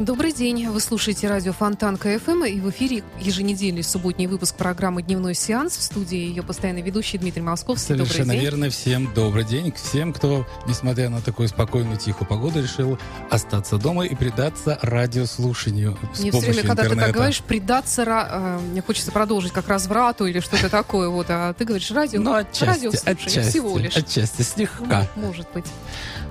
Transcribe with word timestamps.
Добрый 0.00 0.32
день. 0.32 0.66
Вы 0.66 0.80
слушаете 0.80 1.28
радио 1.28 1.52
Фонтан 1.52 1.98
КФМ 1.98 2.44
и 2.44 2.58
в 2.58 2.70
эфире 2.70 3.04
еженедельный 3.20 3.82
субботний 3.82 4.26
выпуск 4.26 4.54
программы 4.54 5.02
«Дневной 5.02 5.34
сеанс». 5.34 5.76
В 5.76 5.82
студии 5.82 6.16
ее 6.16 6.42
постоянный 6.42 6.80
ведущий 6.80 7.18
Дмитрий 7.18 7.42
Московский. 7.42 7.88
Совершенно 7.88 8.32
Добрый 8.32 8.36
день. 8.36 8.42
верно. 8.42 8.70
Всем 8.70 9.12
добрый 9.12 9.44
день. 9.44 9.74
Всем, 9.74 10.14
кто, 10.14 10.46
несмотря 10.66 11.10
на 11.10 11.20
такую 11.20 11.48
спокойную, 11.48 11.98
тихую 11.98 12.26
погоду, 12.26 12.62
решил 12.62 12.98
остаться 13.28 13.76
дома 13.76 14.06
и 14.06 14.14
предаться 14.14 14.78
радиослушанию 14.80 15.98
с 16.14 16.20
Мне 16.20 16.30
все 16.30 16.40
время, 16.40 16.62
когда 16.62 16.76
ты 16.76 16.88
интернета. 16.88 17.06
так 17.06 17.14
говоришь, 17.14 17.42
предаться, 17.42 18.02
э, 18.02 18.58
мне 18.70 18.80
хочется 18.80 19.12
продолжить 19.12 19.52
как 19.52 19.68
разврату 19.68 20.24
или 20.24 20.40
что-то 20.40 20.70
такое, 20.70 21.10
вот, 21.10 21.26
а 21.28 21.52
ты 21.52 21.66
говоришь 21.66 21.90
радио, 21.90 22.22
Ну, 22.22 22.32
отчасти, 22.32 22.64
радиослушание 22.64 23.12
отчасти, 23.26 23.50
всего 23.50 23.76
лишь. 23.76 23.94
отчасти, 23.94 24.40
слегка. 24.40 25.06
Ну, 25.14 25.26
Может 25.26 25.46
быть. 25.52 25.66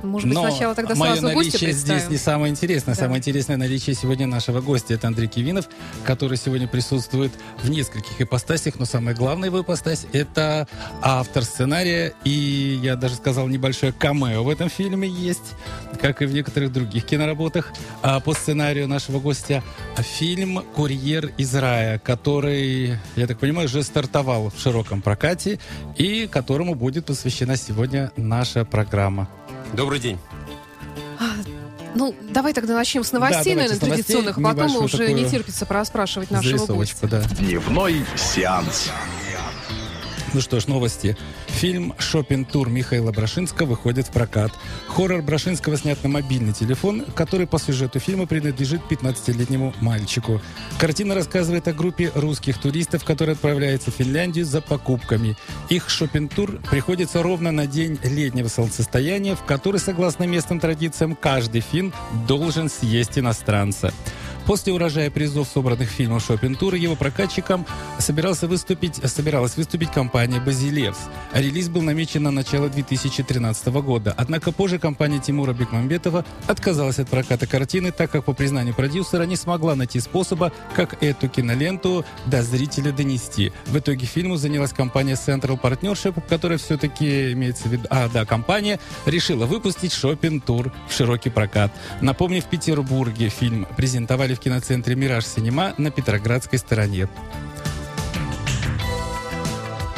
Может 0.02 0.28
быть, 0.28 0.36
Но 0.38 0.50
сначала 0.50 0.76
тогда 0.76 0.96
сразу 0.96 1.22
наличие 1.22 1.72
здесь 1.74 2.10
не 2.10 2.18
самое 2.18 2.50
интересное. 2.52 2.96
Да. 2.96 3.02
Самое 3.02 3.20
интересное 3.20 3.59
наличие 3.60 3.96
сегодня 3.96 4.26
нашего 4.26 4.62
гостя. 4.62 4.96
Это 4.96 5.08
Андрей 5.08 5.28
Кивинов, 5.28 5.70
который 6.06 6.38
сегодня 6.38 6.68
присутствует 6.68 7.32
в 7.62 7.70
нескольких 7.70 8.20
ипостасях, 8.20 8.80
но 8.80 8.86
самая 8.86 9.14
главная 9.14 9.50
его 9.50 9.62
ипостась— 9.62 10.08
это 10.14 10.68
автор 11.02 11.44
сценария, 11.44 12.14
и 12.24 12.80
я 12.82 12.96
даже 12.96 13.16
сказал, 13.16 13.48
небольшое 13.48 13.92
камео 13.92 14.44
в 14.44 14.50
этом 14.50 14.70
фильме 14.70 15.08
есть, 15.08 15.54
как 16.02 16.22
и 16.22 16.26
в 16.26 16.34
некоторых 16.34 16.72
других 16.72 17.06
киноработах 17.06 17.72
а, 18.02 18.20
по 18.20 18.34
сценарию 18.34 18.88
нашего 18.88 19.20
гостя. 19.20 19.62
Фильм 19.98 20.64
«Курьер 20.76 21.32
из 21.38 21.54
рая», 21.54 22.00
который, 22.00 22.98
я 23.16 23.28
так 23.28 23.40
понимаю, 23.40 23.68
уже 23.68 23.84
стартовал 23.84 24.50
в 24.50 24.60
широком 24.60 25.02
прокате, 25.02 25.60
и 25.98 26.28
которому 26.28 26.76
будет 26.76 27.06
посвящена 27.06 27.58
сегодня 27.58 28.12
наша 28.16 28.64
программа. 28.64 29.30
Добрый 29.74 30.00
день. 30.00 30.18
Ну, 32.00 32.16
давай 32.30 32.54
тогда 32.54 32.76
начнем 32.76 33.04
с 33.04 33.12
новостей, 33.12 33.54
давайте 33.56 33.56
наверное, 33.56 33.78
с 33.78 33.82
новостей. 33.82 34.04
традиционных, 34.04 34.38
а 34.38 34.56
потом 34.56 34.84
уже 34.86 34.98
такую 34.98 35.16
не 35.16 35.30
терпится 35.30 35.66
проспрашивать 35.66 36.32
нашего 36.32 36.66
гостя. 36.66 37.08
да. 37.08 37.22
Дневной 37.38 38.06
сеанс. 38.16 38.90
Ну 40.32 40.42
что 40.42 40.60
ж, 40.60 40.68
новости. 40.68 41.18
Фильм 41.48 41.96
«Шоппинг-тур» 41.98 42.70
Михаила 42.70 43.12
Брашинского 43.12 43.66
выходит 43.66 44.08
в 44.08 44.12
прокат. 44.12 44.52
Хоррор 44.88 45.24
Брашинского 45.24 45.76
снят 45.76 46.02
на 46.04 46.10
мобильный 46.10 46.54
телефон, 46.54 47.04
который 47.16 47.48
по 47.48 47.58
сюжету 47.58 48.00
фильма 48.00 48.28
принадлежит 48.28 48.82
15-летнему 48.88 49.74
мальчику. 49.82 50.40
Картина 50.78 51.16
рассказывает 51.16 51.68
о 51.68 51.74
группе 51.74 52.12
русских 52.14 52.60
туристов, 52.60 53.04
которые 53.04 53.34
отправляются 53.34 53.90
в 53.90 53.96
Финляндию 53.96 54.46
за 54.46 54.62
покупками. 54.62 55.36
Их 55.70 55.90
шоппинг-тур 55.90 56.62
приходится 56.70 57.24
ровно 57.24 57.52
на 57.52 57.66
день 57.66 57.98
летнего 58.04 58.50
солнцестояния, 58.50 59.36
в 59.36 59.44
который, 59.46 59.80
согласно 59.80 60.26
местным 60.26 60.60
традициям, 60.60 61.16
каждый 61.16 61.62
фин 61.62 61.92
должен 62.28 62.70
съесть 62.70 63.18
иностранца. 63.18 63.92
После 64.50 64.74
урожая 64.74 65.12
призов, 65.12 65.48
собранных 65.48 65.90
в 65.90 65.92
фильмах 65.92 66.24
«Шоппинг-тур», 66.24 66.74
его 66.74 66.96
прокатчиком 66.96 67.68
собирался 68.00 68.48
выступить, 68.48 68.96
собиралась 68.96 69.56
выступить 69.58 69.92
компания 69.92 70.40
«Базилевс». 70.40 70.98
Релиз 71.34 71.70
был 71.70 71.84
намечен 71.84 72.24
на 72.24 72.32
начало 72.32 72.68
2013 72.68 73.68
года. 73.68 74.12
Однако 74.18 74.52
позже 74.52 74.80
компания 74.80 75.20
Тимура 75.20 75.54
Бекмамбетова 75.54 76.26
отказалась 76.48 76.98
от 76.98 77.10
проката 77.10 77.46
картины, 77.46 77.92
так 77.92 78.10
как, 78.10 78.26
по 78.26 78.34
признанию 78.34 78.74
продюсера, 78.74 79.22
не 79.22 79.36
смогла 79.36 79.76
найти 79.76 80.00
способа, 80.00 80.52
как 80.76 81.04
эту 81.04 81.30
киноленту 81.30 82.04
до 82.26 82.42
зрителя 82.42 82.92
донести. 82.92 83.52
В 83.68 83.78
итоге 83.78 84.08
фильму 84.08 84.38
занялась 84.38 84.74
компания 84.74 85.14
Central 85.14 85.62
Partnership, 85.62 86.24
которая 86.28 86.58
все-таки 86.58 87.34
имеется 87.34 87.68
в 87.68 87.72
виду... 87.72 87.86
А, 87.92 88.10
да, 88.12 88.26
компания 88.26 88.80
решила 89.06 89.46
выпустить 89.46 89.94
«Шоппинг-тур» 89.94 90.74
в 90.88 90.94
широкий 90.96 91.30
прокат. 91.30 91.72
Напомню, 92.02 92.42
в 92.42 92.46
Петербурге 92.46 93.30
фильм 93.30 93.68
презентовали 93.78 94.39
в 94.40 94.42
киноцентре 94.42 94.96
«Мираж 94.96 95.26
Синема» 95.26 95.74
на 95.78 95.92
Петроградской 95.92 96.60
стороне. 96.60 97.10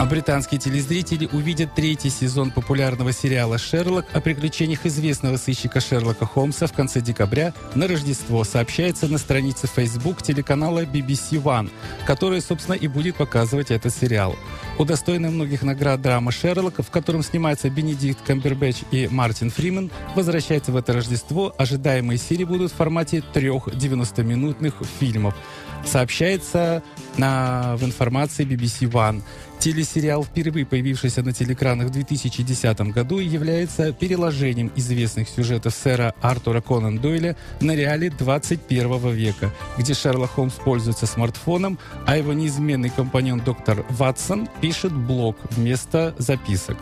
А 0.01 0.06
британские 0.07 0.59
телезрители 0.59 1.29
увидят 1.31 1.75
третий 1.75 2.09
сезон 2.09 2.50
популярного 2.50 3.13
сериала 3.13 3.59
«Шерлок» 3.59 4.07
о 4.13 4.19
приключениях 4.19 4.88
известного 4.88 5.38
сыщика 5.38 5.79
Шерлока 5.79 6.25
Холмса 6.25 6.66
в 6.66 6.73
конце 6.73 7.01
декабря 7.01 7.53
на 7.75 7.88
Рождество, 7.88 8.44
сообщается 8.44 9.07
на 9.07 9.19
странице 9.19 9.67
Facebook 9.67 10.23
телеканала 10.23 10.85
BBC 10.85 11.40
One, 11.44 11.69
которая, 12.07 12.41
собственно, 12.41 12.73
и 12.73 12.88
будет 12.88 13.17
показывать 13.17 13.69
этот 13.69 13.94
сериал. 13.94 14.35
Удостоенная 14.79 15.29
многих 15.29 15.61
наград 15.61 16.01
драма 16.01 16.31
«Шерлока», 16.31 16.81
в 16.81 16.90
котором 16.90 17.22
снимаются 17.22 17.69
Бенедикт 17.69 18.23
Камбербэтч 18.25 18.78
и 18.90 19.07
Мартин 19.07 19.51
Фримен, 19.51 19.91
возвращается 20.16 20.72
в 20.72 20.78
это 20.78 20.94
Рождество. 20.94 21.53
Ожидаемые 21.59 22.17
серии 22.17 22.45
будут 22.45 22.72
в 22.72 22.75
формате 22.75 23.22
трех 23.34 23.67
90-минутных 23.67 24.81
фильмов. 25.00 25.35
Сообщается 25.85 26.81
на, 27.17 27.75
в 27.78 27.84
информации 27.84 28.45
BBC 28.45 28.90
One. 28.90 29.22
Телесериал, 29.61 30.23
впервые 30.23 30.66
появившийся 30.66 31.22
на 31.22 31.33
телеэкранах 31.33 31.89
в 31.89 31.91
2010 31.91 32.81
году, 32.94 33.19
является 33.19 33.94
переложением 33.94 34.72
известных 34.75 35.29
сюжетов 35.29 35.75
сэра 35.75 36.16
Артура 36.19 36.61
Конан 36.61 36.97
Дойля 36.97 37.38
на 37.59 37.75
реалии 37.75 38.09
21 38.09 39.13
века, 39.13 39.51
где 39.77 39.94
Шерлок 39.94 40.31
Холмс 40.31 40.55
пользуется 40.55 41.05
смартфоном, 41.05 41.77
а 42.07 42.17
его 42.17 42.33
неизменный 42.33 42.89
компаньон 42.89 43.39
доктор 43.41 43.85
Ватсон 43.91 44.49
пишет 44.61 44.94
блог 44.94 45.38
вместо 45.51 46.16
записок. 46.17 46.78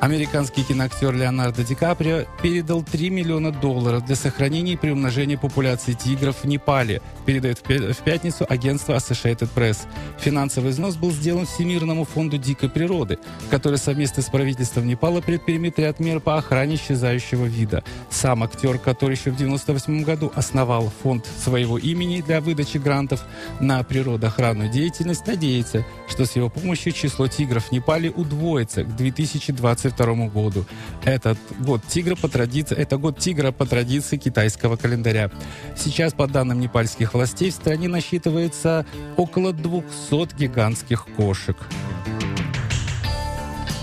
Американский 0.00 0.62
киноактер 0.62 1.12
Леонардо 1.12 1.64
Ди 1.64 1.74
Каприо 1.74 2.24
передал 2.40 2.84
3 2.84 3.10
миллиона 3.10 3.50
долларов 3.50 4.06
для 4.06 4.14
сохранения 4.14 4.74
и 4.74 4.76
приумножения 4.76 5.36
популяции 5.36 5.92
тигров 5.92 6.36
в 6.42 6.44
Непале, 6.44 7.02
передает 7.26 7.58
в 7.58 7.62
пя- 7.62 7.92
в 7.92 7.98
пятницу 7.98 8.46
агентство 8.48 8.92
Associated 8.94 9.48
Press. 9.52 9.78
Финансовый 10.20 10.70
взнос 10.70 10.94
был 10.94 11.10
сделан 11.10 11.46
Всемирному 11.46 12.04
фонду 12.04 12.38
дикой 12.38 12.70
природы, 12.70 13.18
который 13.50 13.78
совместно 13.78 14.22
с 14.22 14.26
правительством 14.26 14.86
Непала 14.86 15.20
предпримет 15.20 15.80
ряд 15.80 15.98
мер 15.98 16.20
по 16.20 16.38
охране 16.38 16.76
исчезающего 16.76 17.46
вида. 17.46 17.82
Сам 18.08 18.44
актер, 18.44 18.78
который 18.78 19.16
еще 19.16 19.32
в 19.32 19.34
1998 19.34 20.04
году 20.04 20.30
основал 20.36 20.92
фонд 21.02 21.26
своего 21.42 21.76
имени 21.76 22.20
для 22.20 22.40
выдачи 22.40 22.78
грантов 22.78 23.24
на 23.58 23.82
природоохранную 23.82 24.70
деятельность, 24.70 25.26
надеется, 25.26 25.84
что 26.08 26.24
с 26.24 26.36
его 26.36 26.48
помощью 26.48 26.92
число 26.92 27.26
тигров 27.26 27.66
в 27.66 27.72
Непале 27.72 28.10
удвоится 28.10 28.84
к 28.84 28.94
2022 29.90 30.28
году. 30.28 30.64
Этот 31.04 31.38
год 31.60 31.82
тигра 31.88 32.16
по 32.16 32.28
традиции, 32.28 32.76
это 32.76 32.96
год 32.96 33.18
тигра 33.18 33.52
по 33.52 33.66
традиции 33.66 34.16
китайского 34.16 34.76
календаря. 34.76 35.30
Сейчас, 35.76 36.12
по 36.12 36.26
данным 36.26 36.60
непальских 36.60 37.14
властей, 37.14 37.50
в 37.50 37.54
стране 37.54 37.88
насчитывается 37.88 38.86
около 39.16 39.52
200 39.52 40.36
гигантских 40.36 41.06
кошек. 41.16 41.56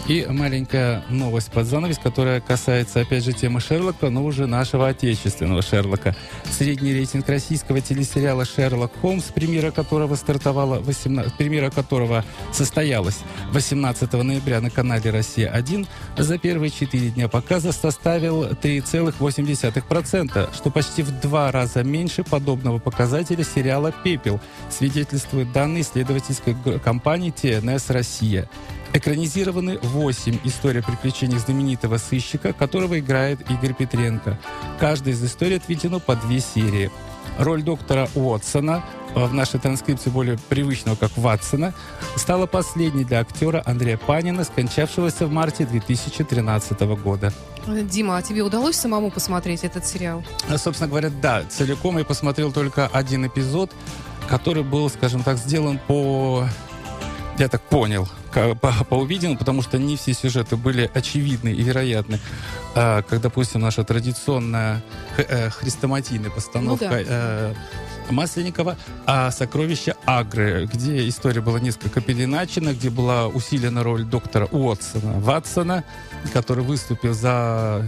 И 0.07 0.23
маленькая 0.29 1.03
новость 1.09 1.51
под 1.51 1.65
занавес, 1.65 1.97
которая 1.97 2.39
касается, 2.39 3.01
опять 3.01 3.23
же, 3.23 3.33
темы 3.33 3.59
Шерлока, 3.59 4.11
но 4.11 4.23
уже 4.23 4.45
нашего 4.45 4.89
отечественного 4.89 5.63
Шерлока. 5.63 6.15
Средний 6.43 6.93
рейтинг 6.93 7.27
российского 7.27 7.81
телесериала 7.81 8.45
«Шерлок 8.45 8.91
Холмс», 9.01 9.23
премьера 9.23 9.71
которого 9.71 10.13
стартовала 10.13 10.79
18, 10.79 11.35
премьера 11.37 11.71
которого 11.71 12.23
состоялась 12.53 13.17
18 13.51 14.13
ноября 14.13 14.61
на 14.61 14.69
канале 14.69 15.09
«Россия-1», 15.09 15.87
за 16.19 16.37
первые 16.37 16.69
4 16.69 17.09
дня 17.09 17.27
показа 17.27 17.71
составил 17.71 18.43
3,8%, 18.43 20.55
что 20.55 20.69
почти 20.69 21.01
в 21.01 21.19
два 21.19 21.51
раза 21.51 21.83
меньше 21.83 22.23
подобного 22.23 22.77
показателя 22.77 23.43
сериала 23.43 23.91
«Пепел», 24.03 24.39
свидетельствуют 24.69 25.51
данные 25.51 25.81
исследовательской 25.81 26.55
компании 26.79 27.31
ТНС 27.31 27.89
«Россия». 27.89 28.47
Экранизированы 28.95 29.77
8 29.79 30.39
историй 30.45 30.79
о 30.79 30.83
приключениях 30.83 31.41
знаменитого 31.41 31.97
сыщика, 31.97 32.53
которого 32.53 32.97
играет 32.97 33.41
Игорь 33.51 33.73
Петренко. 33.73 34.39
Каждая 34.79 35.13
из 35.13 35.21
историй 35.21 35.57
отведено 35.57 35.99
по 35.99 36.15
две 36.15 36.39
серии. 36.39 36.89
Роль 37.37 37.61
доктора 37.61 38.07
Уотсона 38.15 38.85
в 39.13 39.33
нашей 39.33 39.59
транскрипции 39.59 40.09
более 40.09 40.37
привычного 40.37 40.95
как 40.95 41.11
Ватсона, 41.17 41.73
стала 42.15 42.45
последней 42.45 43.03
для 43.03 43.19
актера 43.19 43.61
Андрея 43.65 43.97
Панина, 43.97 44.45
скончавшегося 44.45 45.27
в 45.27 45.31
марте 45.31 45.65
2013 45.65 46.79
года. 47.03 47.33
Дима, 47.67 48.15
а 48.15 48.21
тебе 48.21 48.43
удалось 48.43 48.77
самому 48.77 49.11
посмотреть 49.11 49.65
этот 49.65 49.85
сериал? 49.85 50.23
А, 50.49 50.57
Собственно 50.57 50.87
говоря, 50.89 51.09
да, 51.09 51.43
целиком 51.49 51.97
я 51.97 52.05
посмотрел 52.05 52.53
только 52.53 52.87
один 52.87 53.27
эпизод, 53.27 53.71
который 54.29 54.63
был, 54.63 54.89
скажем 54.89 55.21
так, 55.21 55.37
сделан 55.37 55.81
по... 55.85 56.47
Я 57.37 57.49
так 57.49 57.61
понял, 57.61 58.07
по, 58.35 58.71
по 58.83 58.95
увиденному, 58.95 59.37
потому 59.37 59.61
что 59.61 59.77
не 59.77 59.95
все 59.95 60.13
сюжеты 60.13 60.55
были 60.55 60.89
очевидны 60.93 61.49
и 61.49 61.63
вероятны. 61.63 62.19
А, 62.75 63.01
как, 63.01 63.21
допустим, 63.21 63.61
наша 63.61 63.83
традиционная 63.83 64.83
э, 65.17 65.49
хрестоматийная 65.49 66.29
постановка 66.29 66.85
Ну 66.85 66.91
да. 66.91 67.03
э, 67.07 67.53
Масленникова 68.09 68.77
а 69.05 69.31
«Сокровища 69.31 69.95
Агры», 70.05 70.69
где 70.71 71.07
история 71.07 71.41
была 71.41 71.59
несколько 71.59 72.01
переначена, 72.01 72.73
где 72.73 72.89
была 72.89 73.27
усилена 73.27 73.83
роль 73.83 74.03
доктора 74.03 74.47
Уотсона, 74.51 75.19
Ватсона, 75.19 75.83
который 76.33 76.63
выступил 76.63 77.13
за 77.13 77.83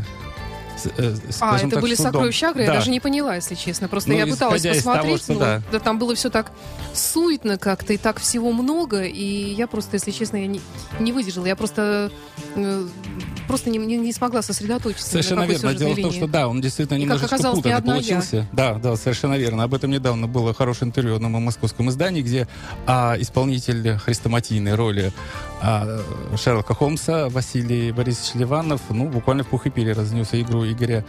А, 0.97 1.31
скажем 1.31 1.67
это 1.67 1.75
так, 1.77 1.81
были 1.81 1.95
судом. 1.95 2.11
сокровища 2.13 2.49
Агры, 2.49 2.61
я 2.63 2.67
Да. 2.67 2.73
даже 2.75 2.91
не 2.91 2.99
поняла, 2.99 3.35
если 3.35 3.55
честно. 3.55 3.87
Просто 3.87 4.11
Ну, 4.11 4.17
я 4.17 4.25
пыталась 4.27 4.61
того, 4.61 4.75
посмотреть, 4.75 5.21
что 5.23 5.33
но 5.33 5.39
да. 5.39 5.61
да, 5.71 5.79
там 5.79 5.99
было 5.99 6.15
все 6.15 6.29
так 6.29 6.51
суетно 6.93 7.57
как-то, 7.57 7.93
и 7.93 7.97
так 7.97 8.19
всего 8.19 8.51
много, 8.51 9.03
и 9.03 9.23
я 9.53 9.67
просто, 9.67 9.95
если 9.95 10.11
честно, 10.11 10.37
я 10.37 10.47
не, 10.47 10.61
не 10.99 11.11
выдержала. 11.11 11.45
Я 11.45 11.55
просто, 11.55 12.11
э, 12.55 12.87
просто 13.47 13.69
не, 13.69 13.77
не- 13.79 13.97
не 13.97 14.11
смогла 14.13 14.41
сосредоточиться. 14.41 15.09
Совершенно 15.09 15.41
верно. 15.45 15.73
Дело 15.73 15.73
в 15.73 15.73
сюжетной 15.73 15.95
том, 16.03 16.11
линии. 16.11 16.17
что 16.17 16.27
да, 16.27 16.47
он 16.47 16.61
действительно 16.61 16.97
И, 16.97 16.99
как 16.99 17.03
немножечко 17.05 17.35
оказалось, 17.35 17.63
не 17.65 17.71
одна 17.71 17.95
я. 17.95 18.01
получился. 18.01 18.47
Да, 18.51 18.73
да, 18.75 18.95
совершенно 18.95 19.37
верно. 19.37 19.63
Об 19.63 19.73
этом 19.73 19.91
недавно 19.91 20.27
было 20.27 20.53
хорошее 20.53 20.89
интервью 20.89 21.13
в 21.13 21.15
одном 21.17 21.31
московском 21.43 21.89
издании, 21.89 22.21
где 22.21 22.47
а, 22.85 23.15
исполнитель 23.19 23.97
хрестоматийной 23.97 24.75
роли 24.75 25.11
а, 25.61 26.01
Шерлока 26.35 26.73
Холмса 26.75 27.29
Василий 27.29 27.91
Борисович 27.91 28.35
Ливанов, 28.35 28.81
ну, 28.89 29.07
буквально 29.07 29.43
в 29.43 29.47
пух 29.47 29.65
и 29.65 29.69
перья 29.69 29.93
разнесся 29.95 30.39
игру 30.41 30.65
Игоря 30.65 31.05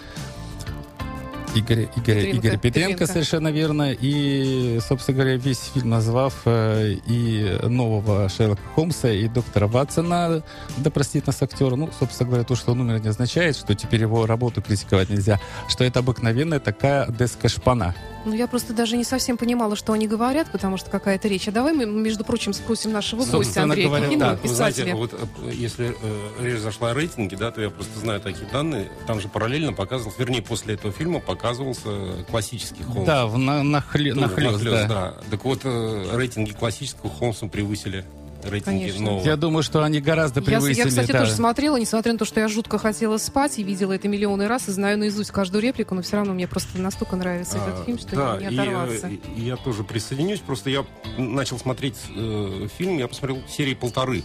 Игоря, 1.55 1.89
Игоря, 1.97 2.21
Петренко, 2.21 2.37
Игоря 2.39 2.59
Петренко, 2.59 2.59
Петренко. 2.61 3.07
совершенно 3.07 3.49
верно. 3.49 3.93
И, 3.93 4.79
собственно 4.87 5.19
говоря, 5.19 5.37
весь 5.37 5.71
фильм 5.75 5.91
назвав 5.91 6.35
э, 6.45 6.95
и 7.07 7.59
нового 7.63 8.29
Шерлока 8.29 8.63
Холмса, 8.75 9.11
и 9.11 9.29
доктора 9.29 9.67
Ватсона, 9.67 10.43
да 10.77 10.91
простит 10.91 11.27
нас 11.27 11.43
актер, 11.43 11.75
ну, 11.77 11.91
собственно 11.99 12.29
говоря, 12.29 12.45
то, 12.45 12.55
что 12.55 12.73
он 12.73 12.81
умер, 12.81 13.01
не 13.01 13.09
означает, 13.09 13.57
что 13.57 13.75
теперь 13.75 14.03
его 14.03 14.27
работу 14.27 14.63
критиковать 14.63 15.11
нельзя, 15.11 15.41
что 15.69 15.85
это 15.85 16.01
обыкновенная 16.01 16.61
такая 16.61 17.07
деска 17.09 17.49
шпана. 17.49 17.95
Ну, 18.25 18.35
я 18.35 18.47
просто 18.47 18.75
даже 18.75 18.97
не 18.97 19.05
совсем 19.05 19.37
понимала, 19.37 19.77
что 19.77 19.93
они 19.93 20.07
говорят, 20.07 20.51
потому 20.51 20.77
что 20.77 20.91
какая-то 20.91 21.29
речь. 21.29 21.49
А 21.49 21.53
давай 21.53 21.73
мы, 21.73 21.87
между 21.87 22.25
прочим, 22.25 22.53
спросим 22.53 22.93
нашего 22.93 23.21
гостя 23.21 23.33
Собственно 23.33 23.65
Андрея 23.65 23.87
говоря, 23.87 24.09
Кикинова, 24.09 24.33
да. 24.33 24.39
Вы 24.43 24.49
знаете, 24.49 24.83
писателя. 24.83 24.97
вот 24.97 25.15
э, 25.15 25.51
если 25.53 25.97
э, 25.99 26.45
речь 26.45 26.59
зашла 26.61 26.91
о 26.91 26.95
рейтинге, 26.95 27.37
да, 27.37 27.51
то 27.51 27.63
я 27.63 27.71
просто 27.71 27.99
знаю 27.99 28.21
такие 28.21 28.47
данные. 28.51 28.91
Там 29.07 29.21
же 29.21 29.29
параллельно 29.29 29.73
показывался, 29.73 30.19
вернее, 30.19 30.43
после 30.43 30.75
этого 30.75 30.93
фильма 30.93 31.21
показывался 31.39 32.25
классический 32.31 32.83
Холмс. 32.83 33.07
Да, 33.07 33.27
в, 33.27 33.39
на, 33.39 33.63
нахле- 33.63 34.13
Ну, 34.15 34.23
нахлёст, 34.23 34.63
«Нахлёст», 34.65 34.89
да. 34.89 35.15
Так 35.31 35.45
вот, 35.45 35.61
э, 35.65 36.11
рейтинги 36.17 36.51
классического 36.53 37.09
Холмса 37.11 37.47
превысили 37.47 38.05
рейтинги 38.45 38.81
Конечно. 38.87 39.05
нового. 39.05 39.25
Я 39.25 39.37
думаю, 39.37 39.63
что 39.63 39.83
они 39.83 40.01
гораздо 40.01 40.41
Я, 40.41 40.47
превысили. 40.47 40.79
я, 40.85 40.87
кстати, 40.87 41.13
да. 41.13 41.21
тоже 41.21 41.33
смотрела, 41.33 41.77
несмотря 41.77 42.13
на 42.13 42.19
то, 42.19 42.25
что 42.25 42.41
я 42.41 42.49
жутко 42.49 42.79
хотела 42.79 43.19
спать 43.19 43.59
и 43.59 43.63
видела 43.63 43.93
это 43.93 44.07
миллионы 44.09 44.47
раз 44.49 44.69
и 44.69 44.73
знаю 44.73 44.99
наизусть 44.99 45.31
каждую 45.33 45.63
реплику, 45.63 45.95
но 45.95 46.03
все 46.03 46.17
равно 46.17 46.35
мне 46.35 46.47
просто 46.49 46.79
настолько 46.81 47.17
нравится 47.17 47.59
А, 47.61 47.69
этот 47.69 47.85
фильм, 47.87 47.99
что 47.99 48.15
да, 48.17 48.37
не 48.39 48.55
и, 48.57 48.59
оторваться. 48.59 49.09
э, 49.09 49.17
и 49.37 49.41
я 49.43 49.57
тоже 49.57 49.83
присоединюсь. 49.85 50.41
Просто 50.41 50.71
я 50.71 50.85
начал 51.19 51.59
смотреть 51.59 51.97
э, 52.15 52.69
фильм, 52.77 52.99
я 52.99 53.07
посмотрел 53.09 53.43
серии 53.49 53.75
полторы. 53.75 54.23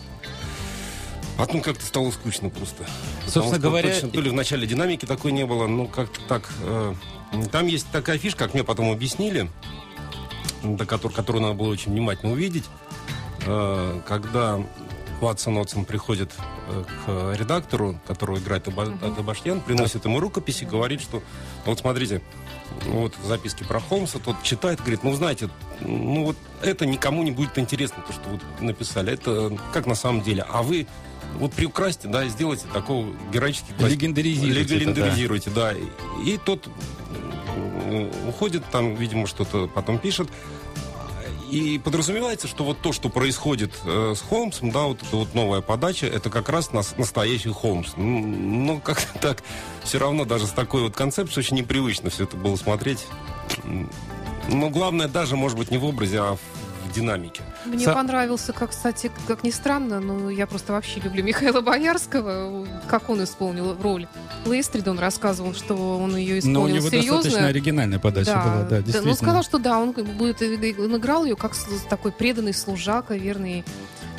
Потом 1.38 1.62
как-то 1.62 1.86
стало 1.86 2.12
скучно 2.12 2.50
просто. 2.50 2.84
Потому 2.84 3.32
Собственно 3.32 3.50
что 3.56 3.60
говоря, 3.60 3.90
точно 3.92 4.10
то 4.10 4.22
ли 4.22 4.30
в 4.30 4.34
начале 4.34 4.68
динамики 4.68 5.06
такой 5.06 5.32
не 5.32 5.46
было, 5.46 5.68
ну 5.68 5.88
как-то 5.88 6.22
так. 6.28 6.50
э, 6.62 6.94
там 7.52 7.68
есть 7.68 7.88
такая 7.92 8.18
фишка, 8.18 8.46
как 8.46 8.54
мне 8.54 8.64
потом 8.64 8.92
объяснили, 8.92 9.50
до 10.64 10.86
которой, 10.86 11.14
которую 11.14 11.42
надо 11.42 11.56
было 11.56 11.70
очень 11.70 11.92
внимательно 11.92 12.34
увидеть. 12.34 12.66
Э, 13.46 14.00
когда 14.08 14.62
Ватсон 15.22 15.58
Отсон 15.58 15.86
приходит 15.86 16.32
э, 16.68 16.84
к 17.06 17.36
редактору, 17.40 18.00
которого 18.06 18.38
играет 18.38 18.68
Аба- 18.68 18.98
Адабаштьян, 19.02 19.62
приносит 19.62 20.06
ему 20.06 20.20
рукопись 20.20 20.62
и 20.62 20.66
говорит, 20.66 21.02
что 21.02 21.24
вот 21.66 21.80
смотрите, 21.80 22.22
вот 22.86 23.14
записки 23.24 23.64
про 23.64 23.80
Холмса, 23.80 24.20
тот 24.20 24.42
читает, 24.44 24.80
говорит, 24.80 25.04
ну 25.04 25.14
знаете, 25.14 25.50
ну 25.82 26.26
вот 26.26 26.38
это 26.62 26.86
никому 26.86 27.24
не 27.24 27.32
будет 27.32 27.58
интересно, 27.58 28.04
то, 28.06 28.14
что 28.14 28.30
вот 28.30 28.42
написали, 28.60 29.14
это 29.14 29.58
как 29.74 29.86
на 29.86 29.96
самом 29.96 30.22
деле, 30.22 30.46
а 30.48 30.62
вы 30.62 30.88
вот 31.40 31.54
приукрасьте, 31.54 32.08
да, 32.08 32.28
сделайте 32.28 32.66
такого 32.74 33.08
героически 33.32 33.74
класс- 33.78 33.92
Легендаризируйте 33.92 34.62
это, 34.62 34.74
Легендаризируйте, 34.74 35.50
да. 35.50 35.74
И 36.26 36.38
тот 36.44 36.68
уходит, 38.28 38.64
там, 38.72 38.96
видимо, 38.96 39.28
что-то 39.28 39.68
потом 39.68 40.00
пишет. 40.00 40.30
И 41.52 41.80
подразумевается, 41.84 42.48
что 42.48 42.64
вот 42.64 42.80
то, 42.82 42.92
что 42.94 43.10
происходит 43.10 43.74
э, 43.86 44.14
с 44.18 44.22
Холмсом, 44.22 44.72
да, 44.72 44.84
вот 44.86 45.04
эта 45.04 45.16
вот 45.16 45.36
новая 45.36 45.62
подача, 45.62 46.08
это 46.08 46.32
как 46.32 46.50
раз 46.50 46.72
нас, 46.72 46.96
настоящий 46.98 47.50
Холмс. 47.50 47.92
Ну, 47.96 48.80
как-то 48.80 49.20
так, 49.22 49.44
все 49.84 50.00
равно 50.00 50.26
даже 50.26 50.48
с 50.48 50.50
такой 50.52 50.82
вот 50.82 50.96
концепцией 50.96 51.46
очень 51.46 51.58
непривычно 51.58 52.10
все 52.10 52.24
это 52.24 52.38
было 52.38 52.56
смотреть. 52.56 53.06
Но 54.50 54.70
главное 54.72 55.08
даже, 55.08 55.36
может 55.36 55.56
быть, 55.58 55.70
не 55.70 55.78
в 55.78 55.86
образе, 55.86 56.22
а 56.22 56.38
в 56.94 56.96
динамике. 56.96 57.42
Мне 57.66 57.86
Са- 57.86 57.94
понравился, 57.94 58.54
как, 58.54 58.70
кстати, 58.70 59.12
как 59.28 59.44
ни 59.44 59.50
странно, 59.50 60.00
но 60.00 60.30
я 60.30 60.46
просто 60.48 60.74
вообще 60.74 61.00
люблю 61.00 61.24
Михаила 61.24 61.62
Боярского, 61.62 62.68
как 62.88 63.10
он 63.10 63.24
исполнил 63.24 63.76
роль 63.82 64.08
Лестрида, 64.46 64.92
он 64.92 65.00
рассказывал, 65.00 65.54
что 65.54 65.98
он 65.98 66.16
ее 66.16 66.40
исполнил 66.40 66.60
Но 66.60 66.66
у 66.66 66.68
него 66.68 66.90
серьезно. 66.90 67.16
достаточно 67.16 67.48
оригинальная 67.48 68.00
подача 68.00 68.32
была, 68.32 68.64
да, 68.70 68.78
ну, 68.78 68.84
действительно. 68.84 69.10
он 69.12 69.16
сказал, 69.18 69.44
что 69.44 69.58
да, 69.58 69.80
он 69.80 69.92
будет, 69.92 70.42
он 70.42 70.98
играл 70.98 71.26
ее 71.26 71.36
как 71.36 71.54
такой 71.90 72.12
преданный 72.12 72.54
служака, 72.54 73.16
верный, 73.16 73.64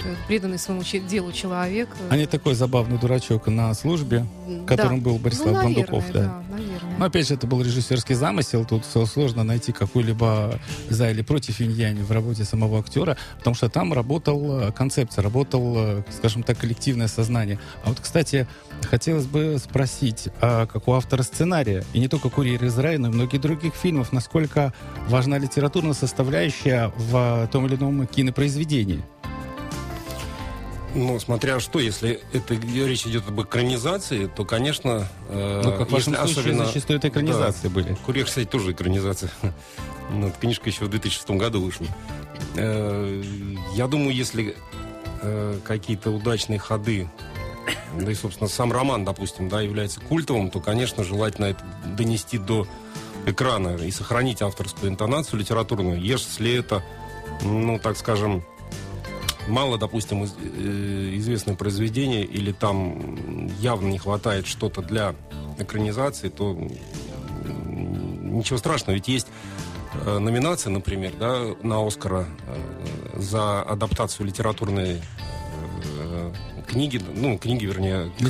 э, 0.05 0.15
преданный 0.27 0.59
своему 0.59 0.83
делу 0.83 1.33
человек. 1.33 1.89
А 2.11 2.17
не 2.17 2.27
такой 2.27 2.55
забавный 2.55 2.99
дурачок 2.99 3.47
на 3.47 3.73
службе, 3.75 4.27
Да. 4.49 4.67
которым 4.67 5.01
был 5.01 5.19
Борислав 5.19 5.47
ну, 5.49 5.53
наверное, 5.55 5.75
Бандуков, 5.87 6.13
да. 6.13 6.21
да, 6.51 6.54
наверное. 6.75 6.99
Но 6.99 7.05
опять 7.07 7.29
же, 7.29 7.35
это 7.35 7.47
был 7.47 7.63
режиссерский 7.63 8.15
замысел, 8.15 8.65
тут 8.65 8.85
сложно 8.85 9.45
найти 9.45 9.73
какую-либо 9.73 10.59
за 10.89 11.11
или 11.11 11.23
против 11.23 11.61
инь 11.61 12.03
в 12.03 12.13
работе 12.13 12.45
самого 12.45 12.79
актера, 12.79 13.17
потому 13.39 13.55
что 13.55 13.69
там 13.69 13.93
работал 13.93 14.61
э, 14.61 14.73
концепция, 14.73 15.23
работал, 15.23 15.75
э, 15.77 16.03
скажем 16.11 16.43
так, 16.43 16.59
коллективное 16.59 17.09
сознание. 17.09 17.59
А 17.85 17.89
вот, 17.89 18.01
кстати, 18.01 18.47
хотелось 18.83 19.27
бы 19.27 19.57
спросить, 19.59 20.29
а 20.41 20.67
как 20.67 20.89
у 20.89 20.93
автора 20.93 21.23
сценария, 21.23 21.85
и 21.93 21.99
не 21.99 22.09
только 22.09 22.31
«Курьер 22.31 22.65
из 22.65 22.79
рая», 22.79 22.99
но 22.99 23.09
и 23.09 23.11
многих 23.11 23.41
других 23.41 23.75
фильмов, 23.75 24.13
насколько 24.13 24.73
важна 25.09 25.39
литературная 25.39 25.95
составляющая 25.95 26.93
в 26.97 27.49
том 27.53 27.67
или 27.67 27.77
ином 27.77 28.07
кинопроизведении? 28.07 29.03
Ну, 30.95 31.19
смотря 31.19 31.59
что, 31.61 31.81
если 31.81 32.21
это 32.33 32.55
речь 32.55 33.07
идет 33.07 33.27
об 33.29 33.41
экранизации, 33.43 34.27
то, 34.27 34.45
конечно... 34.45 35.09
э, 35.29 35.63
Ну, 35.65 35.73
как 35.77 35.89
в 35.89 35.93
вашем 35.93 36.15
случае, 36.15 36.41
особенно- 36.41 36.67
зачастую 36.67 36.99
это 36.99 37.09
экранизации 37.09 37.69
были. 37.69 37.97
Курьер, 38.07 38.27
кстати, 38.27 38.47
тоже 38.47 38.73
экранизация. 38.73 39.31
Ну, 40.11 40.27
эта 40.29 40.39
книжка 40.39 40.69
еще 40.69 40.85
в 40.85 40.91
2006 40.91 41.31
году 41.31 41.63
вышла. 41.63 41.87
Э, 42.57 43.23
Я 43.75 43.87
думаю, 43.87 44.15
если 44.15 44.55
э, 45.23 45.59
какие-то 45.65 46.11
удачные 46.11 46.59
ходы, 46.59 47.09
да 47.99 48.13
и, 48.13 48.15
собственно, 48.15 48.49
сам 48.51 48.71
роман, 48.71 49.07
допустим, 49.07 49.49
да, 49.49 49.63
является 49.63 50.01
культовым, 50.01 50.51
то, 50.51 50.61
конечно, 50.61 51.05
желательно 51.05 51.47
это 51.47 51.65
донести 51.97 52.37
до 52.37 52.67
экрана 53.27 53.77
и 53.79 53.91
сохранить 53.91 54.43
авторскую 54.43 54.93
интонацию 54.93 55.41
литературную. 55.41 55.99
Если 55.99 56.53
это, 56.55 56.83
ну, 57.43 57.79
так 57.79 57.97
скажем, 57.97 58.45
мало, 59.49 59.79
допустим, 59.79 60.25
из- 60.25 60.35
э, 60.41 61.11
известное 61.17 61.55
произведение, 61.55 62.25
или 62.25 62.53
там 62.53 63.49
явно 63.61 63.89
не 63.89 63.99
хватает 63.99 64.47
что-то 64.47 64.83
для 64.83 65.15
экранизации, 65.59 66.29
то 66.29 66.57
ничего 67.45 68.59
страшного. 68.59 68.95
Ведь 68.95 69.09
есть 69.09 69.27
э, 70.07 70.19
номинации, 70.19 70.71
например, 70.71 71.13
да, 71.21 71.41
на 71.63 71.87
Оскара 71.87 72.27
э, 72.47 73.21
за 73.21 73.63
адаптацию 73.63 74.27
литературной 74.27 75.01
э, 76.01 76.33
книги, 76.67 77.01
ну, 77.15 77.39
книги, 77.39 77.65
вернее, 77.67 78.11
к- 78.19 78.23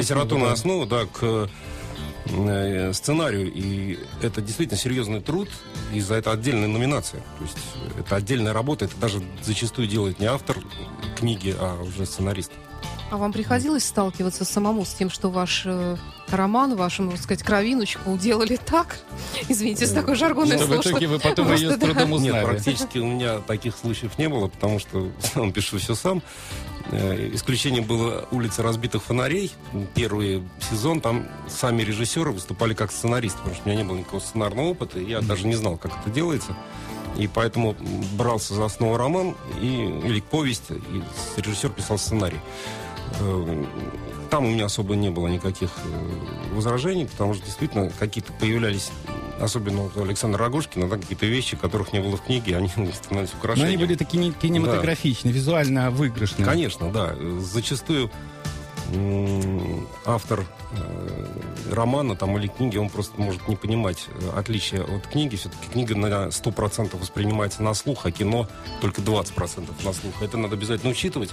основы, 0.00 0.52
основы, 0.52 0.86
да, 0.86 1.04
к 1.06 1.50
сценарию. 2.92 3.50
И 3.52 3.98
это 4.22 4.40
действительно 4.40 4.78
серьезный 4.78 5.20
труд, 5.20 5.48
и 5.92 6.00
за 6.00 6.14
это 6.14 6.32
отдельная 6.32 6.68
номинация. 6.68 7.20
То 7.38 7.44
есть 7.44 7.58
это 7.98 8.16
отдельная 8.16 8.52
работа, 8.52 8.84
это 8.84 8.96
даже 8.96 9.22
зачастую 9.42 9.88
делает 9.88 10.20
не 10.20 10.26
автор 10.26 10.58
книги, 11.16 11.54
а 11.58 11.82
уже 11.82 12.06
сценарист. 12.06 12.52
А 13.12 13.18
вам 13.18 13.30
приходилось 13.30 13.84
сталкиваться 13.84 14.46
самому 14.46 14.86
с 14.86 14.94
тем, 14.94 15.10
что 15.10 15.28
ваш 15.28 15.64
э, 15.66 15.96
роман, 16.30 16.76
вашу, 16.76 17.02
можно 17.02 17.22
сказать, 17.22 17.42
кровиночку 17.42 18.16
делали 18.16 18.56
так? 18.56 19.00
Извините, 19.50 19.86
с 19.86 19.92
такой 19.92 20.14
жаргонной 20.14 20.56
Что 20.56 20.64
в 20.64 20.68
слово, 20.68 20.80
итоге 20.80 21.06
вы 21.08 21.18
потом 21.18 21.46
просто, 21.46 21.62
ее 21.62 21.74
с 21.74 21.78
да. 21.78 21.86
трудом 21.86 22.10
Нет, 22.12 22.20
узнали. 22.20 22.44
практически 22.46 22.96
у 22.96 23.06
меня 23.06 23.40
таких 23.40 23.76
случаев 23.76 24.18
не 24.18 24.30
было, 24.30 24.48
потому 24.48 24.78
что 24.78 25.10
сам 25.20 25.52
пишу 25.52 25.78
все 25.78 25.94
сам. 25.94 26.22
Э, 26.90 27.30
Исключением 27.32 27.84
было 27.84 28.26
«Улица 28.30 28.62
разбитых 28.62 29.02
фонарей». 29.02 29.52
Первый 29.94 30.42
сезон, 30.70 31.00
там 31.00 31.28
сами 31.48 31.82
режиссеры 31.82 32.32
выступали 32.32 32.74
как 32.74 32.92
сценаристы, 32.92 33.38
потому 33.38 33.54
что 33.54 33.64
у 33.64 33.68
меня 33.68 33.82
не 33.82 33.88
было 33.88 33.98
никакого 33.98 34.20
сценарного 34.20 34.66
опыта, 34.68 34.98
и 34.98 35.08
я 35.08 35.20
даже 35.20 35.46
не 35.46 35.54
знал, 35.54 35.76
как 35.76 35.92
это 36.00 36.10
делается. 36.10 36.56
И 37.16 37.26
поэтому 37.26 37.76
брался 38.16 38.54
за 38.54 38.64
основу 38.64 38.96
роман 38.96 39.36
и, 39.60 40.00
или 40.04 40.20
повесть, 40.20 40.70
и 40.70 41.40
режиссер 41.40 41.70
писал 41.70 41.98
сценарий. 41.98 42.40
Там 44.32 44.46
у 44.46 44.50
меня 44.50 44.64
особо 44.64 44.96
не 44.96 45.10
было 45.10 45.28
никаких 45.28 45.68
э, 45.84 46.54
возражений, 46.54 47.04
потому 47.04 47.34
что 47.34 47.44
действительно 47.44 47.90
какие-то 47.98 48.32
появлялись, 48.32 48.90
особенно 49.38 49.90
у 49.94 50.02
Александра 50.02 50.38
Рогожкина, 50.42 50.88
да, 50.88 50.96
какие-то 50.96 51.26
вещи, 51.26 51.54
которых 51.54 51.92
не 51.92 52.00
было 52.00 52.16
в 52.16 52.22
книге, 52.22 52.56
они 52.56 52.68
становились 52.68 53.02
Но 53.10 53.38
украшением. 53.38 53.68
они 53.74 53.76
были 53.76 53.94
такие 53.94 54.24
не- 54.24 54.32
кинематографичные, 54.32 55.34
визуально 55.34 55.90
выигрышные. 55.90 56.46
Конечно, 56.46 56.90
да. 56.90 57.14
Зачастую 57.40 58.10
автор 60.04 60.44
э, 60.72 61.26
романа 61.70 62.16
там, 62.16 62.36
или 62.38 62.48
книги, 62.48 62.76
он 62.76 62.88
просто 62.90 63.20
может 63.20 63.48
не 63.48 63.56
понимать 63.56 64.06
э, 64.08 64.30
отличия 64.38 64.82
от 64.82 65.06
книги. 65.06 65.36
Все-таки 65.36 65.68
книга 65.72 65.96
на 65.96 66.28
100% 66.28 66.98
воспринимается 66.98 67.62
на 67.62 67.74
слух, 67.74 68.06
а 68.06 68.10
кино 68.10 68.48
только 68.80 69.00
20% 69.00 69.84
на 69.84 69.92
слух. 69.92 70.22
Это 70.22 70.36
надо 70.36 70.56
обязательно 70.56 70.92
учитывать. 70.92 71.30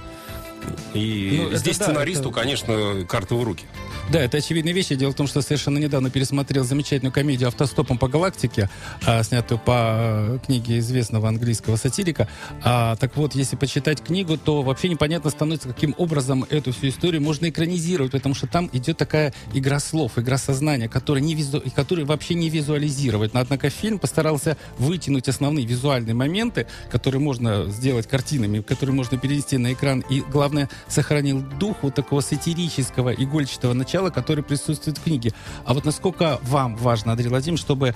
И 0.94 1.48
Ну, 1.52 1.58
здесь 1.58 1.78
да, 1.78 1.86
сценаристу, 1.86 2.30
это- 2.30 2.40
конечно, 2.40 3.06
карты 3.08 3.36
в 3.36 3.44
руки. 3.44 3.66
Да, 4.12 4.20
это 4.20 4.38
очевидная 4.38 4.74
вещь. 4.74 4.88
Дело 4.88 5.12
в 5.12 5.16
том, 5.16 5.28
что 5.28 5.44
совершенно 5.44 5.78
недавно 5.78 6.10
пересмотрел 6.10 6.64
замечательную 6.64 7.14
комедию 7.14 7.48
«Автостопом 7.50 8.00
по 8.00 8.08
галактике», 8.08 8.68
а, 9.06 9.22
снятую 9.22 9.60
по 9.60 9.72
э, 9.72 10.40
книге 10.44 10.80
известного 10.80 11.28
английского 11.28 11.76
сатирика. 11.76 12.28
А, 12.64 12.96
так 12.96 13.16
вот, 13.16 13.36
если 13.36 13.56
почитать 13.56 14.02
книгу, 14.02 14.36
то 14.36 14.64
вообще 14.64 14.90
непонятно 14.90 15.30
становится, 15.30 15.68
каким 15.68 15.94
образом 16.00 16.44
эту 16.50 16.74
всю 16.74 16.88
историю 16.88 17.22
можно 17.22 17.50
экранизировать, 17.50 18.12
потому 18.12 18.34
что 18.34 18.48
там 18.48 18.68
идет 18.74 18.98
такая 18.98 19.32
игра 19.54 19.80
слов, 19.80 20.18
игра 20.18 20.40
сознания, 20.40 20.90
которая, 20.90 21.24
не 21.24 21.36
визу... 21.36 21.60
и 21.60 21.70
которую 21.70 22.08
вообще 22.08 22.34
не 22.34 22.50
визуализировать. 22.50 23.36
Но, 23.36 23.42
однако 23.42 23.70
фильм 23.70 24.00
постарался 24.00 24.58
вытянуть 24.80 25.30
основные 25.30 25.68
визуальные 25.68 26.16
моменты, 26.16 26.66
которые 26.90 27.22
можно 27.22 27.68
сделать 27.68 28.08
картинами, 28.08 28.62
которые 28.62 28.96
можно 28.96 29.20
перевести 29.20 29.60
на 29.60 29.74
экран, 29.74 30.04
и, 30.10 30.22
главное, 30.22 30.68
сохранил 30.88 31.42
дух 31.60 31.78
вот 31.84 31.94
такого 31.94 32.22
сатирического, 32.22 33.14
игольчатого 33.14 33.74
начала, 33.74 33.99
который 34.10 34.44
присутствует 34.44 34.98
в 34.98 35.04
книге. 35.04 35.34
А 35.66 35.74
вот 35.74 35.86
насколько 35.86 36.40
вам 36.44 36.76
важно, 36.78 37.12
Андрей 37.12 37.28
Владимирович, 37.28 37.62
чтобы 37.62 37.94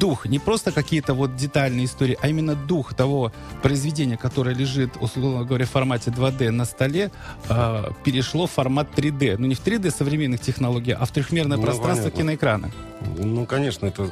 дух, 0.00 0.24
не 0.26 0.38
просто 0.38 0.72
какие-то 0.72 1.12
вот 1.14 1.36
детальные 1.36 1.84
истории, 1.84 2.16
а 2.22 2.28
именно 2.28 2.54
дух 2.54 2.94
того 2.94 3.32
произведения, 3.62 4.16
которое 4.16 4.54
лежит, 4.54 4.92
условно 5.00 5.44
говоря, 5.44 5.66
в 5.66 5.70
формате 5.70 6.10
2D 6.10 6.50
на 6.50 6.64
столе, 6.64 7.10
э, 7.48 7.84
перешло 8.02 8.46
в 8.46 8.50
формат 8.50 8.88
3D. 8.96 9.36
Ну, 9.38 9.46
не 9.46 9.54
в 9.54 9.60
3D 9.62 9.90
современных 9.90 10.40
технологий, 10.40 10.92
а 10.92 11.04
в 11.04 11.10
трехмерное 11.10 11.58
Ну, 11.58 11.62
пространство 11.62 12.04
понятно. 12.10 12.18
киноэкрана. 12.22 12.70
Ну, 13.18 13.44
конечно, 13.46 13.86
это 13.86 14.04
э, 14.04 14.08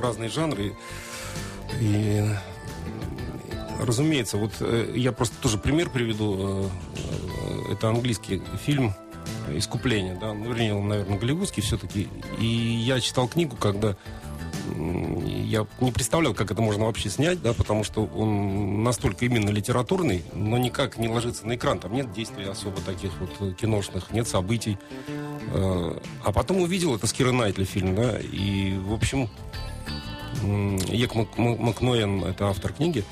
разные 0.00 0.30
жанры. 0.30 0.72
И, 1.80 2.24
разумеется, 3.80 4.36
вот 4.38 4.52
э, 4.60 4.92
я 4.94 5.12
просто 5.12 5.34
тоже 5.40 5.58
пример 5.58 5.90
приведу. 5.90 6.36
Э, 6.38 7.72
Это 7.72 7.88
английский 7.88 8.42
фильм 8.64 8.94
«Искупление», 9.54 10.16
да, 10.20 10.32
ну, 10.32 10.48
вернее, 10.48 10.74
он, 10.74 10.88
наверное, 10.88 11.18
голливудский 11.18 11.62
все-таки. 11.62 12.08
И 12.40 12.46
я 12.46 13.00
читал 13.00 13.28
книгу, 13.28 13.56
когда 13.56 13.96
я 14.76 15.66
не 15.80 15.92
представлял, 15.92 16.32
как 16.34 16.50
это 16.50 16.62
можно 16.62 16.86
вообще 16.86 17.10
снять, 17.10 17.42
да, 17.42 17.52
потому 17.52 17.84
что 17.84 18.04
он 18.06 18.82
настолько 18.82 19.26
именно 19.26 19.50
литературный, 19.50 20.22
но 20.32 20.56
никак 20.56 20.96
не 20.96 21.08
ложится 21.08 21.46
на 21.46 21.54
экран. 21.56 21.78
Там 21.78 21.92
нет 21.92 22.12
действий 22.12 22.44
особо 22.44 22.80
таких 22.80 23.10
вот 23.20 23.56
киношных, 23.56 24.10
нет 24.10 24.26
событий. 24.26 24.78
Э, 25.52 25.98
А 26.24 26.32
потом 26.32 26.62
увидел 26.62 26.94
это 26.96 27.06
с 27.06 27.12
Кирой 27.12 27.32
Найтли 27.34 27.64
фильм, 27.64 27.94
да, 27.94 28.18
и, 28.18 28.76
в 28.78 28.92
общем, 28.94 29.28
Ек 30.88 31.14
Мак- 31.14 31.36
Мак- 31.36 31.58
Макноен, 31.58 32.24
это 32.24 32.48
автор 32.48 32.72
книги, 32.72 33.04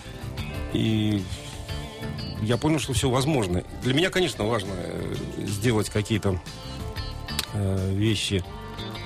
и 0.72 1.22
я 2.42 2.56
понял, 2.56 2.78
что 2.78 2.92
все 2.92 3.08
возможно. 3.08 3.62
Для 3.82 3.94
меня, 3.94 4.10
конечно, 4.10 4.44
важно 4.44 4.72
э, 4.74 5.14
сделать 5.38 5.90
какие-то 5.90 6.40
э, 7.52 7.94
вещи, 7.94 8.44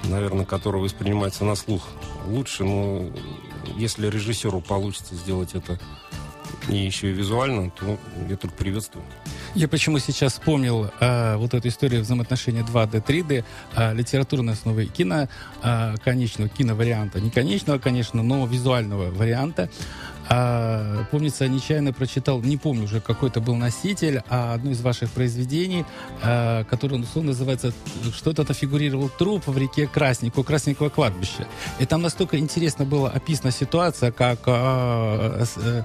наверное, 0.05 0.45
которые 0.45 0.83
воспринимаются 0.83 1.45
на 1.45 1.55
слух 1.55 1.88
лучше, 2.26 2.65
но 2.65 3.07
если 3.76 4.09
режиссеру 4.09 4.61
получится 4.61 5.15
сделать 5.15 5.55
это 5.55 5.79
и 6.69 6.76
еще 6.76 7.11
и 7.11 7.12
визуально, 7.12 7.71
то 7.71 7.99
я 8.29 8.37
только 8.37 8.57
приветствую. 8.57 9.05
Я 9.55 9.69
почему 9.69 9.99
сейчас 9.99 10.35
вспомнил 10.35 10.91
э, 11.00 11.37
вот 11.37 11.55
эту 11.55 11.69
историю 11.69 12.03
взаимоотношения 12.03 12.62
2D, 12.62 13.05
3D, 13.05 13.45
э, 13.76 13.95
литературной 13.95 14.55
основы 14.55 14.87
кино, 14.87 15.29
э, 15.62 15.95
конечного 16.05 16.49
киноварианта, 16.49 17.21
не 17.21 17.31
конечного, 17.31 17.79
конечно, 17.79 18.23
но 18.23 18.47
визуального 18.47 19.11
варианта. 19.11 19.71
А, 20.28 21.04
помнится, 21.11 21.47
нечаянно 21.49 21.92
прочитал, 21.92 22.40
не 22.42 22.56
помню 22.56 22.85
уже, 22.85 23.00
какой 23.00 23.28
это 23.28 23.40
был 23.40 23.54
носитель, 23.56 24.23
а 24.28 24.54
одно 24.54 24.71
из 24.73 24.80
ваших 24.80 25.11
произведений, 25.11 25.85
а, 26.23 26.64
которое, 26.64 26.97
условно, 26.97 27.30
называется 27.30 27.73
«Что-то 28.14 28.45
то 28.45 28.54
фигурировал 28.54 29.09
труп 29.09 29.45
в 29.47 29.56
реке 29.56 29.87
Краснику, 29.87 30.42
Красненького 30.42 30.88
кладбища». 30.88 31.47
И 31.78 31.87
там 31.87 32.02
настолько 32.02 32.38
интересно 32.38 32.85
была 32.85 33.11
описана 33.11 33.52
ситуация, 33.52 34.11
как 34.11 34.40
а, 34.47 35.45
а, 35.56 35.85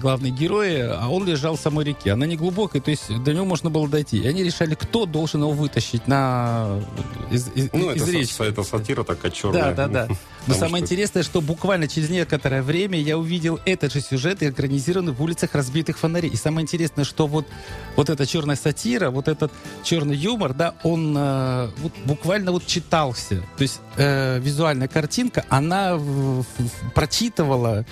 главные 0.00 0.32
герои, 0.32 0.80
а 0.80 1.08
он 1.08 1.24
лежал 1.26 1.56
в 1.56 1.60
самой 1.60 1.84
реке. 1.84 2.12
Она 2.12 2.26
не 2.26 2.36
глубокая, 2.36 2.80
то 2.82 2.90
есть 2.90 3.08
до 3.22 3.32
него 3.34 3.44
можно 3.44 3.70
было 3.70 3.88
дойти. 3.88 4.18
И 4.18 4.26
они 4.26 4.42
решали, 4.42 4.74
кто 4.74 5.06
должен 5.06 5.40
его 5.42 5.52
вытащить 5.52 6.06
на... 6.08 6.80
из, 7.30 7.48
из- 7.54 7.72
Ну, 7.72 7.90
из 7.92 8.02
это, 8.02 8.10
речки. 8.12 8.32
са- 8.42 8.44
это 8.44 8.62
сатира 8.62 9.02
такая 9.04 9.30
черная. 9.30 9.74
Да, 9.74 9.88
да, 9.88 10.06
да. 10.08 10.14
Но 10.48 10.54
самое 10.54 10.84
что- 10.84 10.94
интересное, 10.94 11.22
что 11.22 11.40
буквально 11.40 11.86
через 11.86 12.10
некоторое 12.10 12.62
время 12.62 12.98
я 13.00 13.16
увидел 13.16 13.60
этот 13.64 13.92
же 13.92 14.00
сюжет 14.00 14.42
экранизированный 14.42 15.12
в 15.12 15.22
улицах 15.22 15.54
разбитых 15.54 15.98
фонарей. 15.98 16.30
И 16.30 16.36
самое 16.36 16.62
интересное, 16.64 17.04
что 17.04 17.26
вот, 17.28 17.46
вот 17.96 18.10
эта 18.10 18.26
черная 18.26 18.56
сатира, 18.56 19.10
вот 19.10 19.28
этот 19.28 19.52
черный 19.84 20.16
юмор, 20.16 20.52
да, 20.52 20.74
он 20.82 21.14
э, 21.16 21.70
вот 21.78 21.92
буквально 22.04 22.50
вот 22.50 22.66
читался. 22.66 23.36
То 23.56 23.62
есть 23.62 23.80
э, 23.96 24.40
визуальная 24.40 24.88
картинка, 24.88 25.44
она 25.48 25.96
в- 25.96 26.42
в- 26.42 26.90
прочитывала 26.94 27.84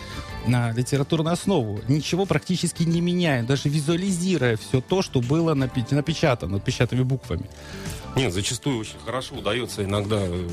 на 0.51 0.73
литературную 0.73 1.33
основу, 1.33 1.81
ничего 1.89 2.27
практически 2.27 2.83
не 2.83 3.01
меняя, 3.01 3.43
даже 3.43 3.69
визуализируя 3.69 4.57
все 4.57 4.81
то, 4.81 5.03
что 5.03 5.21
было 5.21 5.55
напи- 5.55 5.95
напечатано 5.95 6.61
печатными 6.61 7.03
буквами. 7.03 7.49
Нет, 8.17 8.33
зачастую 8.33 8.79
очень 8.79 8.99
хорошо 9.05 9.37
удается 9.37 9.85
иногда, 9.85 10.17
э, 10.19 10.49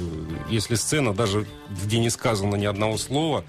если 0.50 0.76
сцена, 0.76 1.14
даже 1.14 1.48
где 1.70 2.00
не 2.00 2.10
сказано 2.10 2.56
ни 2.56 2.66
одного 2.66 2.98
слова, 2.98 3.44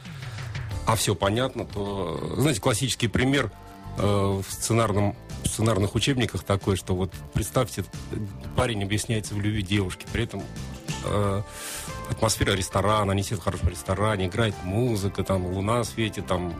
а 0.87 0.97
все 0.97 1.15
понятно, 1.15 1.67
то, 1.67 2.19
э, 2.37 2.41
знаете, 2.41 2.61
классический 2.61 3.09
пример 3.09 3.53
э, 3.99 4.03
в 4.03 4.53
сценарном 4.53 5.15
в 5.45 5.49
сценарных 5.49 5.95
учебниках 5.95 6.43
такой, 6.43 6.77
что 6.77 6.95
вот 6.95 7.13
представьте, 7.33 7.85
парень 8.57 8.83
объясняется 8.83 9.35
в 9.35 9.41
любви 9.41 9.63
девушки, 9.63 10.07
при 10.13 10.25
этом 10.25 10.43
э, 11.05 11.43
атмосфера 12.11 12.53
ресторана, 12.53 13.13
они 13.13 13.23
сидят 13.23 13.41
в 13.41 13.45
хорошем 13.45 13.69
ресторане, 13.69 14.27
играет 14.27 14.55
музыка, 14.65 15.23
там 15.25 15.47
луна 15.47 15.85
светит, 15.85 16.27
там 16.27 16.55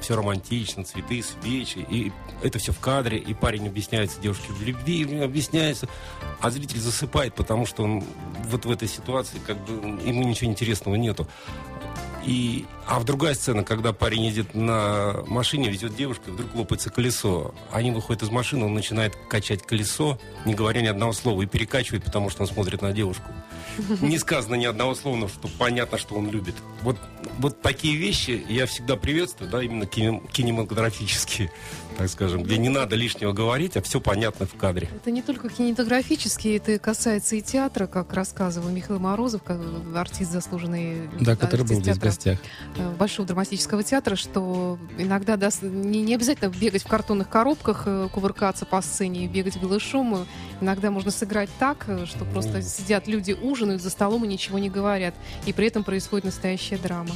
все 0.00 0.16
романтично, 0.16 0.84
цветы, 0.84 1.22
свечи, 1.22 1.78
и 1.78 2.12
это 2.42 2.58
все 2.58 2.72
в 2.72 2.78
кадре, 2.78 3.16
и 3.16 3.32
парень 3.32 3.66
объясняется 3.66 4.20
девушке 4.20 4.52
в 4.52 4.62
любви, 4.62 5.20
объясняется, 5.20 5.88
а 6.40 6.50
зритель 6.50 6.78
засыпает, 6.78 7.34
потому 7.34 7.64
что 7.64 7.84
он 7.84 8.04
вот 8.50 8.66
в 8.66 8.70
этой 8.70 8.86
ситуации 8.86 9.38
как 9.46 9.56
бы 9.64 9.72
ему 10.06 10.24
ничего 10.24 10.50
интересного 10.50 10.96
нету. 10.96 11.26
И, 12.26 12.64
а 12.86 12.98
в 13.00 13.04
другая 13.04 13.34
сцена, 13.34 13.64
когда 13.64 13.92
парень 13.92 14.24
едет 14.24 14.54
на 14.54 15.22
машине, 15.26 15.68
везет 15.68 15.94
девушку, 15.94 16.24
и 16.28 16.30
вдруг 16.30 16.54
лопается 16.54 16.90
колесо. 16.90 17.54
Они 17.70 17.90
выходят 17.90 18.22
из 18.22 18.30
машины, 18.30 18.64
он 18.64 18.74
начинает 18.74 19.14
качать 19.28 19.62
колесо, 19.62 20.18
не 20.46 20.54
говоря 20.54 20.80
ни 20.80 20.86
одного 20.86 21.12
слова, 21.12 21.42
и 21.42 21.46
перекачивает, 21.46 22.04
потому 22.04 22.30
что 22.30 22.42
он 22.42 22.48
смотрит 22.48 22.80
на 22.80 22.92
девушку. 22.92 23.30
Не 24.00 24.18
сказано 24.18 24.54
ни 24.54 24.64
одного 24.64 24.94
слова, 24.94 25.16
но 25.16 25.28
что 25.28 25.48
понятно, 25.58 25.98
что 25.98 26.14
он 26.14 26.30
любит. 26.30 26.54
Вот, 26.82 26.96
вот 27.38 27.60
такие 27.60 27.96
вещи 27.96 28.44
я 28.48 28.66
всегда 28.66 28.96
приветствую, 28.96 29.50
да, 29.50 29.62
именно 29.62 29.84
кинем- 29.84 30.22
кинематографические, 30.30 31.50
так 31.98 32.08
скажем, 32.08 32.42
где 32.42 32.56
не 32.56 32.68
надо 32.68 32.96
лишнего 32.96 33.32
говорить, 33.32 33.76
а 33.76 33.82
все 33.82 34.00
понятно 34.00 34.46
в 34.46 34.54
кадре. 34.54 34.88
Это 34.94 35.10
не 35.10 35.22
только 35.22 35.48
кинематографический, 35.48 36.56
это 36.56 36.78
касается 36.78 37.36
и 37.36 37.42
театра, 37.42 37.86
как 37.86 38.12
рассказывал 38.12 38.70
Михаил 38.70 39.00
Морозов, 39.00 39.42
как 39.42 39.58
артист 39.94 40.30
заслуженный 40.30 41.08
Да, 41.20 41.36
который 41.36 41.66
был 41.66 41.73
был 41.74 41.82
здесь 41.82 41.96
в 41.96 42.00
гостях. 42.00 42.38
э, 42.76 42.94
Большого 42.98 43.26
драматического 43.28 43.82
театра, 43.82 44.16
что 44.16 44.78
иногда 44.98 45.36
да, 45.36 45.50
не, 45.62 46.02
не 46.02 46.14
обязательно 46.14 46.48
бегать 46.48 46.82
в 46.82 46.86
картонных 46.88 47.28
коробках, 47.28 47.82
э, 47.86 48.08
кувыркаться 48.12 48.64
по 48.66 48.80
сцене 48.82 49.24
и 49.24 49.28
бегать 49.28 49.58
голышом. 49.60 50.26
Иногда 50.60 50.90
можно 50.90 51.10
сыграть 51.10 51.50
так, 51.58 51.84
э, 51.88 52.06
что 52.06 52.24
просто 52.24 52.62
сидят 52.62 53.06
люди, 53.08 53.32
ужинают 53.32 53.82
за 53.82 53.90
столом 53.90 54.24
и 54.24 54.28
ничего 54.28 54.58
не 54.58 54.70
говорят. 54.70 55.14
И 55.46 55.52
при 55.52 55.66
этом 55.66 55.84
происходит 55.84 56.24
настоящая 56.24 56.78
драма. 56.78 57.10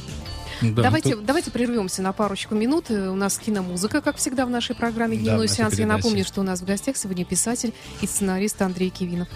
Да, 0.61 0.83
давайте, 0.83 1.15
тут- 1.15 1.25
давайте 1.25 1.51
прервемся 1.51 2.01
на 2.01 2.11
парочку 2.11 2.53
минут. 2.53 2.89
У 2.91 3.15
нас 3.15 3.37
киномузыка, 3.39 4.01
как 4.01 4.17
всегда, 4.17 4.45
в 4.45 4.49
нашей 4.49 4.75
программе 4.75 5.15
Да, 5.15 5.21
«Дневной 5.23 5.45
нашей 5.47 5.55
сеанс». 5.55 5.79
Я 5.79 5.87
напомню, 5.87 6.25
что 6.25 6.41
у 6.41 6.43
нас 6.43 6.59
в 6.61 6.65
гостях 6.65 6.97
сегодня 6.97 7.23
писатель 7.23 7.73
и 8.01 8.07
сценарист 8.07 8.61
Андрей 8.61 8.89
Кивинов. 8.89 9.29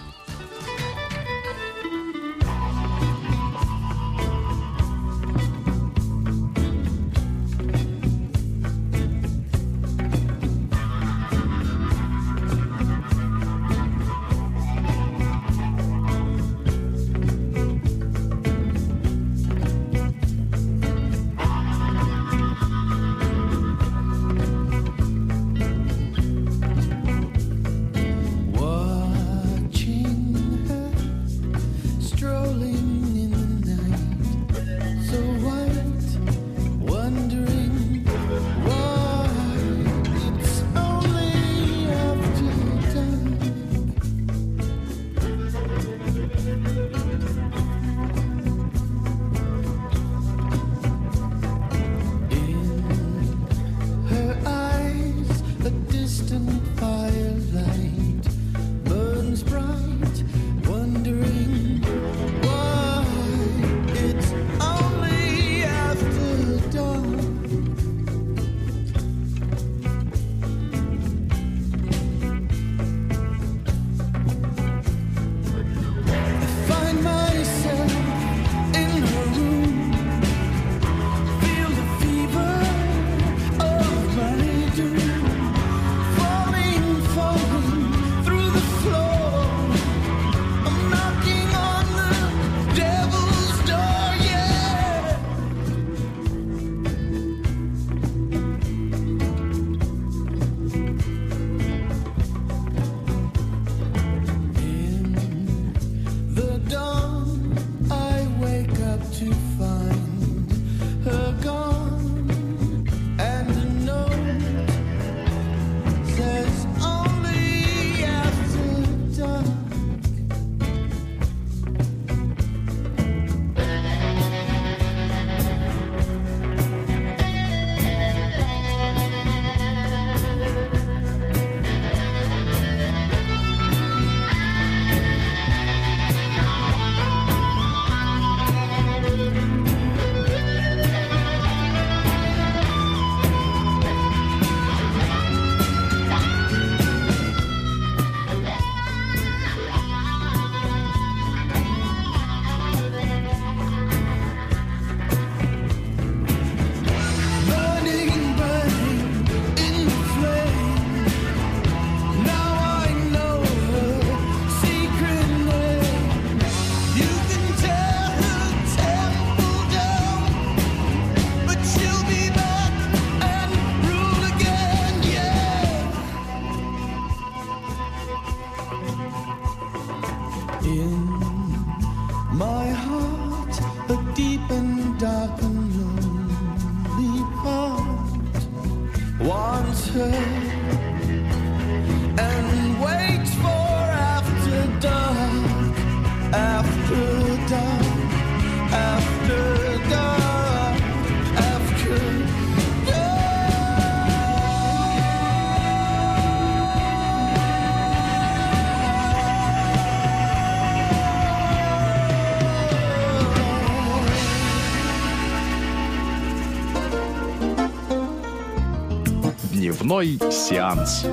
Дневной 219.94 220.18
сеанс. 220.32 221.04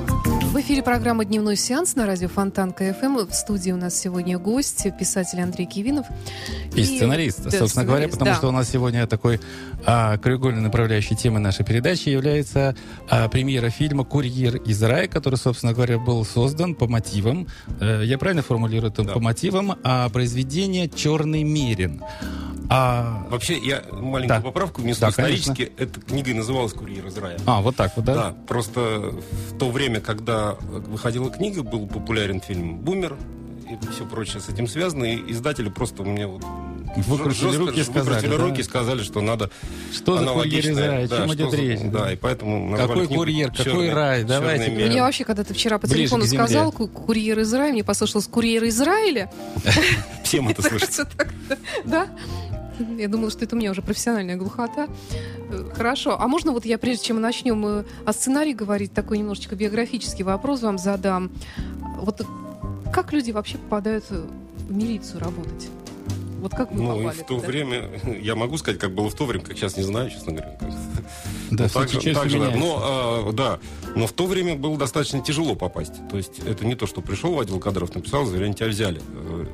В 0.42 0.60
эфире 0.60 0.82
программа 0.82 1.24
«Дневной 1.24 1.54
сеанс» 1.54 1.94
на 1.94 2.04
радио 2.04 2.26
Фонтанка 2.26 2.72
FM. 2.72 3.16
В 3.28 3.32
студии 3.32 3.70
у 3.70 3.76
нас 3.76 3.94
сегодня 3.94 4.40
гость, 4.40 4.84
писатель 4.98 5.40
Андрей 5.40 5.66
Кивинов. 5.66 6.04
И 6.74 6.82
сценарист, 6.82 7.44
да, 7.44 7.50
собственно 7.52 7.84
говоря, 7.84 8.08
сценарист, 8.08 8.18
потому 8.18 8.30
да. 8.32 8.36
что 8.36 8.48
у 8.48 8.50
нас 8.50 8.68
сегодня 8.68 9.06
такой 9.06 9.40
а, 9.86 10.18
краеугольной 10.18 10.62
направляющей 10.62 11.14
темой 11.14 11.40
нашей 11.40 11.64
передачи 11.64 12.08
является 12.08 12.74
а, 13.08 13.28
премьера 13.28 13.70
фильма 13.70 14.04
«Курьер 14.04 14.56
из 14.56 14.82
рая», 14.82 15.06
который, 15.06 15.36
собственно 15.36 15.74
говоря, 15.74 16.00
был 16.00 16.24
создан 16.24 16.74
по 16.74 16.88
мотивам, 16.88 17.46
э, 17.78 18.02
я 18.04 18.18
правильно 18.18 18.42
формулирую 18.42 18.90
это, 18.90 19.04
Да. 19.04 19.12
по 19.12 19.20
мотивам 19.20 19.78
а, 19.84 20.08
произведения 20.08 20.88
«Черный 20.88 21.44
мерин». 21.44 22.02
А, 22.68 23.26
Вообще, 23.30 23.58
я 23.58 23.82
маленькую 23.92 24.40
Да. 24.40 24.40
поправку 24.40 24.82
внесу. 24.82 25.00
Да, 25.00 25.10
конечно. 25.12 25.52
Исторически 25.52 25.72
эта 25.80 26.00
книга 26.00 26.30
и 26.30 26.34
называлась 26.34 26.72
«Курьер 26.72 27.06
из 27.06 27.16
рая». 27.18 27.38
а, 27.46 27.60
вот 27.60 27.76
так 27.76 27.92
вот, 27.96 28.04
да? 28.04 28.14
Да, 28.14 28.34
просто 28.46 28.80
в 29.50 29.58
то 29.58 29.70
время, 29.70 30.00
когда 30.00 30.52
выходила 30.60 31.30
книга, 31.30 31.62
был 31.62 31.86
популярен 31.86 32.40
фильм 32.40 32.76
«Бумер» 32.78 33.16
и 33.70 33.92
все 33.92 34.04
прочее 34.06 34.40
с 34.40 34.48
этим 34.48 34.66
связано, 34.66 35.04
и 35.04 35.32
издатели 35.32 35.68
просто 35.70 36.02
мне 36.02 36.26
вот 36.26 36.42
Выкрутили 36.94 37.40
жестко 37.52 37.58
руки 37.68 37.80
и 37.80 37.84
сказали, 37.84 38.04
выкрутили 38.16 38.36
да? 38.36 38.44
руки, 38.44 38.62
сказали, 38.62 39.02
что 39.02 39.22
надо 39.22 39.50
Что 39.94 40.18
за 40.18 40.26
курьер 40.26 40.58
из 40.60 40.66
аналогичное, 40.76 40.88
рая? 40.88 41.04
О 41.06 41.08
да, 41.08 41.16
чем 41.16 41.34
идет 41.34 41.50
за- 41.50 41.56
речь? 41.56 41.80
Да, 41.84 42.12
и 42.12 42.16
поэтому 42.16 42.76
Какой 42.76 43.06
книгу 43.06 43.14
курьер, 43.14 43.48
какой 43.50 43.64
«Черный- 43.64 43.92
рай? 43.94 44.18
«Черный 44.20 44.28
Давайте. 44.40 44.70
мерин». 44.72 44.88
Мне 44.90 45.00
вообще, 45.00 45.24
когда 45.24 45.42
ты 45.42 45.54
вчера 45.54 45.78
по 45.78 45.86
Ближе 45.86 46.00
телефону 46.02 46.24
сказал 46.26 46.70
ку- 46.70 46.86
«Курьер 46.88 47.38
из 47.38 47.54
рая», 47.54 47.72
мне 47.72 47.82
послышалось 47.82 48.26
«Курьер 48.26 48.64
Израиля». 48.68 49.32
Всем 50.22 50.48
это 50.48 50.60
слышится. 50.60 51.08
Да? 51.86 52.08
Я 52.98 53.08
думала, 53.08 53.30
что 53.30 53.44
это 53.44 53.56
у 53.56 53.58
меня 53.58 53.70
уже 53.70 53.82
профессиональная 53.82 54.36
глухота. 54.36 54.88
Хорошо. 55.74 56.16
А 56.18 56.26
можно 56.28 56.52
вот 56.52 56.64
я, 56.64 56.78
прежде 56.78 57.04
чем 57.06 57.16
мы 57.16 57.22
начнем 57.22 57.64
э, 57.66 57.84
о 58.06 58.12
сценарии 58.12 58.52
говорить, 58.52 58.92
такой 58.92 59.18
немножечко 59.18 59.54
биографический 59.56 60.24
вопрос 60.24 60.62
вам 60.62 60.78
задам. 60.78 61.30
Вот 62.00 62.26
как 62.92 63.12
люди 63.12 63.30
вообще 63.30 63.58
попадают 63.58 64.04
э, 64.10 64.24
в 64.68 64.72
милицию 64.74 65.20
работать? 65.20 65.68
Вот 66.40 66.52
как 66.52 66.72
вы 66.72 66.82
Ну, 66.82 66.94
и 67.00 67.02
попали 67.04 67.16
в 67.16 67.26
то 67.26 67.34
туда? 67.36 67.46
время, 67.46 67.88
я 68.22 68.34
могу 68.34 68.56
сказать, 68.58 68.80
как 68.80 68.92
было 68.94 69.08
в 69.10 69.14
то 69.14 69.26
время, 69.26 69.44
как 69.44 69.56
сейчас 69.56 69.76
не 69.76 69.82
знаю, 69.84 70.10
честно 70.10 70.32
говоря. 70.32 70.56
как- 70.58 70.70
Да, 71.52 71.64
Ну, 71.64 71.70
так 71.70 71.88
же- 71.88 72.14
так 72.14 72.30
же, 72.30 72.38
да. 72.40 72.50
Но, 72.56 72.80
а, 72.82 73.32
да, 73.32 73.58
но 73.94 74.06
в 74.06 74.12
то 74.12 74.26
время 74.26 74.56
было 74.56 74.76
достаточно 74.76 75.20
тяжело 75.20 75.54
попасть. 75.54 75.92
То 76.10 76.16
есть 76.16 76.38
это 76.40 76.64
не 76.66 76.74
то, 76.74 76.86
что 76.86 77.00
пришел 77.02 77.34
в 77.34 77.40
отдел 77.40 77.60
кадров, 77.60 77.94
написал, 77.94 78.24
заявление 78.24 78.56
тебя 78.56 78.68
взяли. 78.68 79.00
Э, 79.14 79.46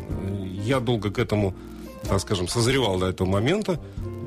Я 0.65 0.81
долго 0.81 1.11
к 1.11 1.19
этому, 1.19 1.55
так 2.03 2.21
скажем, 2.21 2.49
созревал 2.49 2.99
до 2.99 3.07
этого 3.07 3.29
момента, 3.29 3.81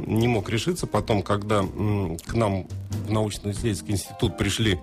не 0.05 0.27
мог 0.27 0.49
решиться. 0.49 0.87
Потом, 0.87 1.21
когда 1.21 1.61
к 1.61 2.33
нам 2.33 2.67
в 3.07 3.11
научно-исследовательский 3.11 3.93
институт 3.93 4.37
пришли 4.37 4.79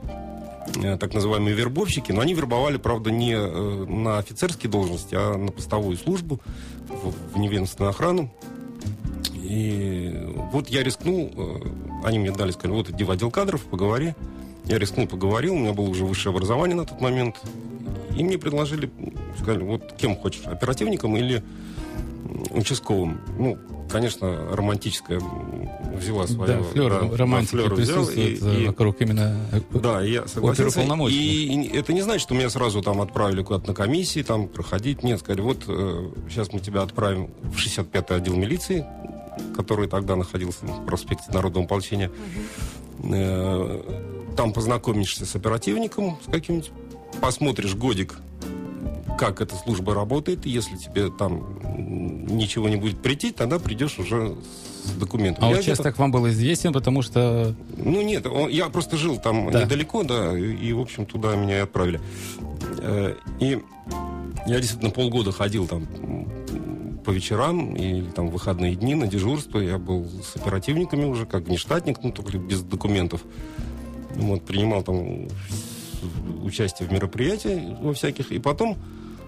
э, 0.82 0.96
так 0.96 1.14
называемые 1.14 1.54
вербовщики, 1.54 2.12
но 2.12 2.20
они 2.20 2.34
вербовали, 2.34 2.76
правда, 2.76 3.10
не 3.10 3.34
э, 3.34 3.84
на 3.86 4.18
офицерские 4.18 4.70
должности, 4.70 5.14
а 5.14 5.36
на 5.36 5.52
постовую 5.52 5.96
службу, 5.96 6.40
в, 6.88 7.38
неведомственную 7.38 7.90
охрану. 7.90 8.32
И 9.34 10.12
вот 10.52 10.68
я 10.68 10.82
рискнул, 10.82 11.32
э, 11.34 11.60
они 12.04 12.18
мне 12.18 12.32
дали, 12.32 12.50
сказали, 12.52 12.72
вот 12.72 12.90
иди 12.90 13.04
в 13.04 13.10
отдел 13.10 13.30
кадров, 13.30 13.64
поговори. 13.64 14.14
Я 14.64 14.78
рискнул, 14.78 15.06
поговорил, 15.06 15.54
у 15.54 15.58
меня 15.58 15.72
было 15.72 15.88
уже 15.88 16.04
высшее 16.04 16.34
образование 16.34 16.76
на 16.76 16.84
тот 16.84 17.00
момент. 17.00 17.40
И 18.16 18.22
мне 18.22 18.36
предложили, 18.36 18.90
сказали, 19.40 19.62
вот 19.62 19.94
кем 19.96 20.16
хочешь, 20.16 20.42
оперативником 20.44 21.16
или 21.16 21.42
участковым. 22.50 23.20
Ну, 23.38 23.58
конечно, 23.90 24.54
романтическая 24.54 25.20
взяла 25.94 26.26
свое. 26.26 26.56
Да, 26.58 26.62
флер 26.62 26.90
да, 26.90 27.16
романтики 27.16 27.56
взял, 27.56 27.76
присутствует 27.76 28.42
и- 28.42 28.46
э, 28.46 28.62
и- 28.62 28.66
вокруг 28.66 29.00
именно 29.00 29.36
да, 29.72 30.04
и 30.04 30.12
я 30.12 30.26
согласился. 30.28 30.80
Оперуполномоченных. 30.80 31.22
И, 31.22 31.62
и 31.62 31.76
это 31.76 31.92
не 31.92 32.02
значит, 32.02 32.22
что 32.22 32.34
меня 32.34 32.50
сразу 32.50 32.82
там 32.82 33.00
отправили 33.00 33.42
куда-то 33.42 33.68
на 33.68 33.74
комиссии, 33.74 34.22
там 34.22 34.48
проходить. 34.48 35.02
Нет, 35.02 35.20
сказали, 35.20 35.40
вот 35.40 35.64
э, 35.68 36.10
сейчас 36.28 36.52
мы 36.52 36.60
тебя 36.60 36.82
отправим 36.82 37.30
в 37.42 37.56
65-й 37.56 38.16
отдел 38.16 38.34
милиции, 38.36 38.84
который 39.56 39.88
тогда 39.88 40.16
находился 40.16 40.64
в 40.66 40.84
проспекте 40.86 41.30
Народного 41.32 41.64
ополчения. 41.66 42.10
Э, 43.04 43.80
там 44.36 44.52
познакомишься 44.52 45.24
с 45.26 45.34
оперативником 45.34 46.18
с 46.26 46.30
каким-нибудь, 46.30 46.70
посмотришь 47.20 47.74
годик, 47.74 48.16
как 49.18 49.40
эта 49.40 49.54
служба 49.56 49.94
работает. 49.94 50.46
Если 50.46 50.76
тебе 50.76 51.10
там 51.10 51.44
ничего 52.28 52.68
не 52.68 52.76
будет 52.76 53.02
прийти, 53.02 53.32
тогда 53.32 53.58
придешь 53.58 53.98
уже 53.98 54.36
с 54.84 54.90
документом. 54.92 55.44
А 55.44 55.50
Я 55.50 55.58
участок 55.58 55.98
вам 55.98 56.12
был 56.12 56.28
известен, 56.28 56.72
потому 56.72 57.02
что 57.02 57.54
ну 57.76 58.00
нет, 58.02 58.26
он- 58.26 58.48
я 58.48 58.68
просто 58.68 58.96
жил 58.96 59.18
там 59.18 59.50
Да. 59.50 59.64
недалеко, 59.64 60.04
да, 60.04 60.38
и, 60.38 60.54
и, 60.68 60.72
в 60.72 60.80
общем, 60.80 61.04
туда 61.04 61.34
меня 61.36 61.56
и 61.58 61.60
отправили. 61.60 62.00
Э, 62.80 63.14
И 63.40 63.58
я 64.46 64.60
действительно 64.60 64.90
полгода 64.90 65.32
ходил 65.32 65.66
там 65.66 65.86
по 67.04 67.10
вечерам 67.10 67.74
или 67.74 68.04
там 68.10 68.28
выходные 68.28 68.74
дни 68.76 68.94
на 68.94 69.06
дежурство. 69.06 69.58
Я 69.58 69.78
был 69.78 70.06
с 70.22 70.36
оперативниками 70.36 71.04
уже, 71.04 71.26
как 71.26 71.44
внештатник, 71.44 71.98
ну, 72.02 72.12
только 72.12 72.38
без 72.38 72.62
документов. 72.62 73.22
Вот, 74.14 74.44
принимал 74.44 74.82
там 74.82 75.28
участие 76.44 76.88
в 76.88 76.92
мероприятиях 76.92 77.78
во 77.80 77.92
всяких. 77.92 78.30
И 78.32 78.38
потом, 78.38 78.76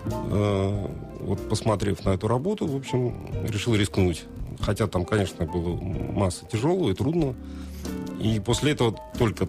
вот 0.05 1.49
посмотрев 1.49 2.05
на 2.05 2.11
эту 2.11 2.29
работу, 2.29 2.67
в 2.67 2.77
общем, 2.77 3.27
решил 3.47 3.75
рискнуть. 3.75 4.25
Хотя 4.61 4.87
там, 4.87 5.05
конечно, 5.05 5.45
было 5.47 5.75
масса 5.77 6.45
тяжелого 6.47 6.91
и 6.91 6.95
трудного. 6.95 7.35
И 8.21 8.41
после 8.41 8.73
этого 8.73 8.99
только 9.19 9.49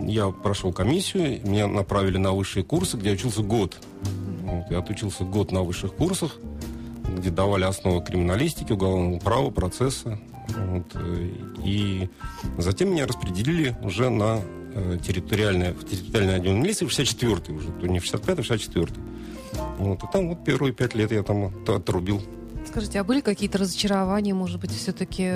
я 0.00 0.30
прошел 0.30 0.72
комиссию, 0.72 1.40
меня 1.48 1.66
направили 1.66 2.18
на 2.18 2.32
высшие 2.32 2.64
курсы, 2.64 2.96
где 2.96 3.10
я 3.10 3.14
учился 3.14 3.42
год. 3.42 3.76
Вот, 4.42 4.70
я 4.70 4.78
отучился 4.78 5.24
год 5.24 5.52
на 5.52 5.62
высших 5.62 5.94
курсах, 5.94 6.36
где 7.16 7.30
давали 7.30 7.64
основы 7.64 8.04
криминалистики, 8.04 8.72
уголовного 8.72 9.18
права, 9.20 9.50
процесса. 9.50 10.18
Вот, 10.48 10.86
э, 10.94 11.30
и 11.64 12.08
затем 12.58 12.90
меня 12.90 13.06
распределили 13.06 13.76
уже 13.82 14.10
на 14.10 14.40
э, 14.74 14.98
территориальное, 15.02 15.72
в 15.72 15.84
территориальное 15.84 16.36
отдел 16.36 16.52
милиции, 16.52 16.84
в 16.84 16.90
64-й 16.90 17.54
уже, 17.54 17.68
то 17.72 17.86
не 17.86 18.00
в 18.00 18.04
65-й, 18.04 18.40
а 18.40 18.42
в 18.42 18.50
64-й. 18.50 19.13
Вот, 19.78 20.02
и 20.02 20.06
там 20.12 20.28
вот 20.28 20.44
первые 20.44 20.72
пять 20.72 20.94
лет 20.94 21.10
я 21.12 21.22
там 21.22 21.44
от- 21.46 21.68
отрубил. 21.68 22.22
Скажите, 22.66 22.98
а 22.98 23.04
были 23.04 23.20
какие-то 23.20 23.58
разочарования, 23.58 24.32
может 24.32 24.58
быть, 24.58 24.70
все-таки 24.72 25.30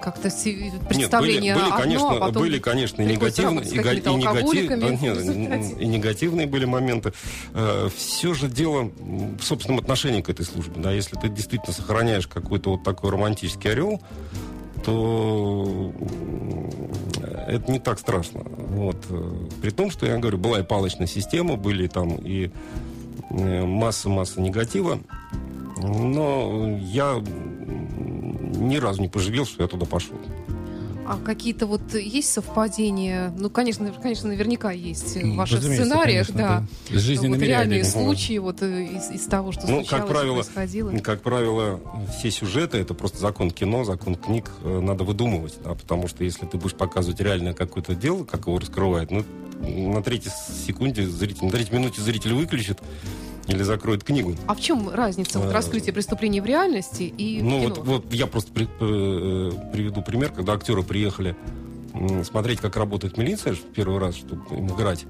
как-то 0.00 0.30
си- 0.30 0.72
Нет, 0.90 1.10
были, 1.12 1.38
были, 1.38 1.48
одно, 1.50 1.76
конечно, 1.76 2.10
а 2.10 2.18
потом 2.20 2.42
были, 2.42 2.58
конечно, 2.58 3.02
и 3.02 3.06
негативные, 3.06 3.64
и, 3.64 3.68
и 3.68 3.72
негатив- 3.72 5.34
нет, 5.36 5.76
и 5.80 5.86
негативные 5.86 6.46
были 6.48 6.64
моменты. 6.64 7.12
все 7.96 8.34
же 8.34 8.48
дело 8.48 8.90
в 8.98 9.42
собственном 9.42 9.78
отношении 9.78 10.22
к 10.22 10.28
этой 10.28 10.44
службе. 10.44 10.82
Да, 10.82 10.90
если 10.92 11.16
ты 11.16 11.28
действительно 11.28 11.72
сохраняешь 11.72 12.26
какой-то 12.26 12.70
вот 12.70 12.82
такой 12.82 13.10
романтический 13.10 13.70
орел, 13.70 14.02
то 14.84 15.92
м, 16.00 16.74
это 17.46 17.70
не 17.70 17.78
так 17.78 18.00
страшно. 18.00 18.40
Вот. 18.44 18.96
э, 19.08 19.32
При 19.62 19.70
том, 19.70 19.90
что 19.92 20.06
я 20.06 20.18
говорю, 20.18 20.38
была 20.38 20.58
и 20.58 20.64
палочная 20.64 21.06
система, 21.06 21.56
были 21.56 21.86
там 21.86 22.16
и 22.16 22.46
э, 22.46 22.50
масса-масса 23.30 24.40
негатива. 24.40 24.98
Но 25.82 26.78
я 26.78 27.22
ни 28.62 28.76
разу 28.76 29.00
не 29.00 29.08
пожалел, 29.08 29.44
что 29.44 29.62
я 29.62 29.68
туда 29.68 29.86
пошел. 29.86 30.16
А 31.06 31.18
какие-то 31.18 31.66
вот 31.66 31.94
есть 31.94 32.32
совпадения? 32.32 33.32
Ну, 33.36 33.50
конечно, 33.50 33.92
конечно, 34.02 34.28
наверняка 34.28 34.70
есть 34.70 35.14
в 35.14 35.16
м, 35.16 35.36
ваших 35.36 35.60
сценариях, 35.62 36.28
конечно, 36.28 36.66
да. 36.90 36.96
С 36.96 37.00
жизненными 37.00 37.40
вот 37.40 37.46
реальные 37.46 37.80
реалиями. 37.80 38.04
случаи 38.04 38.38
вот 38.38 38.62
э, 38.62 38.84
из, 38.84 39.10
из 39.10 39.26
того, 39.26 39.52
что 39.52 39.62
Ну, 39.62 39.66
случалось, 39.82 39.88
как 39.88 40.08
правило, 40.08 40.34
происходило. 40.42 40.98
Как 40.98 41.22
правило, 41.22 41.80
все 42.18 42.30
сюжеты 42.30 42.78
это 42.78 42.94
просто 42.94 43.18
закон 43.18 43.50
кино, 43.50 43.84
закон 43.84 44.14
книг 44.14 44.50
э, 44.62 44.80
надо 44.80 45.04
выдумывать, 45.04 45.54
да, 45.64 45.74
потому 45.74 46.06
что 46.08 46.22
если 46.24 46.46
ты 46.46 46.56
будешь 46.56 46.74
показывать 46.74 47.20
реальное 47.20 47.52
какое-то 47.54 47.94
дело, 47.94 48.24
как 48.24 48.46
его 48.46 48.58
раскрывает, 48.58 49.10
ну 49.10 49.24
на 49.60 50.02
третьей 50.02 50.32
секунде 50.66 51.06
зритель, 51.06 51.44
на 51.44 51.50
третьей 51.50 51.76
минуте 51.76 52.00
зритель 52.00 52.32
выключит 52.34 52.78
или 53.48 53.62
закроет 53.62 54.04
книгу. 54.04 54.34
А 54.46 54.54
в 54.54 54.60
чем 54.60 54.88
разница 54.90 55.38
вот 55.38 55.48
Э, 55.48 55.52
раскрытия 55.52 55.92
преступления 55.92 56.40
в 56.42 56.46
реальности 56.46 57.02
и 57.02 57.40
в 57.40 57.44
Ну 57.44 57.60
кино? 57.62 57.74
вот, 57.74 57.78
вот 57.86 58.12
я 58.14 58.26
просто 58.26 58.52
при- 58.52 58.68
э, 58.80 59.52
приведу 59.72 60.02
пример, 60.02 60.30
когда 60.30 60.52
актеры 60.54 60.82
приехали 60.82 61.36
смотреть, 62.24 62.60
как 62.60 62.76
работает 62.76 63.18
милиция, 63.18 63.52
в 63.54 63.60
первый 63.60 63.98
раз, 63.98 64.14
чтобы 64.16 64.56
им 64.56 64.66
играть. 64.68 65.04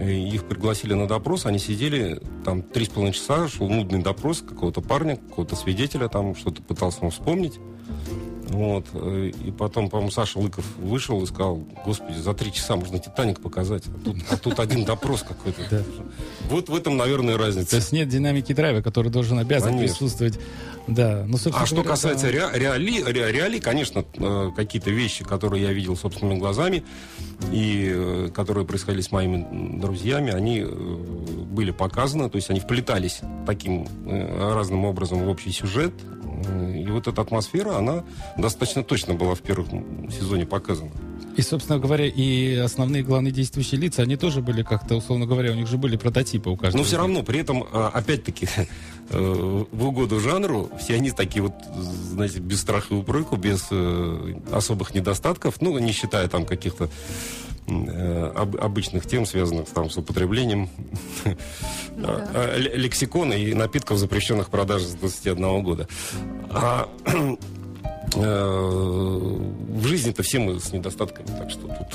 И 0.00 0.28
их 0.28 0.44
пригласили 0.44 0.92
на 0.92 1.06
допрос, 1.06 1.46
они 1.46 1.58
сидели 1.58 2.20
там 2.44 2.62
три 2.62 2.84
с 2.84 2.88
половиной 2.88 3.14
часа, 3.14 3.48
шел 3.48 3.68
нудный 3.68 4.02
допрос 4.02 4.42
какого-то 4.42 4.80
парня, 4.80 5.16
какого-то 5.16 5.54
свидетеля, 5.56 6.08
там 6.08 6.34
что-то 6.34 6.62
пытался 6.62 6.98
он 7.04 7.10
вспомнить. 7.10 7.54
Вот. 8.46 8.86
э, 8.94 9.32
И 9.44 9.50
потом, 9.50 9.88
по-моему, 9.90 10.10
Саша 10.10 10.38
Лыков 10.38 10.64
вышел 10.78 11.22
и 11.22 11.26
сказал, 11.26 11.56
господи, 11.84 12.16
за 12.18 12.32
три 12.32 12.52
часа 12.52 12.76
можно 12.76 12.98
Титаник 12.98 13.40
показать, 13.40 13.84
а 13.88 14.04
тут, 14.04 14.16
а 14.30 14.36
тут 14.36 14.60
один 14.60 14.84
допрос 14.84 15.22
какой-то. 15.22 15.62
Да. 15.70 15.82
Вот 16.48 16.68
в 16.68 16.74
этом, 16.74 16.96
наверное, 16.96 17.36
То 17.36 17.42
разница. 17.44 17.76
есть 17.76 17.92
нет 17.92 18.08
динамики 18.08 18.52
драйва, 18.52 18.82
который 18.82 19.10
должен 19.10 19.38
обязан 19.38 19.70
Конечно. 19.70 19.96
присутствовать. 19.96 20.38
Да, 20.86 21.24
ну, 21.26 21.32
собственно 21.36 21.62
А 21.62 21.66
что 21.66 21.74
говоря, 21.76 21.90
касается 21.90 22.26
да. 22.26 22.32
ре- 22.52 22.60
реали, 22.60 23.02
ре- 23.02 23.32
реалий, 23.32 23.58
конечно, 23.58 24.04
э, 24.14 24.50
какие-то 24.54 24.90
вещи, 24.90 25.24
которые 25.24 25.64
я 25.64 25.72
видел 25.72 25.96
собственными 25.96 26.38
глазами 26.38 26.84
и 27.50 27.90
э, 27.92 28.28
которые 28.32 28.64
происходили 28.64 29.00
с 29.02 29.10
моими 29.10 29.80
друзьями, 29.80 30.30
они 30.32 30.64
были 30.64 31.72
показаны, 31.72 32.30
то 32.30 32.36
есть 32.36 32.50
они 32.50 32.60
вплетались 32.60 33.18
таким 33.46 33.88
разным 34.06 34.84
образом 34.84 35.24
в 35.24 35.28
общий 35.28 35.50
сюжет. 35.50 35.92
И 36.74 36.86
вот 36.90 37.06
эта 37.08 37.22
атмосфера, 37.22 37.76
она 37.76 38.04
достаточно 38.36 38.82
точно 38.82 39.14
была 39.14 39.34
в 39.34 39.40
первом 39.40 40.10
сезоне 40.10 40.46
показана. 40.46 40.90
И, 41.36 41.42
собственно 41.42 41.78
говоря, 41.78 42.06
и 42.06 42.54
основные 42.54 43.02
главные 43.02 43.30
действующие 43.30 43.78
лица, 43.78 44.02
они 44.02 44.16
тоже 44.16 44.40
были 44.40 44.62
как-то, 44.62 44.96
условно 44.96 45.26
говоря, 45.26 45.52
у 45.52 45.54
них 45.54 45.66
же 45.66 45.76
были 45.76 45.96
прототипы 45.96 46.48
у 46.48 46.56
каждого. 46.56 46.80
Но 46.80 46.86
все 46.86 46.96
равно, 46.96 47.22
при 47.22 47.40
этом, 47.40 47.62
э, 47.62 47.90
опять-таки, 47.92 48.48
э, 49.10 49.64
в 49.70 49.86
угоду 49.86 50.18
жанру, 50.18 50.70
все 50.80 50.94
они 50.94 51.10
такие 51.10 51.42
вот, 51.42 51.52
знаете, 51.76 52.40
без 52.40 52.62
страха 52.62 52.94
и 52.94 52.96
упреку, 52.96 53.36
без 53.36 53.66
э, 53.70 54.34
особых 54.50 54.94
недостатков, 54.94 55.60
ну, 55.60 55.78
не 55.78 55.92
считая 55.92 56.26
там 56.28 56.46
каких-то 56.46 56.88
об- 57.68 58.56
обычных 58.56 59.06
тем, 59.06 59.26
связанных 59.26 59.66
там, 59.68 59.90
с 59.90 59.96
употреблением 59.96 60.68
да. 61.96 62.30
э, 62.34 62.58
л- 62.58 62.78
лексикона 62.78 63.32
и 63.34 63.54
напитков, 63.54 63.98
запрещенных 63.98 64.48
в 64.48 64.50
продаже 64.50 64.86
с 64.86 64.94
21 64.94 65.62
года. 65.62 65.88
А, 66.50 66.88
э, 68.14 69.36
в 69.76 69.86
жизни-то 69.86 70.22
все 70.22 70.38
мы 70.38 70.60
с 70.60 70.72
недостатками, 70.72 71.26
так 71.26 71.50
что 71.50 71.62
тут... 71.62 71.86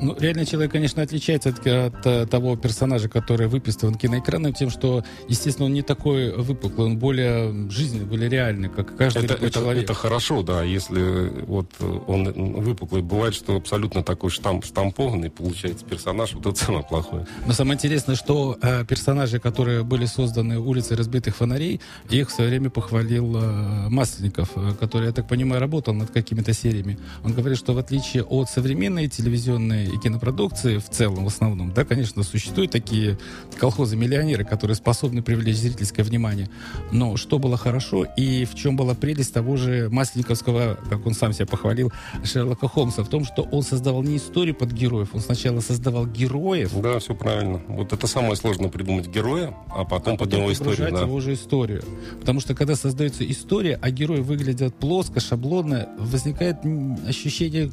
Ну, 0.00 0.16
реальный 0.18 0.46
человек, 0.46 0.72
конечно, 0.72 1.02
отличается 1.02 1.50
от, 1.50 1.66
от, 1.66 2.06
э, 2.06 2.26
того 2.26 2.56
персонажа, 2.56 3.08
который 3.08 3.48
выписыван 3.48 3.94
киноэкраном, 3.96 4.52
тем, 4.52 4.70
что, 4.70 5.04
естественно, 5.28 5.66
он 5.66 5.72
не 5.72 5.82
такой 5.82 6.36
выпуклый, 6.36 6.86
он 6.86 6.98
более 6.98 7.68
жизненный, 7.70 8.04
более 8.04 8.28
реальный, 8.28 8.68
как 8.68 8.96
каждый 8.96 9.24
Это, 9.24 9.34
это, 9.34 9.50
человек. 9.50 9.84
это 9.84 9.94
хорошо, 9.94 10.42
да, 10.42 10.62
если 10.62 11.44
вот 11.46 11.70
он 12.06 12.32
выпуклый. 12.60 13.02
Бывает, 13.02 13.34
что 13.34 13.56
абсолютно 13.56 14.02
такой 14.02 14.30
штамп, 14.30 14.64
штампованный 14.64 15.30
получается 15.30 15.84
персонаж, 15.84 16.34
вот 16.34 16.46
это 16.46 16.64
самое 16.64 16.84
плохое. 16.84 17.26
Но 17.46 17.52
самое 17.52 17.74
интересное, 17.74 18.14
что 18.14 18.56
э, 18.62 18.84
персонажи, 18.84 19.40
которые 19.40 19.82
были 19.82 20.06
созданы 20.06 20.60
улицы 20.60 20.94
разбитых 20.96 21.36
фонарей, 21.36 21.80
их 22.08 22.28
в 22.28 22.32
свое 22.32 22.50
время 22.50 22.70
похвалил 22.70 23.36
э, 23.36 23.88
Масленников, 23.88 24.50
э, 24.56 24.74
который, 24.78 25.06
я 25.06 25.12
так 25.12 25.26
понимаю, 25.26 25.60
работал 25.60 25.94
над 25.94 26.10
какими-то 26.10 26.52
сериями. 26.52 26.98
Он 27.24 27.32
говорит, 27.32 27.58
что 27.58 27.72
в 27.72 27.78
отличие 27.78 28.22
от 28.22 28.48
современной 28.48 29.08
телевизионной 29.08 29.87
и 29.88 29.98
кинопродукции 29.98 30.78
в 30.78 30.88
целом, 30.88 31.24
в 31.24 31.28
основном, 31.28 31.72
да, 31.72 31.84
конечно, 31.84 32.22
существуют 32.22 32.70
такие 32.70 33.18
колхозы-миллионеры, 33.58 34.44
которые 34.44 34.74
способны 34.76 35.22
привлечь 35.22 35.56
зрительское 35.56 36.04
внимание. 36.04 36.48
Но 36.92 37.16
что 37.16 37.38
было 37.38 37.56
хорошо 37.56 38.04
и 38.16 38.44
в 38.44 38.54
чем 38.54 38.76
была 38.76 38.94
прелесть 38.94 39.34
того 39.34 39.56
же 39.56 39.88
Масленниковского, 39.90 40.78
как 40.88 41.06
он 41.06 41.14
сам 41.14 41.32
себя 41.32 41.46
похвалил, 41.46 41.92
Шерлока 42.24 42.68
Холмса, 42.68 43.02
в 43.02 43.08
том, 43.08 43.24
что 43.24 43.42
он 43.42 43.62
создавал 43.62 44.02
не 44.02 44.16
историю 44.16 44.54
под 44.54 44.72
героев, 44.72 45.10
он 45.12 45.20
сначала 45.20 45.60
создавал 45.60 46.06
героев, 46.06 46.72
Да, 46.80 46.98
все 46.98 47.14
правильно. 47.14 47.60
Вот 47.68 47.92
это 47.92 48.06
самое 48.06 48.36
сложное 48.36 48.68
придумать 48.68 49.08
героя, 49.08 49.54
а 49.68 49.84
потом 49.84 50.16
под 50.16 50.32
него 50.32 50.52
историю. 50.52 50.90
Да. 50.90 51.02
его 51.02 51.20
же 51.20 51.34
историю. 51.34 51.82
Потому 52.20 52.40
что 52.40 52.54
когда 52.54 52.74
создается 52.76 53.28
история, 53.30 53.78
а 53.80 53.90
герои 53.90 54.20
выглядят 54.20 54.74
плоско, 54.74 55.20
шаблонно, 55.20 55.88
возникает 55.98 56.58
ощущение, 57.06 57.70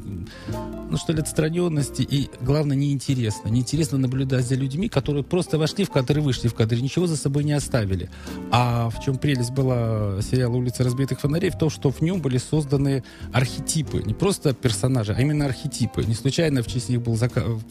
ну 0.90 0.98
что 0.98 1.14
ли, 1.14 1.22
отстраненности 1.22 2.05
и, 2.10 2.30
главное, 2.42 2.76
неинтересно. 2.78 3.50
Неинтересно 3.50 3.98
наблюдать 3.98 4.46
за 4.46 4.56
людьми, 4.56 4.90
которые 4.90 5.24
просто 5.24 5.58
вошли 5.58 5.84
в 5.86 5.90
кадр 5.92 6.20
вышли 6.20 6.48
в 6.48 6.54
кадр, 6.54 6.76
ничего 6.76 7.08
за 7.08 7.18
собой 7.18 7.44
не 7.44 7.54
оставили. 7.54 8.10
А 8.52 8.90
в 8.90 9.04
чем 9.04 9.18
прелесть 9.18 9.52
была 9.52 10.22
сериала 10.22 10.56
«Улица 10.56 10.84
разбитых 10.84 11.20
фонарей» 11.20 11.50
в 11.50 11.58
том, 11.58 11.70
что 11.70 11.92
в 11.92 12.02
нем 12.02 12.22
были 12.22 12.38
созданы 12.38 13.04
архетипы. 13.34 14.02
Не 14.06 14.14
просто 14.14 14.54
персонажи, 14.54 15.14
а 15.18 15.22
именно 15.22 15.46
архетипы. 15.46 16.04
Не 16.06 16.14
случайно 16.14 16.64
в 16.64 16.68
честь 16.68 16.90
них 16.90 17.02
был 17.02 17.16
в- 17.16 17.62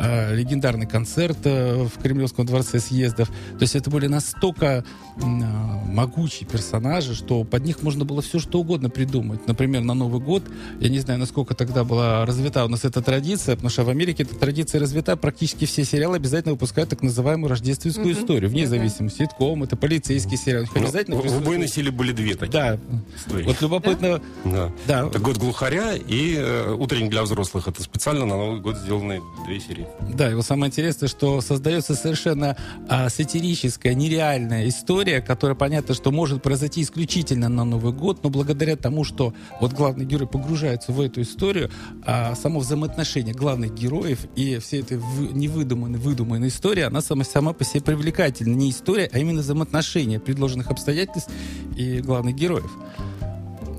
э, 0.00 0.34
легендарный 0.34 0.86
концерт 0.86 1.38
э, 1.44 1.84
в 1.84 2.02
Кремлевском 2.02 2.46
дворце 2.46 2.80
съездов. 2.80 3.28
То 3.28 3.62
есть 3.62 3.76
это 3.76 3.90
были 3.90 4.06
настолько 4.06 4.84
э, 5.16 5.20
могучие 5.22 6.48
персонажи, 6.48 7.14
что 7.14 7.44
под 7.44 7.64
них 7.64 7.82
можно 7.82 8.04
было 8.04 8.22
все 8.22 8.38
что 8.38 8.60
угодно 8.60 8.90
придумать. 8.90 9.46
Например, 9.46 9.82
на 9.82 9.94
Новый 9.94 10.20
год, 10.20 10.42
я 10.80 10.88
не 10.88 10.98
знаю, 11.00 11.20
насколько 11.20 11.54
тогда 11.54 11.84
была 11.84 12.24
развита 12.26 12.64
у 12.64 12.68
нас 12.68 12.84
эта 12.84 13.02
традиция, 13.02 13.56
потому 13.56 13.70
что 13.70 13.84
в 13.84 13.88
Америке 13.90 14.22
эта 14.22 14.34
традиция 14.34 14.80
развита, 14.80 15.16
практически 15.16 15.64
все 15.66 15.84
сериалы 15.84 16.16
обязательно 16.16 16.52
выпускают 16.54 16.90
так 16.90 17.02
называемую 17.02 17.50
рождественскую 17.50 18.10
Мгм. 18.14 18.18
историю, 18.18 18.50
вне 18.50 18.66
зависимости, 18.66 19.18
ситком, 19.18 19.62
это 19.62 19.76
полицейский 19.76 20.36
сериал. 20.36 20.62
У 20.62 20.64
них 20.64 20.74
Ну, 20.74 20.80
обязательно 20.82 21.16
в- 21.16 21.36
«Убойной 21.38 21.68
силе» 21.68 21.90
были 21.90 22.12
две 22.12 22.34
такие 22.34 22.50
Да, 22.50 22.78
истории. 23.16 23.44
вот 23.44 23.60
любопытно, 23.60 24.20
Да. 24.44 24.70
да, 24.86 25.06
Это 25.06 25.18
«Год 25.18 25.36
глухаря» 25.36 25.94
и 25.94 26.36
э, 26.38 26.72
«Утренник 26.78 27.10
для 27.10 27.22
взрослых». 27.22 27.68
Это 27.68 27.82
специально 27.82 28.24
на 28.24 28.36
Новый 28.36 28.60
год 28.60 28.76
сделанные 28.78 29.20
две 29.46 29.60
серии. 29.60 29.86
Да, 30.14 30.30
и 30.30 30.34
вот 30.34 30.44
самое 30.44 30.70
интересное, 30.70 31.08
что 31.08 31.40
создается 31.40 31.94
совершенно 31.94 32.56
а, 32.88 33.08
сатирическая, 33.08 33.94
нереальная 33.94 34.68
история, 34.68 35.20
которая 35.20 35.56
понятно, 35.56 35.94
что 35.94 36.10
может 36.10 36.42
произойти 36.42 36.82
исключительно 36.82 37.48
на 37.48 37.64
Новый 37.64 37.92
год, 37.92 38.22
но 38.22 38.30
благодаря 38.30 38.76
тому, 38.76 39.04
что 39.04 39.34
вот 39.60 39.72
главный 39.72 40.04
герой 40.04 40.26
погружается 40.26 40.92
в 40.92 41.00
эту 41.00 41.22
историю, 41.22 41.70
а 42.04 42.34
само 42.34 42.60
взаимоотношение 42.60 43.34
главных 43.34 43.74
героев 43.74 44.20
и 44.36 44.58
все 44.58 44.80
эта 44.80 44.98
вы- 44.98 45.28
невыдуманная, 45.32 46.00
выдуманная 46.00 46.48
история, 46.48 46.86
она 46.86 47.02
сама, 47.02 47.24
сама 47.24 47.52
по 47.52 47.64
себе 47.64 47.82
привлекательна. 47.82 48.54
Не 48.54 48.70
история, 48.70 49.08
а 49.12 49.18
именно 49.18 49.42
взаимоотношения 49.42 50.18
предложенных 50.18 50.70
обстоятельств 50.70 51.30
и 51.76 52.00
главных 52.00 52.34
героев. 52.34 52.70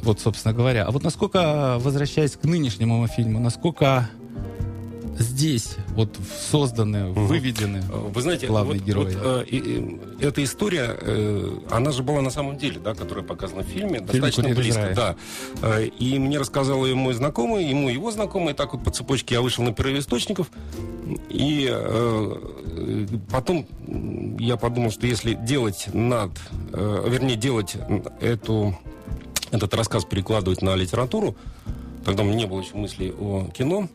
Вот, 0.03 0.19
собственно 0.19 0.53
говоря. 0.53 0.85
А 0.85 0.91
вот 0.91 1.03
насколько, 1.03 1.77
возвращаясь 1.79 2.31
к 2.31 2.43
нынешнему 2.43 3.05
фильму, 3.07 3.39
насколько 3.39 4.09
здесь 5.19 5.75
вот 5.89 6.17
созданы, 6.51 7.11
выведены 7.11 7.83
Э, 7.89 8.09
Вы 8.13 8.21
знаете, 8.21 8.47
главные 8.47 8.79
вот, 8.79 8.87
герои. 8.87 9.13
вот, 9.15 9.23
э, 9.23 9.45
и 9.47 9.99
эта 10.19 10.43
история, 10.43 10.97
э, 10.99 11.57
она 11.69 11.91
же 11.91 12.03
была 12.03 12.21
на 12.21 12.29
самом 12.29 12.57
деле, 12.57 12.79
да, 12.79 12.93
которая 12.93 13.23
показана 13.23 13.63
в 13.63 13.67
фильме, 13.67 13.99
достаточно 13.99 14.43
«Курьер 14.43 14.59
из 14.59 14.63
близко, 14.63 14.81
рая». 14.81 14.95
да. 14.95 15.15
Э, 15.61 15.85
И 15.85 16.19
мне 16.19 16.37
рассказал 16.39 16.85
ее 16.85 16.95
мой 16.95 17.13
знакомый, 17.13 17.65
ему 17.65 17.89
его 17.89 18.11
знакомый, 18.11 18.53
и 18.53 18.55
так 18.55 18.73
вот 18.73 18.83
по 18.83 18.91
цепочке 18.91 19.35
я 19.35 19.41
вышел 19.41 19.63
на 19.63 19.73
первоисточников, 19.73 20.47
и 21.29 21.67
э, 21.69 22.37
э, 22.77 23.07
потом 23.31 23.65
я 24.39 24.57
подумал, 24.57 24.91
что 24.91 25.07
если 25.07 25.33
делать 25.33 25.87
над, 25.93 26.31
э, 26.73 27.05
вернее, 27.09 27.35
делать 27.35 27.75
эту, 28.21 28.77
этот 29.51 29.73
рассказ 29.73 30.05
перекладывать 30.05 30.61
на 30.61 30.75
литературу, 30.75 31.35
тогда 32.05 32.23
у 32.23 32.25
меня 32.25 32.37
не 32.39 32.45
было 32.45 32.61
еще 32.61 32.75
мыслей 32.75 33.11
о 33.11 33.45
кино, 33.53 33.87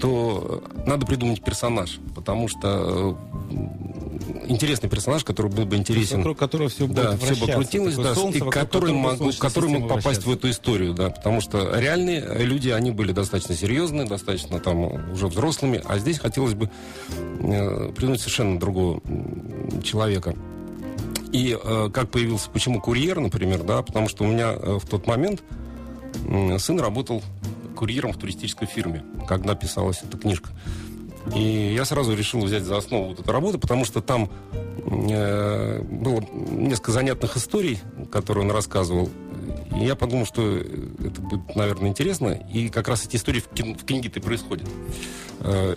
то 0.00 0.62
надо 0.86 1.06
придумать 1.06 1.42
персонаж, 1.42 1.98
потому 2.14 2.48
что 2.48 3.16
э, 3.50 4.44
интересный 4.46 4.88
персонаж, 4.88 5.24
который 5.24 5.50
был 5.50 5.64
бы 5.66 5.76
интересен. 5.76 6.18
вокруг 6.18 6.38
которого 6.38 6.68
все 6.68 6.86
будет 6.86 6.96
Да, 6.96 7.16
все 7.16 7.16
бы 7.16 7.24
вращаться. 7.24 7.54
крутилось, 7.54 7.96
да, 7.96 8.14
солнце, 8.14 8.38
и 8.38 8.40
который, 8.40 8.60
которого 8.66 8.92
мог, 8.94 9.16
Солнечная 9.18 9.48
который 9.50 9.70
мог 9.70 9.82
попасть 9.82 10.04
в 10.04 10.06
вращается. 10.26 10.30
эту 10.32 10.50
историю, 10.50 10.94
да, 10.94 11.10
потому 11.10 11.40
что 11.40 11.78
реальные 11.78 12.44
люди, 12.44 12.70
они 12.70 12.90
были 12.90 13.12
достаточно 13.12 13.54
серьезные, 13.54 14.06
достаточно 14.06 14.58
там 14.60 15.12
уже 15.12 15.26
взрослыми, 15.28 15.82
а 15.84 15.98
здесь 15.98 16.18
хотелось 16.18 16.54
бы 16.54 16.70
э, 17.40 17.92
придумать 17.94 18.20
совершенно 18.20 18.58
другого 18.58 19.00
человека. 19.82 20.34
И 21.32 21.58
э, 21.60 21.90
как 21.92 22.10
появился, 22.10 22.48
почему 22.50 22.80
курьер, 22.80 23.18
например, 23.18 23.64
да, 23.64 23.82
потому 23.82 24.08
что 24.08 24.24
у 24.24 24.28
меня 24.28 24.52
э, 24.52 24.78
в 24.80 24.88
тот 24.88 25.06
момент 25.06 25.42
сын 26.58 26.80
работал 26.80 27.22
курьером 27.76 28.12
в 28.12 28.18
туристической 28.18 28.66
фирме, 28.68 29.02
когда 29.28 29.54
писалась 29.54 30.00
эта 30.02 30.16
книжка. 30.16 30.50
И 31.34 31.72
я 31.74 31.84
сразу 31.86 32.14
решил 32.14 32.40
взять 32.42 32.64
за 32.64 32.76
основу 32.76 33.08
вот 33.08 33.20
эту 33.20 33.32
работу, 33.32 33.58
потому 33.58 33.84
что 33.86 34.02
там 34.02 34.30
э, 34.52 35.80
было 35.82 36.22
несколько 36.50 36.92
занятных 36.92 37.36
историй, 37.36 37.80
которые 38.12 38.44
он 38.44 38.50
рассказывал. 38.50 39.08
И 39.74 39.84
я 39.86 39.96
подумал, 39.96 40.26
что 40.26 40.56
это 40.58 41.20
будет, 41.22 41.56
наверное, 41.56 41.88
интересно. 41.88 42.28
И 42.52 42.68
как 42.68 42.88
раз 42.88 43.06
эти 43.06 43.16
истории 43.16 43.40
в, 43.40 43.48
кин- 43.48 43.74
в 43.76 43.84
книге-то 43.84 44.20
и 44.20 44.22
происходят. 44.22 44.68
Э, 45.40 45.76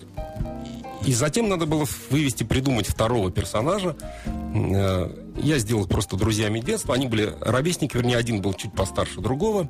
и 1.06 1.14
затем 1.14 1.48
надо 1.48 1.66
было 1.66 1.86
вывести, 2.10 2.44
придумать 2.44 2.86
второго 2.88 3.32
персонажа. 3.32 3.96
Э, 4.26 5.10
Я 5.38 5.60
сделал 5.60 5.88
просто 5.88 6.18
друзьями 6.18 6.60
детства. 6.60 6.94
Они 6.94 7.08
были 7.08 7.34
ровесники, 7.40 7.96
вернее, 7.96 8.18
один 8.18 8.42
был 8.42 8.54
чуть 8.54 8.74
постарше 8.74 9.22
другого. 9.22 9.70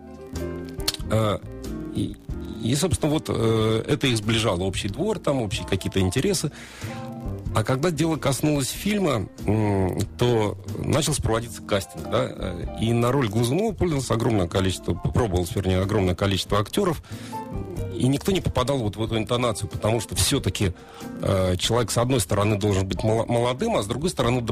Э, 1.12 1.40
И, 2.64 2.76
собственно, 2.76 3.12
вот 3.12 3.26
э, 3.30 3.84
это 3.88 4.08
их 4.08 4.18
сближало. 4.18 4.64
Общий 4.64 4.90
двор, 4.90 5.20
там 5.20 5.42
общие 5.42 5.66
какие-то 5.66 6.00
интересы. 6.00 6.52
А 7.56 7.64
когда 7.64 7.92
дело 7.92 8.18
коснулось 8.18 8.70
фильма, 8.70 9.28
то 10.18 10.58
начался 10.78 11.24
проводиться 11.24 11.62
кастинг, 11.62 12.04
да, 12.10 12.28
э, 12.30 12.66
и 12.82 12.94
на 12.94 13.12
роль 13.12 13.30
Глазунова 13.30 13.74
пользовалось 13.74 14.12
огромное 14.12 14.48
количество, 14.48 14.94
попробовалось, 14.94 15.56
вернее, 15.56 15.82
огромное 15.82 16.14
количество 16.14 16.60
актеров, 16.60 17.02
и 17.96 18.08
никто 18.08 18.32
не 18.32 18.42
попадал 18.42 18.78
вот 18.78 18.96
в 18.96 19.04
эту 19.04 19.18
интонацию, 19.18 19.70
потому 19.70 20.02
что 20.02 20.16
все-таки 20.16 20.74
э, 21.22 21.56
человек, 21.58 21.90
с 21.90 21.98
одной 21.98 22.20
стороны, 22.20 22.60
должен 22.60 22.88
быть 22.88 23.04
молодым, 23.04 23.76
а 23.78 23.82
с 23.82 23.88
другой 23.88 24.12
стороны, 24.12 24.46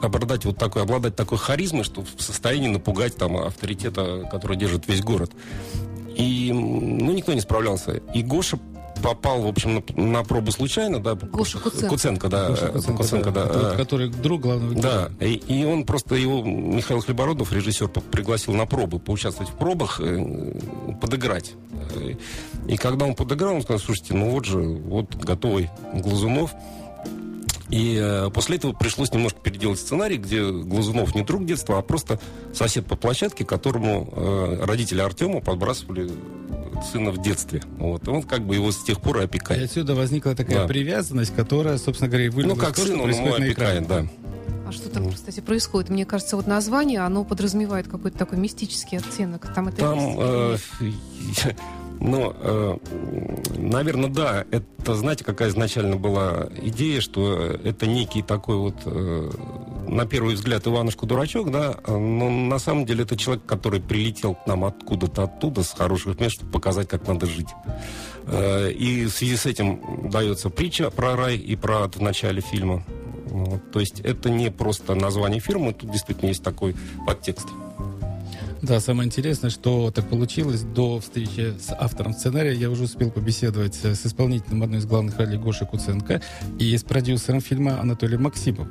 обладать 0.00 0.44
вот 0.44 0.56
такой, 0.56 0.82
обладать 0.82 1.16
такой 1.16 1.38
харизмой, 1.38 1.82
что 1.82 2.04
в 2.04 2.22
состоянии 2.22 2.68
напугать 2.68 3.16
там 3.16 3.36
авторитета, 3.38 4.28
который 4.30 4.56
держит 4.56 4.86
весь 4.86 5.02
город. 5.02 5.32
И, 6.16 6.50
ну, 6.52 7.12
никто 7.12 7.32
не 7.32 7.40
справлялся. 7.40 8.00
И 8.14 8.22
Гоша 8.22 8.58
попал, 9.02 9.42
в 9.42 9.46
общем, 9.46 9.74
на, 9.74 10.02
на 10.02 10.24
пробу 10.24 10.52
случайно, 10.52 11.00
да. 11.00 11.14
Гоша 11.14 11.58
Куценко. 11.58 11.88
Куценко, 11.88 12.28
да. 12.28 12.48
Гоша 12.48 12.66
э, 12.66 12.72
Куценко, 12.72 13.02
Куценко, 13.02 13.30
да. 13.30 13.44
Это 13.44 13.58
вот 13.58 13.72
э, 13.72 13.76
который 13.76 14.08
друг 14.08 14.42
главного 14.42 14.74
да, 14.74 15.10
и, 15.20 15.34
и 15.34 15.64
он 15.64 15.84
просто 15.84 16.14
его, 16.14 16.42
Михаил 16.42 17.00
Хлебородов, 17.00 17.52
режиссер, 17.52 17.88
пригласил 17.88 18.54
на 18.54 18.66
пробы, 18.66 18.98
поучаствовать 18.98 19.50
в 19.50 19.56
пробах, 19.56 20.00
э, 20.00 20.54
подыграть. 21.00 21.54
И 22.68 22.76
когда 22.76 23.06
он 23.06 23.14
подыграл, 23.14 23.56
он 23.56 23.62
сказал, 23.62 23.80
слушайте, 23.80 24.14
ну 24.14 24.30
вот 24.30 24.44
же, 24.44 24.58
вот 24.58 25.14
готовый 25.16 25.70
Глазунов. 25.94 26.54
И 27.72 27.96
э, 27.98 28.30
после 28.30 28.56
этого 28.58 28.72
пришлось 28.74 29.10
немножко 29.12 29.40
переделать 29.40 29.78
сценарий, 29.80 30.18
где 30.18 30.42
Глазунов 30.50 31.14
не 31.14 31.22
друг 31.22 31.46
детства, 31.46 31.78
а 31.78 31.82
просто 31.82 32.20
сосед 32.52 32.86
по 32.86 32.96
площадке, 32.96 33.44
которому 33.46 34.08
э, 34.14 34.64
родители 34.64 35.00
Артема 35.00 35.40
подбрасывали 35.40 36.10
сына 36.92 37.10
в 37.12 37.22
детстве. 37.22 37.62
Вот. 37.78 38.06
И 38.06 38.10
он 38.10 38.22
как 38.24 38.46
бы 38.46 38.56
его 38.56 38.70
с 38.72 38.84
тех 38.84 39.00
пор 39.00 39.18
и 39.18 39.20
И 39.22 39.24
опекает. 39.24 39.64
отсюда 39.64 39.94
возникла 39.94 40.34
такая 40.34 40.60
Да. 40.62 40.66
привязанность, 40.68 41.34
которая, 41.34 41.78
собственно 41.78 42.08
говоря, 42.10 42.26
и 42.26 42.28
Ну, 42.28 42.34
вылилась 42.36 42.58
как 42.58 42.74
то, 42.76 42.82
сын, 42.82 43.00
он 43.00 43.10
экране. 43.10 43.46
опекает, 43.46 43.88
да. 43.88 44.06
А 44.68 44.72
что 44.72 44.88
там, 44.90 45.10
кстати, 45.10 45.40
происходит? 45.40 45.88
Мне 45.90 46.04
кажется, 46.04 46.36
вот 46.36 46.46
название, 46.46 47.00
оно 47.00 47.24
подразумевает 47.24 47.88
какой-то 47.88 48.18
такой 48.18 48.36
мистический 48.38 48.98
оттенок. 48.98 49.50
Там 49.54 49.68
это 49.68 49.76
Там, 49.78 49.98
есть 49.98 50.14
э, 50.18 51.54
ну, 52.04 52.34
э, 52.36 52.78
наверное, 53.56 54.10
да. 54.10 54.44
Это, 54.50 54.96
знаете, 54.96 55.24
какая 55.24 55.50
изначально 55.50 55.96
была 55.96 56.48
идея, 56.62 57.00
что 57.00 57.36
это 57.36 57.86
некий 57.86 58.22
такой 58.22 58.56
вот, 58.56 58.74
э, 58.86 59.30
на 59.86 60.04
первый 60.06 60.34
взгляд, 60.34 60.66
Иванушка-дурачок, 60.66 61.52
да, 61.52 61.76
но 61.86 62.28
на 62.28 62.58
самом 62.58 62.86
деле 62.86 63.04
это 63.04 63.16
человек, 63.16 63.44
который 63.46 63.80
прилетел 63.80 64.34
к 64.34 64.46
нам 64.48 64.64
откуда-то 64.64 65.24
оттуда, 65.24 65.62
с 65.62 65.70
хороших 65.70 66.18
мест, 66.18 66.34
чтобы 66.34 66.50
показать, 66.50 66.88
как 66.88 67.06
надо 67.06 67.26
жить. 67.26 67.50
Э, 68.26 68.70
И 68.72 69.04
в 69.04 69.10
связи 69.10 69.36
с 69.36 69.46
этим 69.46 70.10
дается 70.10 70.50
притча 70.50 70.90
про 70.90 71.14
рай 71.14 71.36
и 71.36 71.54
про 71.54 71.84
ад 71.84 71.94
в 71.96 72.02
начале 72.02 72.40
фильма. 72.40 72.82
Вот. 73.26 73.70
То 73.70 73.78
есть 73.78 74.00
это 74.00 74.28
не 74.28 74.50
просто 74.50 74.96
название 74.96 75.40
фирмы, 75.40 75.72
тут 75.72 75.90
действительно 75.92 76.30
есть 76.30 76.42
такой 76.42 76.74
подтекст. 77.06 77.46
Да, 78.62 78.78
самое 78.78 79.08
интересное, 79.08 79.50
что 79.50 79.90
так 79.90 80.08
получилось. 80.08 80.62
До 80.62 81.00
встречи 81.00 81.52
с 81.58 81.74
автором 81.76 82.12
сценария 82.12 82.54
я 82.54 82.70
уже 82.70 82.84
успел 82.84 83.10
побеседовать 83.10 83.76
э, 83.82 83.96
с 83.96 84.06
исполнителем 84.06 84.62
одной 84.62 84.78
из 84.78 84.86
главных 84.86 85.18
ролей 85.18 85.36
Гоши 85.36 85.66
Куценко 85.66 86.22
и 86.60 86.78
с 86.78 86.84
продюсером 86.84 87.40
фильма 87.40 87.80
Анатолием 87.80 88.22
Максимовым, 88.22 88.70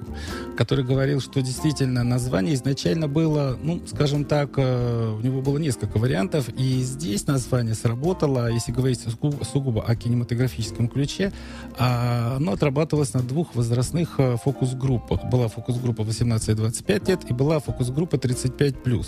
который 0.55 0.85
говорил, 0.85 1.19
что 1.19 1.41
действительно 1.41 2.05
название 2.05 2.55
изначально 2.55 3.09
было, 3.09 3.59
ну, 3.61 3.81
скажем 3.85 4.23
так, 4.23 4.51
э, 4.55 5.13
у 5.13 5.19
него 5.19 5.41
было 5.41 5.57
несколько 5.57 5.97
вариантов, 5.97 6.47
и 6.57 6.81
здесь 6.83 7.27
название 7.27 7.75
сработало, 7.75 8.49
если 8.49 8.71
говорить 8.71 9.01
сугубо, 9.01 9.43
сугубо 9.43 9.83
о 9.83 9.93
кинематографическом 9.97 10.87
ключе, 10.87 11.33
а 11.77 12.37
оно 12.37 12.53
отрабатывалось 12.53 13.13
на 13.13 13.23
двух 13.23 13.55
возрастных 13.55 14.15
э, 14.19 14.37
фокус-группах. 14.41 15.25
Была 15.25 15.49
фокус-группа 15.49 16.03
18-25 16.03 17.09
лет 17.09 17.29
и 17.29 17.33
была 17.33 17.59
фокус-группа 17.59 18.15
35+. 18.15 19.05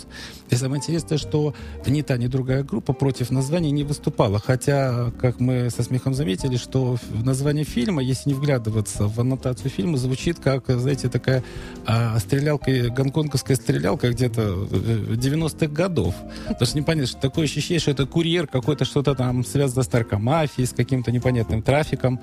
И 0.50 0.56
самое 0.56 0.73
интересное, 0.76 1.18
что 1.18 1.54
ни 1.86 2.02
та, 2.02 2.16
ни 2.16 2.26
другая 2.26 2.62
группа 2.62 2.92
против 2.92 3.30
названия 3.30 3.70
не 3.70 3.84
выступала. 3.84 4.38
Хотя, 4.38 5.12
как 5.20 5.40
мы 5.40 5.70
со 5.70 5.82
смехом 5.82 6.14
заметили, 6.14 6.56
что 6.56 6.96
название 7.12 7.64
фильма, 7.64 8.02
если 8.02 8.30
не 8.30 8.34
вглядываться 8.34 9.06
в 9.06 9.20
аннотацию 9.20 9.70
фильма, 9.70 9.96
звучит 9.96 10.38
как, 10.38 10.68
знаете, 10.68 11.08
такая 11.08 11.42
а, 11.86 12.18
стрелялка, 12.18 12.70
гонконгская 12.90 13.56
стрелялка 13.56 14.10
где-то 14.10 14.42
э, 14.70 15.14
90-х 15.14 15.66
годов. 15.68 16.14
Потому 16.48 16.66
что 16.66 16.78
непонятно, 16.78 17.06
что 17.06 17.20
такое 17.20 17.44
ощущение, 17.44 17.80
что 17.80 17.90
это 17.90 18.06
курьер 18.06 18.46
какой-то, 18.46 18.84
что-то 18.84 19.14
там 19.14 19.44
связано 19.44 19.82
с 19.82 19.92
наркомафией, 19.92 20.66
с 20.66 20.72
каким-то 20.72 21.12
непонятным 21.12 21.62
трафиком. 21.62 22.20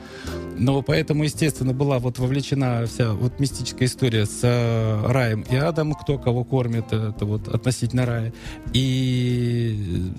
Но 0.57 0.81
поэтому, 0.81 1.23
естественно, 1.23 1.73
была 1.73 1.99
вот 1.99 2.19
вовлечена 2.19 2.85
вся 2.85 3.13
вот 3.13 3.39
мистическая 3.39 3.85
история 3.85 4.25
с 4.25 4.39
э, 4.43 5.11
раем 5.11 5.41
и 5.49 5.55
адом, 5.55 5.93
кто 5.93 6.17
кого 6.17 6.43
кормит, 6.43 6.91
это 6.91 7.25
вот 7.25 7.47
относительно 7.47 8.05
рая. 8.05 8.33
И 8.73 10.11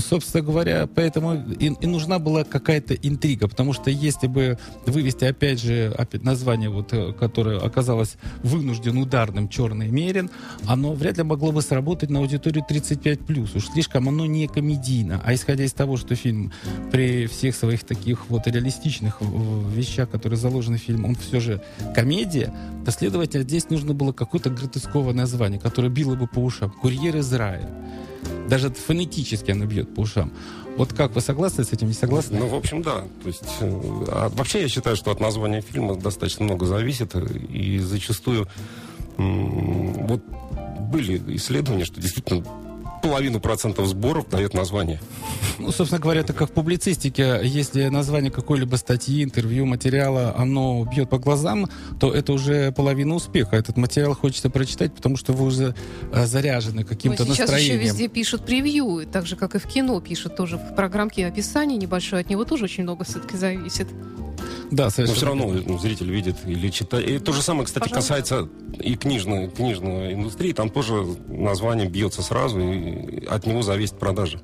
собственно 0.00 0.42
говоря, 0.42 0.86
поэтому 0.86 1.34
и, 1.34 1.66
и 1.66 1.86
нужна 1.86 2.18
была 2.18 2.44
какая-то 2.44 2.94
интрига, 2.94 3.48
потому 3.48 3.72
что 3.72 3.90
если 3.90 4.26
бы 4.26 4.58
вывести, 4.86 5.24
опять 5.24 5.60
же, 5.60 5.94
опять 5.96 6.22
название, 6.22 6.70
вот, 6.70 6.92
э, 6.92 7.12
которое 7.12 7.58
оказалось 7.58 8.16
вынужден 8.42 8.98
ударным 8.98 9.48
«Черный 9.48 9.88
мерин», 9.88 10.30
оно 10.66 10.92
вряд 10.92 11.18
ли 11.18 11.22
могло 11.22 11.52
бы 11.52 11.62
сработать 11.62 12.10
на 12.10 12.20
аудиторию 12.20 12.64
35+. 12.68 13.56
Уж 13.56 13.66
слишком 13.66 14.08
оно 14.08 14.26
не 14.26 14.46
комедийно. 14.46 15.20
А 15.24 15.34
исходя 15.34 15.64
из 15.64 15.72
того, 15.72 15.96
что 15.96 16.14
фильм 16.14 16.52
при 16.90 17.26
всех 17.26 17.54
своих 17.54 17.84
таких 17.84 18.28
вот 18.28 18.46
реалистичных 18.46 19.18
э, 19.20 19.24
вещах, 19.74 20.10
которые 20.10 20.38
заложены 20.38 20.78
в 20.78 20.82
фильм, 20.82 21.04
он 21.04 21.14
все 21.14 21.40
же 21.40 21.62
комедия, 21.94 22.54
то, 22.84 22.90
следовательно, 22.90 23.44
здесь 23.44 23.70
нужно 23.70 23.94
было 23.94 24.12
какое-то 24.12 24.50
гротесковое 24.50 25.14
название, 25.14 25.60
которое 25.60 25.88
било 25.88 26.14
бы 26.14 26.26
по 26.26 26.38
ушам. 26.38 26.70
«Курьер 26.70 27.16
из 27.16 27.32
рая». 27.32 27.68
Даже 28.48 28.70
фонетически 28.70 29.50
оно 29.50 29.66
бьет 29.66 29.94
по 29.94 30.00
ушам. 30.00 30.32
Вот 30.76 30.92
как, 30.92 31.14
вы 31.14 31.20
согласны 31.20 31.64
с 31.64 31.72
этим, 31.72 31.88
не 31.88 31.92
согласны? 31.92 32.38
Ну, 32.38 32.46
в 32.46 32.54
общем, 32.54 32.82
да. 32.82 33.02
То 33.22 33.26
есть, 33.26 33.44
э, 33.60 34.04
а 34.08 34.28
вообще, 34.30 34.62
я 34.62 34.68
считаю, 34.68 34.96
что 34.96 35.10
от 35.10 35.20
названия 35.20 35.60
фильма 35.60 35.96
достаточно 35.96 36.44
много 36.44 36.66
зависит. 36.66 37.14
И 37.16 37.78
зачастую 37.78 38.48
вот 39.16 40.22
были 40.92 41.20
исследования, 41.36 41.84
что 41.84 42.00
действительно 42.00 42.44
половину 43.02 43.40
процентов 43.40 43.86
сборов 43.86 44.28
дает 44.28 44.54
название. 44.54 45.00
Ну, 45.58 45.72
собственно 45.72 46.00
говоря, 46.00 46.20
это 46.20 46.32
как 46.32 46.50
в 46.50 46.52
публицистике. 46.52 47.40
Если 47.42 47.88
название 47.88 48.30
какой-либо 48.30 48.76
статьи, 48.76 49.24
интервью, 49.24 49.66
материала, 49.66 50.34
оно 50.36 50.84
бьет 50.84 51.10
по 51.10 51.18
глазам, 51.18 51.68
то 51.98 52.12
это 52.12 52.32
уже 52.32 52.72
половина 52.72 53.14
успеха. 53.14 53.56
Этот 53.56 53.76
материал 53.76 54.14
хочется 54.14 54.50
прочитать, 54.50 54.94
потому 54.94 55.16
что 55.16 55.32
вы 55.32 55.46
уже 55.46 55.74
э, 56.12 56.26
заряжены 56.26 56.84
каким-то 56.84 57.24
сейчас 57.24 57.38
настроением. 57.38 57.80
еще 57.80 57.84
везде 57.84 58.08
пишут 58.08 58.44
превью, 58.44 59.06
так 59.10 59.26
же, 59.26 59.36
как 59.36 59.54
и 59.54 59.58
в 59.58 59.66
кино 59.66 60.00
пишут 60.00 60.36
тоже 60.36 60.56
в 60.56 60.74
программке 60.74 61.26
описания 61.26 61.76
небольшое. 61.76 62.20
От 62.20 62.30
него 62.30 62.44
тоже 62.44 62.64
очень 62.64 62.84
много 62.84 63.04
все-таки 63.04 63.36
зависит. 63.36 63.88
Да, 64.70 64.84
Но 64.84 64.90
совершенно. 64.90 65.16
все 65.16 65.26
равно 65.26 65.46
ну, 65.66 65.78
зритель 65.78 66.10
видит 66.10 66.36
или 66.46 66.68
читает. 66.68 67.08
И 67.08 67.18
то 67.18 67.32
же 67.32 67.42
самое, 67.42 67.64
кстати, 67.66 67.84
Пожалуйста. 67.84 68.14
касается 68.14 68.48
и 68.80 68.96
книжной, 68.96 69.48
книжной 69.48 70.12
индустрии. 70.14 70.52
Там 70.52 70.70
тоже 70.70 71.04
название 71.28 71.88
бьется 71.88 72.22
сразу, 72.22 72.60
и 72.60 73.24
от 73.26 73.46
него 73.46 73.62
зависит 73.62 73.98
продажа. 73.98 74.40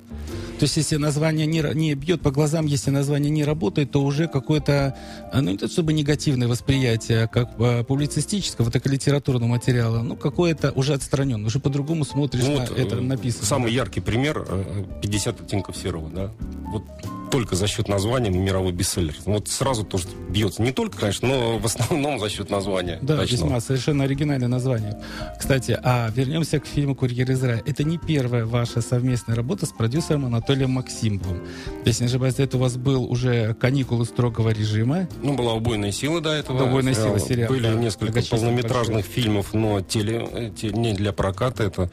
То 0.58 0.64
есть, 0.64 0.76
если 0.76 0.96
название 0.96 1.46
не, 1.46 1.62
не 1.74 1.94
бьет 1.94 2.22
по 2.22 2.30
глазам, 2.30 2.66
если 2.66 2.90
название 2.90 3.30
не 3.30 3.44
работает, 3.44 3.90
то 3.90 4.02
уже 4.02 4.28
какое-то, 4.28 4.96
а, 5.32 5.42
ну, 5.42 5.50
не 5.50 5.58
то 5.58 5.66
чтобы 5.68 5.92
негативное 5.92 6.46
восприятие 6.46 7.28
как 7.28 7.50
э, 7.58 7.82
публицистического, 7.82 8.70
так 8.70 8.86
и 8.86 8.88
литературного 8.88 9.48
материала, 9.50 10.02
ну, 10.02 10.16
какое-то 10.16 10.70
уже 10.72 10.94
отстраненное, 10.94 11.46
уже 11.46 11.58
по-другому 11.58 12.04
смотришь 12.04 12.44
Ну, 12.44 12.54
на 12.54 12.60
вот, 12.60 12.78
это 12.78 12.96
э, 12.96 13.00
написано. 13.00 13.44
Самый 13.44 13.72
яркий 13.72 14.00
пример 14.00 14.46
э, 14.48 14.84
50 15.02 15.40
оттенков 15.40 15.76
серого, 15.76 16.08
да. 16.08 16.30
Вот 16.70 16.84
только 17.32 17.56
за 17.56 17.66
счет 17.66 17.88
названия 17.88 18.30
мировой 18.30 18.70
бестселлер. 18.70 19.16
Вот 19.24 19.48
сразу 19.48 19.84
то, 19.84 19.98
что 19.98 20.10
бьется. 20.28 20.62
Не 20.62 20.72
только, 20.72 20.98
конечно, 20.98 21.28
но 21.28 21.58
в 21.58 21.64
основном 21.66 22.18
за 22.18 22.28
счет 22.28 22.50
названия. 22.50 22.98
Да, 23.02 23.16
ночного. 23.16 23.44
весьма 23.44 23.60
совершенно 23.60 24.04
оригинальное 24.04 24.48
название. 24.48 25.00
Кстати, 25.38 25.78
а 25.82 26.10
вернемся 26.14 26.58
к 26.60 26.66
фильму 26.66 26.94
«Курьер 26.94 27.30
из 27.30 27.42
рая». 27.42 27.62
Это 27.64 27.84
не 27.84 27.98
первая 27.98 28.44
ваша 28.44 28.80
совместная 28.80 29.36
работа 29.36 29.66
с 29.66 29.70
продюсером 29.70 30.26
Анатолием 30.26 30.70
Максимовым. 30.70 31.42
Если 31.84 32.04
не 32.04 32.08
ошибаюсь, 32.08 32.38
этого 32.38 32.62
у 32.62 32.64
вас 32.64 32.76
был 32.76 33.04
уже 33.10 33.54
«Каникулы 33.54 34.04
строгого 34.04 34.50
режима». 34.50 35.08
Ну, 35.22 35.34
была 35.34 35.54
«Убойная 35.54 35.92
сила» 35.92 36.20
до 36.20 36.30
этого. 36.30 36.58
Да, 36.58 36.64
«Убойная 36.66 36.94
сила» 36.94 37.18
сериал, 37.18 37.48
Были 37.50 37.68
да, 37.68 37.74
несколько 37.74 38.22
полнометражных 38.22 39.04
фильмов, 39.06 39.54
но 39.54 39.80
теле, 39.80 40.28
э, 40.32 40.50
те- 40.56 40.70
не 40.70 40.92
для 40.94 41.12
проката. 41.12 41.62
Это 41.62 41.90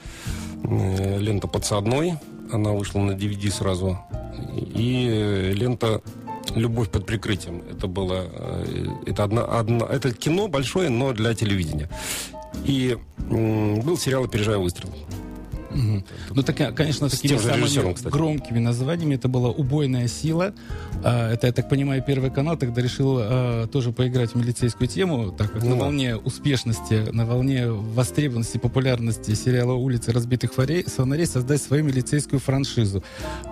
э, 0.63 1.17
лента 1.19 1.47
«Подсадной». 1.47 2.15
Она 2.51 2.71
вышла 2.71 2.99
на 2.99 3.11
DVD 3.11 3.49
сразу. 3.51 3.99
И 4.55 5.07
э, 5.09 5.51
лента 5.53 6.01
«Любовь 6.55 6.89
под 6.89 7.05
прикрытием». 7.05 7.61
Это 7.71 7.87
было... 7.87 8.25
э, 8.31 8.85
Это, 9.05 9.23
одна, 9.23 9.43
одна, 9.43 9.85
это 9.85 10.11
кино 10.11 10.47
большое, 10.47 10.89
но 10.89 11.13
для 11.13 11.33
телевидения. 11.33 11.89
И 12.65 12.97
был 13.29 13.97
сериал 13.97 14.23
«Опережая 14.23 14.57
выстрел». 14.57 14.89
Мгм. 15.73 16.05
Ну, 16.31 16.43
так, 16.43 16.75
конечно, 16.75 17.09
С 17.09 17.19
такими 17.19 17.37
самыми 17.37 17.93
кстати. 17.93 18.11
громкими 18.11 18.59
названиями. 18.59 19.15
Это 19.15 19.27
была 19.27 19.49
«Убойная 19.49 20.07
сила». 20.07 20.53
А, 21.03 21.31
это, 21.31 21.47
я 21.47 21.53
так 21.53 21.69
понимаю, 21.69 22.03
Первый 22.05 22.31
канал 22.31 22.57
тогда 22.57 22.81
решил 22.81 23.17
а, 23.19 23.67
тоже 23.67 23.91
поиграть 23.91 24.31
в 24.31 24.35
милицейскую 24.35 24.87
тему, 24.87 25.31
так 25.31 25.51
как 25.53 25.63
Ну 25.63 25.71
на 25.71 25.75
волне 25.75 26.15
успешности, 26.15 27.09
на 27.11 27.25
волне 27.25 27.69
востребованности, 27.69 28.57
популярности 28.57 29.33
сериала 29.33 29.73
«Улицы 29.73 30.11
разбитых 30.11 30.53
фонарей», 30.53 31.25
создать 31.25 31.61
свою 31.61 31.83
милицейскую 31.83 32.39
франшизу. 32.39 33.03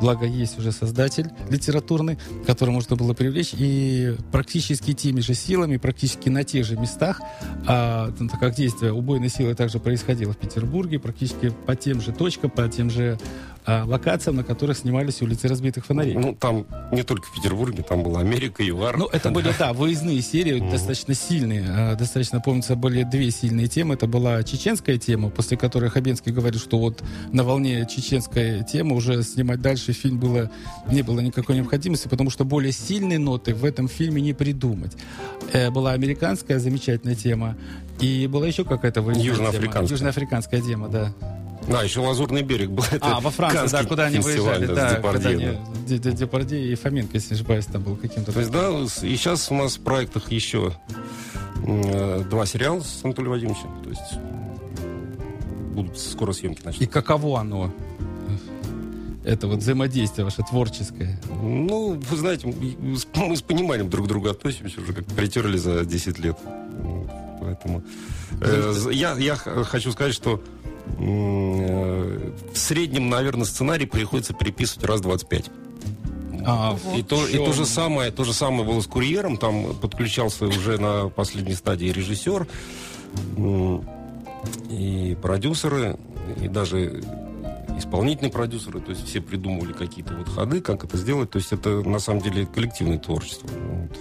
Благо, 0.02 0.26
есть 0.26 0.58
уже 0.60 0.72
создатель 0.72 1.30
литературный, 1.50 2.18
которого 2.46 2.76
можно 2.76 2.96
было 2.96 3.14
привлечь, 3.14 3.54
и 3.58 4.16
практически 4.32 4.94
теми 4.94 5.22
же 5.22 5.34
силами, 5.34 5.78
практически 5.78 6.30
на 6.30 6.44
тех 6.44 6.66
же 6.66 6.76
местах, 6.76 7.22
а, 7.66 8.12
так 8.18 8.40
как 8.40 8.56
действие 8.56 8.94
убойной 8.94 9.30
силы 9.30 9.56
также 9.56 9.80
происходило 9.80 10.34
в 10.34 10.38
Петербурге, 10.38 11.00
практически 11.00 11.54
по 11.66 11.76
тем 11.76 12.02
же 12.02 12.09
точкам, 12.12 12.50
по 12.50 12.68
тем 12.68 12.90
же 12.90 13.18
а, 13.66 13.84
локациям, 13.86 14.38
на 14.38 14.44
которых 14.44 14.78
снимались 14.78 15.22
улицы 15.22 15.48
разбитых 15.48 15.86
фонарей. 15.86 16.16
Ну, 16.16 16.34
там 16.34 16.66
не 16.92 17.04
только 17.04 17.28
в 17.28 17.34
Петербурге, 17.36 17.84
там 17.84 18.02
была 18.04 18.22
Америка, 18.22 18.64
ЮАР. 18.64 18.98
Ну, 18.98 19.08
это 19.08 19.30
были, 19.32 19.54
да, 19.60 19.74
выездные 19.74 20.22
серии, 20.22 20.60
достаточно 20.60 21.14
сильные. 21.14 21.66
А, 21.70 21.96
Достаточно, 21.96 22.40
помнится, 22.42 22.76
были 22.76 23.04
две 23.04 23.30
сильные 23.32 23.68
темы. 23.68 23.94
Это 23.96 24.08
была 24.08 24.42
чеченская 24.44 24.98
тема, 24.98 25.30
после 25.30 25.58
которой 25.58 25.90
Хабенский 25.90 26.32
говорит, 26.32 26.60
что 26.62 26.80
вот 26.80 27.04
на 27.32 27.44
волне 27.44 27.86
чеченской 27.88 28.64
темы 28.64 28.96
уже 28.96 29.22
снимать 29.24 29.62
дальше 29.62 29.92
фильм 29.94 30.18
было, 30.20 30.50
не 30.92 31.02
было 31.02 31.20
никакой 31.20 31.56
необходимости, 31.58 32.08
потому 32.08 32.30
что 32.30 32.46
более 32.46 32.72
сильные 32.72 33.20
ноты 33.20 33.54
в 33.54 33.66
этом 33.66 33.88
фильме 33.88 34.22
не 34.22 34.34
придумать. 34.34 34.94
Э, 35.54 35.70
Была 35.70 35.92
американская 35.92 36.58
замечательная 36.60 37.16
тема, 37.16 37.56
и 38.00 38.28
была 38.28 38.48
еще 38.48 38.64
какая-то 38.64 39.02
Южноафриканская. 39.02 39.72
тема. 39.72 39.88
Южноафриканская 39.90 40.62
тема, 40.62 40.88
да. 40.88 41.14
Да, 41.70 41.84
еще 41.84 42.00
«Лазурный 42.00 42.42
берег» 42.42 42.70
был. 42.72 42.84
Это 42.92 43.18
а, 43.18 43.20
во 43.20 43.30
Франции, 43.30 43.58
да, 43.58 43.62
Каннский 43.70 43.88
куда 43.88 44.06
они 44.06 44.20
выезжали, 44.20 44.66
да, 44.66 44.74
да, 44.76 44.96
Депардье, 44.96 45.30
они, 45.30 45.46
да. 45.46 45.98
Де- 45.98 46.12
Депардье 46.14 46.72
и 46.72 46.76
Фоменко, 46.76 47.12
если 47.14 47.34
не 47.34 47.40
ошибаюсь, 47.40 47.66
там 47.66 47.84
был 47.84 47.96
каким-то... 47.96 48.32
То 48.32 48.40
есть, 48.40 48.52
да, 48.52 48.70
и 48.72 49.16
сейчас 49.16 49.52
у 49.52 49.56
нас 49.56 49.78
в 49.78 49.82
проектах 49.82 50.32
еще 50.32 50.74
э, 51.66 52.24
два 52.30 52.46
сериала 52.46 52.80
с 52.82 53.02
Анатолием 53.04 53.32
Вадимовичем. 53.34 53.70
То 53.84 53.90
есть 53.90 54.02
будут 55.76 55.98
скоро 56.00 56.32
съемки 56.34 56.62
И 56.62 56.66
начнутся. 56.66 56.92
каково 56.94 57.40
оно? 57.42 57.72
Это 59.24 59.48
вот 59.48 59.60
взаимодействие 59.60 60.26
ваше 60.26 60.42
творческое. 60.44 61.20
Ну, 61.30 62.00
вы 62.10 62.18
знаете, 62.18 62.48
мы 62.48 62.98
с- 62.98 63.42
пониманием 63.42 63.90
друг 63.90 64.06
к 64.06 64.10
другу 64.10 64.30
относимся 64.30 64.82
уже 64.82 64.94
как 64.94 65.06
притерли 65.06 65.58
за 65.58 65.86
10 65.86 66.18
лет. 66.20 66.38
Поэтому 67.42 67.84
э, 68.42 68.74
я, 68.92 69.14
я 69.18 69.36
хочу 69.36 69.92
сказать, 69.92 70.14
что 70.14 70.42
в 70.98 72.58
среднем, 72.58 73.10
наверное, 73.10 73.46
сценарий 73.46 73.86
приходится 73.86 74.34
переписывать 74.34 74.86
раз 74.86 75.02
25. 75.02 75.52
А, 76.46 76.78
И 76.96 77.04
то, 77.04 77.28
и 77.28 77.38
то 77.38 77.54
же 77.54 77.66
самое, 77.66 78.12
то 78.12 78.24
же 78.24 78.34
самое 78.34 78.64
было 78.64 78.82
с 78.82 78.88
курьером. 78.88 79.38
Там 79.38 79.76
подключался 79.76 80.46
уже 80.46 80.78
на 80.80 81.10
последней 81.10 81.54
стадии 81.54 81.88
режиссер, 81.88 82.48
и 84.70 85.18
продюсеры, 85.22 85.98
и 86.42 86.48
даже 86.48 87.04
исполнительные 87.80 88.32
продюсеры. 88.32 88.80
То 88.80 88.92
есть 88.92 89.08
все 89.08 89.22
придумывали 89.22 89.74
какие-то 89.74 90.14
вот 90.14 90.30
ходы, 90.30 90.62
как 90.62 90.84
это 90.84 90.98
сделать. 90.98 91.32
То 91.32 91.40
есть 91.40 91.52
это 91.52 91.82
на 91.82 92.00
самом 92.00 92.22
деле 92.22 92.46
коллективное 92.46 93.00
творчество. 93.00 93.48
Вот. 93.48 93.98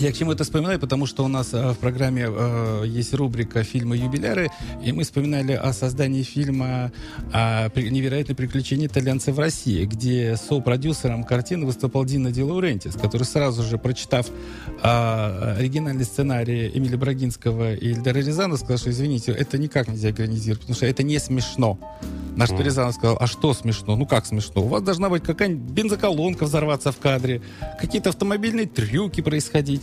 Я 0.00 0.12
к 0.12 0.14
чему 0.14 0.32
это 0.32 0.44
вспоминаю, 0.44 0.80
потому 0.80 1.04
что 1.04 1.24
у 1.24 1.28
нас 1.28 1.52
э, 1.52 1.72
в 1.72 1.76
программе 1.76 2.24
э, 2.26 2.84
есть 2.86 3.12
рубрика 3.12 3.62
«Фильмы 3.62 3.98
юбиляры», 3.98 4.48
и 4.82 4.92
мы 4.92 5.04
вспоминали 5.04 5.52
о 5.52 5.74
создании 5.74 6.22
фильма 6.22 6.90
о 7.32 7.68
«Невероятные 7.74 8.34
приключения 8.34 8.86
итальянцев 8.86 9.36
в 9.36 9.38
России», 9.38 9.84
где 9.84 10.36
со-продюсером 10.36 11.24
картины 11.24 11.66
выступал 11.66 12.06
Дино 12.06 12.30
Ди 12.30 12.42
Лаурентис, 12.42 12.94
который 12.94 13.24
сразу 13.24 13.62
же, 13.62 13.76
прочитав 13.76 14.26
э, 14.82 15.54
оригинальный 15.58 16.04
сценарий 16.04 16.70
Эмиля 16.72 16.96
Брагинского 16.96 17.74
и 17.74 17.92
Эльдара 17.92 18.18
Рязанова, 18.18 18.56
сказал, 18.56 18.78
что, 18.78 18.90
извините, 18.90 19.32
это 19.32 19.58
никак 19.58 19.88
нельзя 19.88 20.12
экранизировать, 20.12 20.60
потому 20.60 20.76
что 20.76 20.86
это 20.86 21.02
не 21.02 21.18
смешно. 21.18 21.78
На 22.36 22.46
что 22.46 22.62
Рязанов 22.62 22.94
сказал, 23.00 23.16
а 23.18 23.26
что 23.26 23.54
смешно? 23.54 23.96
Ну 23.96 24.04
как 24.04 24.26
смешно? 24.26 24.62
У 24.62 24.68
вас 24.68 24.82
должна 24.82 25.08
быть 25.08 25.22
какая-нибудь 25.22 25.72
бензоколонка 25.72 26.44
взорваться 26.44 26.92
в 26.92 26.98
кадре, 26.98 27.40
какие-то 27.80 28.10
автомобильные 28.10 28.66
трюки 28.66 29.22
происходить. 29.22 29.82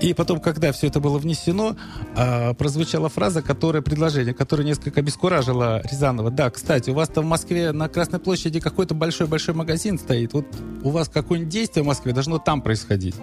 И 0.00 0.14
потом, 0.14 0.40
когда 0.40 0.72
все 0.72 0.88
это 0.88 1.00
было 1.00 1.18
внесено, 1.18 1.76
а, 2.14 2.54
прозвучала 2.54 3.08
фраза, 3.08 3.42
которая, 3.42 3.82
предложение, 3.82 4.34
которое 4.34 4.64
несколько 4.64 5.00
обескуражило 5.00 5.82
Рязанова. 5.90 6.30
Да, 6.30 6.50
кстати, 6.50 6.90
у 6.90 6.94
вас 6.94 7.08
там 7.08 7.24
в 7.24 7.28
Москве 7.28 7.72
на 7.72 7.88
Красной 7.88 8.18
площади 8.18 8.60
какой-то 8.60 8.94
большой-большой 8.94 9.54
магазин 9.54 9.98
стоит. 9.98 10.32
Вот 10.32 10.46
у 10.82 10.90
вас 10.90 11.08
какое-нибудь 11.08 11.52
действие 11.52 11.82
в 11.82 11.86
Москве 11.86 12.12
должно 12.12 12.38
там 12.38 12.62
происходить. 12.62 13.14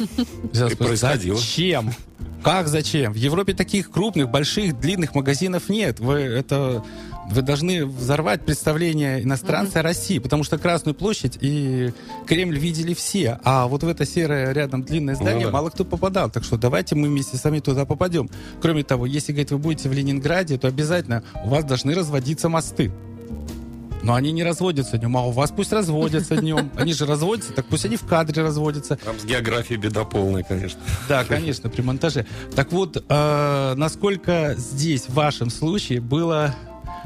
И 0.00 0.74
происходило. 0.74 1.36
Зачем? 1.36 1.92
Как 2.42 2.66
зачем? 2.66 3.12
В 3.12 3.16
Европе 3.16 3.54
таких 3.54 3.90
крупных, 3.90 4.28
больших, 4.28 4.78
длинных 4.80 5.14
магазинов 5.14 5.68
нет. 5.68 6.00
Вы 6.00 6.18
это 6.18 6.84
вы 7.32 7.42
должны 7.42 7.86
взорвать 7.86 8.44
представление 8.44 9.22
иностранца 9.22 9.80
о 9.80 9.82
России, 9.82 10.18
потому 10.18 10.44
что 10.44 10.58
Красную 10.58 10.94
площадь 10.94 11.38
и 11.40 11.92
Кремль 12.26 12.58
видели 12.58 12.94
все, 12.94 13.40
а 13.42 13.66
вот 13.66 13.82
в 13.82 13.88
это 13.88 14.06
серое 14.06 14.52
рядом 14.52 14.82
длинное 14.82 15.14
здание 15.14 15.46
Ну 15.46 15.52
да. 15.52 15.52
мало 15.52 15.70
кто 15.70 15.84
попадал. 15.84 16.30
Так 16.30 16.44
что 16.44 16.56
давайте 16.56 16.94
мы 16.94 17.08
вместе 17.08 17.36
с 17.36 17.44
вами 17.44 17.60
туда 17.60 17.84
попадем. 17.84 18.30
Кроме 18.60 18.84
того, 18.84 19.06
если, 19.06 19.32
говорит, 19.32 19.50
вы 19.50 19.58
будете 19.58 19.88
в 19.88 19.92
Ленинграде, 19.92 20.58
то 20.58 20.68
обязательно 20.68 21.24
у 21.44 21.48
вас 21.48 21.64
должны 21.64 21.94
разводиться 21.94 22.48
мосты. 22.48 22.92
Но 24.02 24.14
они 24.14 24.32
не 24.32 24.42
разводятся 24.42 24.98
днем, 24.98 25.16
а 25.16 25.26
у 25.26 25.30
вас 25.30 25.52
пусть 25.52 25.72
разводятся 25.72 26.36
днем. 26.36 26.72
Они 26.76 26.92
же 26.92 27.06
разводятся, 27.06 27.52
так 27.52 27.66
пусть 27.66 27.84
они 27.84 27.96
в 27.96 28.04
кадре 28.04 28.42
разводятся. 28.42 28.96
Там 28.96 29.16
с 29.16 29.24
географией 29.24 29.78
беда 29.78 30.04
полная, 30.04 30.42
конечно. 30.42 30.80
Да, 31.08 31.24
конечно, 31.24 31.70
при 31.70 31.82
монтаже. 31.82 32.26
Так 32.56 32.72
вот, 32.72 32.96
э, 33.08 33.74
насколько 33.76 34.54
здесь, 34.58 35.02
в 35.06 35.14
вашем 35.14 35.50
случае, 35.50 36.00
было 36.00 36.52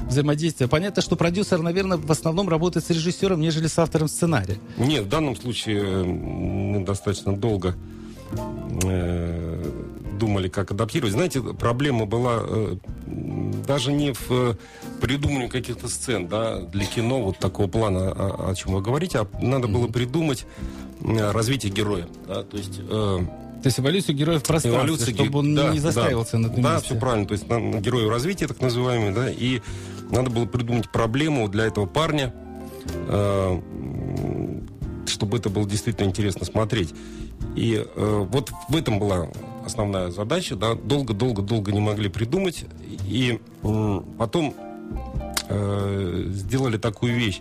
взаимодействие? 0.08 0.68
Понятно, 0.68 1.02
что 1.02 1.16
продюсер, 1.16 1.60
наверное, 1.62 1.96
в 1.98 2.10
основном 2.10 2.48
работает 2.48 2.84
с 2.86 2.90
режиссером, 2.90 3.40
нежели 3.40 3.66
с 3.66 3.78
автором 3.78 4.08
сценария. 4.08 4.58
Нет, 4.76 5.04
в 5.04 5.08
данном 5.08 5.36
случае 5.36 5.82
э, 5.82 6.04
мы 6.04 6.84
достаточно 6.84 7.36
долго 7.36 7.74
э, 8.82 9.72
думали, 10.18 10.48
как 10.48 10.70
адаптировать. 10.70 11.12
Знаете, 11.12 11.40
проблема 11.40 12.06
была 12.06 12.38
э, 12.40 12.76
даже 13.66 13.92
не 13.92 14.12
в 14.12 14.30
э, 14.30 14.54
придумывании 15.00 15.48
каких-то 15.48 15.88
сцен 15.88 16.26
да, 16.28 16.60
для 16.60 16.84
кино 16.84 17.22
вот 17.22 17.38
такого 17.38 17.68
плана, 17.68 18.10
о, 18.10 18.50
о 18.50 18.54
чем 18.54 18.74
вы 18.74 18.82
говорите, 18.82 19.18
а 19.20 19.28
надо 19.42 19.68
было 19.68 19.88
придумать 19.88 20.46
э, 21.02 21.30
развитие 21.30 21.72
героя. 21.72 22.06
Да, 22.26 22.42
то 22.42 22.56
есть... 22.56 22.80
э, 22.80 23.18
То 23.62 23.68
есть 23.68 23.80
эволюцию 23.80 24.14
героя 24.16 24.38
в 24.38 24.42
пространстве, 24.44 24.70
Эволюция 24.80 25.14
чтобы 25.14 25.38
он 25.40 25.54
да, 25.54 25.70
не 25.72 25.78
застаивался 25.80 26.32
да, 26.32 26.38
на 26.38 26.46
одном 26.48 26.62
Да, 26.62 26.72
месте. 26.74 26.86
все 26.86 26.98
правильно. 27.00 27.26
То 27.26 27.32
есть 27.32 27.48
на, 27.48 27.58
на 27.58 27.80
герою 27.80 28.10
развития, 28.10 28.46
так 28.46 28.60
называемый, 28.60 29.12
да, 29.12 29.30
и 29.30 29.60
надо 30.10 30.30
было 30.30 30.46
придумать 30.46 30.90
проблему 30.90 31.48
для 31.48 31.66
этого 31.66 31.86
парня, 31.86 32.32
э, 33.08 33.60
чтобы 35.06 35.38
это 35.38 35.50
было 35.50 35.66
действительно 35.68 36.06
интересно 36.06 36.44
смотреть. 36.44 36.94
И 37.56 37.84
э, 37.84 38.26
вот 38.30 38.52
в 38.68 38.76
этом 38.76 38.98
была 38.98 39.28
основная 39.64 40.10
задача, 40.10 40.54
да, 40.54 40.74
долго-долго-долго 40.74 41.72
не 41.72 41.80
могли 41.80 42.08
придумать, 42.08 42.64
и 43.08 43.40
м, 43.62 44.04
потом 44.18 44.54
э, 45.48 46.24
сделали 46.28 46.76
такую 46.76 47.14
вещь. 47.14 47.40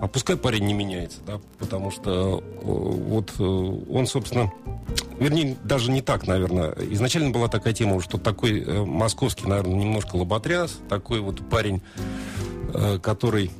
А 0.00 0.08
пускай 0.08 0.36
парень 0.36 0.66
не 0.66 0.74
меняется, 0.74 1.18
да, 1.26 1.40
потому 1.58 1.90
что 1.90 2.42
э, 2.42 2.62
вот 2.62 3.32
э, 3.38 3.42
он, 3.42 4.06
собственно, 4.06 4.52
вернее, 5.18 5.56
даже 5.64 5.90
не 5.90 6.02
так, 6.02 6.26
наверное. 6.26 6.72
Изначально 6.90 7.30
была 7.30 7.48
такая 7.48 7.72
тема, 7.72 8.00
что 8.02 8.18
такой 8.18 8.64
московский, 8.84 9.46
наверное, 9.46 9.76
немножко 9.76 10.16
лоботряс, 10.16 10.78
такой 10.88 11.20
вот 11.20 11.48
парень, 11.48 11.80
который 13.02 13.50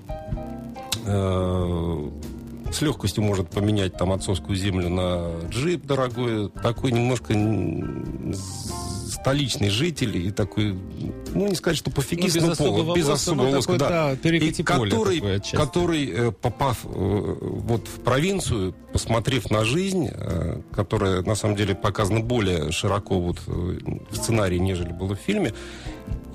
с 2.74 2.80
легкостью 2.80 3.22
может 3.22 3.48
поменять 3.50 3.96
там 3.96 4.12
отцовскую 4.12 4.56
землю 4.56 4.88
на 4.88 5.48
джип 5.48 5.86
дорогой, 5.86 6.50
такой 6.50 6.90
немножко 6.92 7.32
столичный 9.24 9.70
житель 9.70 10.18
и 10.18 10.30
такой, 10.30 10.76
ну 11.32 11.48
не 11.48 11.54
сказать, 11.54 11.78
что 11.78 11.90
пофигист, 11.90 12.36
без 12.36 12.42
но 12.42 12.52
особого 12.52 12.94
без 12.94 13.08
особого 13.08 13.46
ну, 13.46 13.52
лоска, 13.52 13.78
такой, 13.78 14.18
да. 14.22 14.36
И 14.36 14.62
который, 14.62 15.36
отчасти. 15.36 15.56
который, 15.56 16.10
э, 16.10 16.30
попав 16.30 16.84
э, 16.84 16.88
вот 16.90 17.88
в 17.88 18.00
провинцию, 18.00 18.74
посмотрев 18.92 19.50
на 19.50 19.64
жизнь, 19.64 20.10
э, 20.12 20.60
которая 20.76 21.22
на 21.22 21.34
самом 21.36 21.56
деле 21.56 21.74
показана 21.74 22.20
более 22.20 22.70
широко 22.70 23.18
вот 23.18 23.38
в 23.46 24.14
сценарии, 24.14 24.58
нежели 24.58 24.92
было 24.92 25.16
в 25.16 25.20
фильме, 25.20 25.54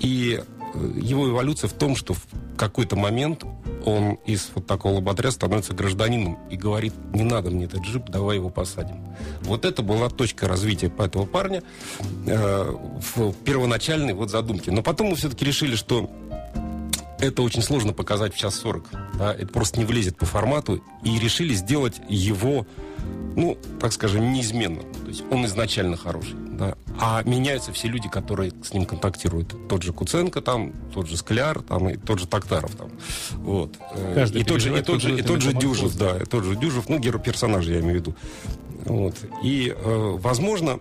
и 0.00 0.40
его 0.74 1.28
эволюция 1.28 1.68
в 1.68 1.72
том, 1.72 1.96
что 1.96 2.14
в 2.14 2.22
какой-то 2.56 2.96
момент 2.96 3.44
он 3.84 4.14
из 4.26 4.50
вот 4.54 4.66
такого 4.66 4.94
лоботря 4.94 5.30
становится 5.30 5.74
гражданином 5.74 6.38
и 6.50 6.56
говорит, 6.56 6.92
не 7.14 7.22
надо 7.22 7.50
мне 7.50 7.64
этот 7.64 7.80
джип, 7.82 8.08
давай 8.08 8.36
его 8.36 8.50
посадим. 8.50 8.96
Вот 9.42 9.64
это 9.64 9.82
была 9.82 10.08
точка 10.08 10.48
развития 10.48 10.92
этого 10.98 11.24
парня 11.24 11.62
э, 12.26 12.76
в 13.14 13.32
первоначальной 13.44 14.12
вот 14.12 14.30
задумке. 14.30 14.70
Но 14.70 14.82
потом 14.82 15.08
мы 15.08 15.16
все-таки 15.16 15.44
решили, 15.44 15.76
что 15.76 16.10
это 17.20 17.42
очень 17.42 17.62
сложно 17.62 17.92
показать 17.92 18.34
в 18.34 18.38
час 18.38 18.54
сорок. 18.54 18.84
Да? 19.14 19.34
Это 19.34 19.48
просто 19.48 19.78
не 19.78 19.84
влезет 19.84 20.16
по 20.16 20.26
формату. 20.26 20.82
И 21.02 21.18
решили 21.18 21.54
сделать 21.54 22.00
его, 22.08 22.66
ну, 23.36 23.56
так 23.80 23.92
скажем, 23.92 24.32
неизменным. 24.32 24.84
То 25.02 25.08
есть 25.08 25.24
он 25.30 25.46
изначально 25.46 25.96
хороший. 25.96 26.34
Да? 26.34 26.76
А 26.98 27.22
меняются 27.24 27.72
все 27.72 27.88
люди, 27.88 28.08
которые 28.08 28.52
с 28.62 28.72
ним 28.72 28.84
контактируют. 28.84 29.54
Тот 29.68 29.82
же 29.82 29.92
Куценко 29.92 30.40
там, 30.40 30.72
тот 30.92 31.08
же 31.08 31.16
Скляр 31.16 31.62
там, 31.62 31.88
и 31.88 31.96
тот 31.96 32.18
же 32.18 32.26
Токтаров 32.26 32.74
там. 32.74 32.90
Вот. 33.38 33.76
Э, 33.94 34.14
Каждый 34.14 34.42
и 34.42 34.44
тот 34.44 34.60
же, 34.60 34.78
и 34.78 34.82
тот 34.82 35.00
же, 35.00 35.18
и 35.18 35.22
тот 35.22 35.40
же. 35.40 35.52
Дюжев, 35.52 35.96
да, 35.96 36.18
и 36.18 36.24
тот 36.24 36.44
же 36.44 36.56
Дюжев, 36.56 36.88
ну, 36.88 36.98
герой 36.98 37.22
персонажа 37.22 37.72
я 37.72 37.80
имею 37.80 37.94
в 37.94 38.00
виду. 38.00 38.14
Вот. 38.84 39.14
И, 39.42 39.74
э, 39.76 40.16
возможно, 40.18 40.80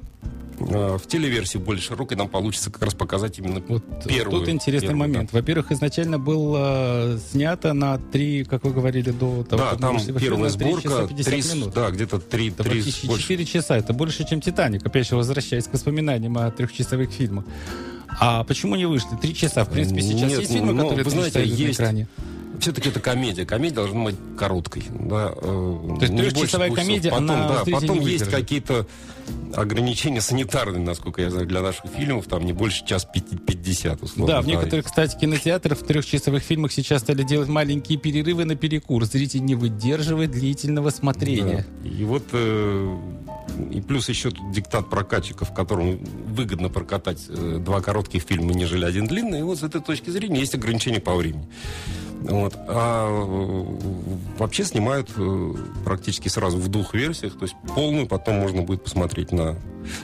в 0.60 1.02
телеверсии 1.08 1.58
более 1.58 1.82
широкой 1.82 2.18
нам 2.18 2.28
получится 2.28 2.70
как 2.70 2.84
раз 2.84 2.94
показать 2.94 3.40
именно 3.40 3.62
Вот 3.68 3.84
первую. 4.06 4.42
тут 4.42 4.50
интересный 4.50 4.90
первую, 4.90 5.08
да. 5.08 5.14
момент. 5.14 5.34
Во-первых, 5.34 5.72
изначально 5.72 6.20
было 6.20 7.20
снято 7.32 7.74
на 7.74 7.98
три, 7.98 8.44
как 8.44 8.64
вы 8.64 8.72
говорили, 8.74 9.12
до 9.12 9.44
того, 9.44 9.64
Да, 9.64 9.70
как 9.72 9.80
там 9.82 9.96
мы 9.96 10.20
первая 10.20 10.50
часа 10.52 10.60
сборка, 10.60 11.08
50 11.08 11.26
три, 11.26 11.42
с- 11.42 11.54
минут. 11.54 11.74
да, 11.74 11.90
где-то 11.92 12.20
три, 12.20 12.50
Это 12.50 12.64
три 12.64 12.72
практически 12.74 13.06
больше. 13.08 13.22
4 13.24 13.46
часа. 13.46 13.78
Это 13.78 13.94
больше, 13.94 14.28
чем 14.28 14.42
«Титаник». 14.42 14.86
Опять 14.86 15.08
же, 15.08 15.16
возвращаясь 15.16 15.66
к 15.68 15.74
воспоминаниям 15.74 16.38
о 16.38 16.50
трехчасовых 16.52 17.10
фильмах. 17.12 17.46
А 18.20 18.44
почему 18.44 18.76
не 18.76 18.86
вышли? 18.86 19.16
Три 19.22 19.34
часа. 19.34 19.64
В 19.64 19.70
принципе, 19.70 20.02
сейчас 20.02 20.30
Нет, 20.32 20.40
есть 20.42 20.52
фильмы, 20.52 20.74
ну, 20.74 20.84
которые 20.84 21.06
вы 21.06 21.12
знаете, 21.12 21.34
часа 21.40 21.46
идут 21.48 21.60
на 21.60 21.64
есть. 21.64 21.80
экране. 21.80 22.08
Все-таки 22.60 22.90
это 22.90 23.00
комедия. 23.00 23.46
Комедия 23.46 23.76
должна 23.76 24.04
быть 24.06 24.16
короткой. 24.38 24.84
Да, 24.90 25.32
э, 25.36 25.96
То 26.00 26.06
есть 26.06 26.16
трехчасовая 26.16 26.72
комедия, 26.72 27.10
потом, 27.10 27.32
она 27.32 27.48
да, 27.48 27.72
потом 27.72 28.00
есть 28.02 28.30
какие-то 28.30 28.86
ограничения 29.54 30.20
санитарные, 30.20 30.82
насколько 30.82 31.22
я 31.22 31.30
знаю, 31.30 31.48
для 31.48 31.62
наших 31.62 31.86
фильмов. 31.86 32.26
Там 32.26 32.46
не 32.46 32.52
больше 32.54 32.86
час 32.86 33.06
пяти- 33.06 33.38
пятьдесят, 33.38 34.02
условно. 34.02 34.36
Да, 34.36 34.42
в 34.42 34.48
некоторых, 34.48 34.86
кстати, 34.86 35.18
кинотеатрах 35.18 35.78
в 35.80 35.86
трехчасовых 35.86 36.44
фильмах 36.44 36.72
сейчас 36.72 37.02
стали 37.02 37.24
делать 37.24 37.48
маленькие 37.48 37.98
перерывы 38.00 38.46
на 38.46 38.56
перекур. 38.56 39.06
Зритель 39.06 39.46
не 39.46 39.56
выдерживает 39.56 40.32
длительного 40.32 40.90
смотрения. 40.90 41.66
Да. 41.84 41.90
И 41.90 42.04
вот 42.04 42.24
э, 42.34 42.98
И 43.72 43.82
плюс 43.82 44.10
еще 44.10 44.32
тут 44.32 44.52
диктат 44.52 44.90
прокатчиков, 44.90 45.54
которым 45.54 46.00
выгодно 46.28 46.70
прокатать 46.70 47.26
э, 47.30 47.60
два 47.64 47.82
коротких 47.82 48.24
фильма, 48.24 48.54
нежели 48.54 48.86
один 48.86 49.08
длинный. 49.08 49.40
И 49.40 49.44
вот 49.44 49.60
с 49.60 49.64
этой 49.64 49.82
точки 49.82 50.10
зрения 50.10 50.40
есть 50.40 50.56
ограничения 50.56 51.00
по 51.00 51.16
времени. 51.16 51.48
Вот. 52.22 52.54
А 52.68 53.08
э, 53.08 54.38
вообще 54.38 54.64
снимают 54.66 55.10
э, 55.16 55.54
практически 55.86 56.28
сразу 56.28 56.58
в 56.58 56.68
двух 56.68 56.94
версиях. 56.94 57.38
То 57.38 57.44
есть 57.44 57.56
полную 57.76 58.08
потом 58.08 58.36
можно 58.36 58.62
будет 58.62 58.84
посмотреть 58.84 59.32
на... 59.32 59.56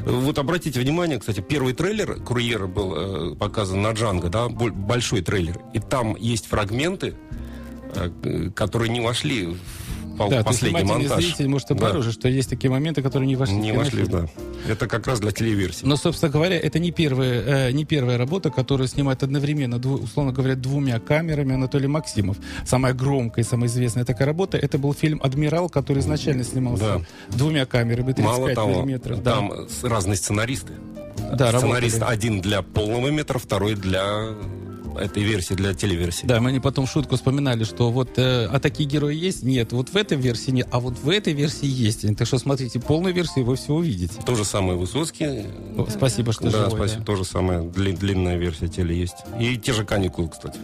Вот 0.05 0.37
обратите 0.39 0.79
внимание, 0.79 1.19
кстати, 1.19 1.41
первый 1.41 1.73
трейлер 1.73 2.21
«Курьера» 2.21 2.67
был 2.67 2.93
э, 2.95 3.35
показан 3.35 3.81
на 3.81 3.91
Джанго, 3.91 4.29
да, 4.29 4.47
боль- 4.47 4.71
большой 4.71 5.21
трейлер. 5.21 5.59
И 5.73 5.79
там 5.79 6.15
есть 6.15 6.47
фрагменты, 6.47 7.15
которые 8.55 8.89
не 8.89 8.99
вошли 8.99 9.45
в 9.45 9.84
Да, 10.17 10.43
последний 10.43 10.83
монтаж. 10.83 11.23
зритель 11.23 11.47
может 11.47 11.67
Да. 11.69 11.75
обнаружить, 11.75 12.13
что 12.13 12.27
есть 12.27 12.49
такие 12.49 12.69
моменты, 12.71 13.01
которые 13.01 13.27
не 13.27 13.35
вошли. 13.35 13.55
Не 13.55 13.71
вошли, 13.73 14.05
да. 14.05 14.27
Это 14.69 14.87
как 14.87 15.07
раз 15.07 15.19
для 15.19 15.31
телеверсии. 15.31 15.85
Но, 15.85 15.95
собственно 15.97 16.31
говоря, 16.31 16.57
это 16.57 16.79
не 16.79 16.91
первая, 16.91 17.69
э, 17.69 17.71
не 17.71 17.85
первая 17.85 18.17
работа, 18.17 18.49
которую 18.49 18.87
снимает 18.87 19.23
одновременно, 19.23 19.75
дву- 19.75 20.03
условно 20.03 20.31
говоря, 20.31 20.55
двумя 20.55 20.99
камерами 20.99 21.53
Анатолий 21.55 21.87
Максимов. 21.87 22.37
Самая 22.65 22.93
громкая 22.93 23.43
и 23.43 23.47
самая 23.47 23.67
известная 23.69 24.05
такая 24.05 24.25
работа, 24.27 24.57
это 24.57 24.77
был 24.77 24.93
фильм 24.93 25.19
«Адмирал», 25.23 25.69
который 25.69 25.99
изначально 25.99 26.43
снимался 26.43 27.05
двумя 27.29 27.65
камерами, 27.65 28.13
35 28.13 28.25
Мало 28.25 28.53
того, 28.55 28.69
миллиметров. 28.83 29.21
Да. 29.23 29.31
там 29.35 29.51
разные 29.83 30.15
сценаристы. 30.17 30.73
Да, 31.33 31.57
Сценарист 31.57 31.99
работали. 31.99 32.17
один 32.17 32.41
для 32.41 32.61
полного 32.61 33.07
метра, 33.09 33.39
второй 33.39 33.75
для 33.75 34.29
этой 34.97 35.23
версии, 35.23 35.53
для 35.53 35.73
телеверсии. 35.73 36.25
Да, 36.25 36.39
мы 36.41 36.51
не 36.51 36.59
потом 36.59 36.87
шутку 36.87 37.15
вспоминали, 37.15 37.63
что 37.63 37.91
вот 37.91 38.17
э, 38.17 38.45
а 38.45 38.59
такие 38.59 38.87
герои 38.87 39.15
есть? 39.15 39.43
Нет, 39.43 39.71
вот 39.73 39.89
в 39.89 39.95
этой 39.95 40.17
версии 40.17 40.51
нет, 40.51 40.67
а 40.71 40.79
вот 40.79 40.97
в 40.97 41.09
этой 41.09 41.33
версии 41.33 41.67
есть. 41.67 42.05
Так 42.17 42.27
что 42.27 42.37
смотрите 42.37 42.79
полную 42.79 43.13
версию, 43.13 43.45
вы 43.45 43.55
все 43.55 43.73
увидите. 43.73 44.21
То 44.25 44.35
же 44.35 44.45
самое 44.45 44.77
Высоцкий. 44.77 45.45
О, 45.77 45.87
Спасибо, 45.89 46.33
что 46.33 46.43
да, 46.49 46.65
живой, 46.65 46.71
спасибо. 46.71 46.99
да. 46.99 47.05
То 47.05 47.15
же 47.15 47.25
самое. 47.25 47.59
дли- 47.61 47.97
длинная 47.97 48.37
версия 48.37 48.67
теле 48.67 48.97
есть. 48.97 49.17
И 49.39 49.57
те 49.57 49.73
же 49.73 49.85
каникулы, 49.85 50.29
кстати. 50.29 50.59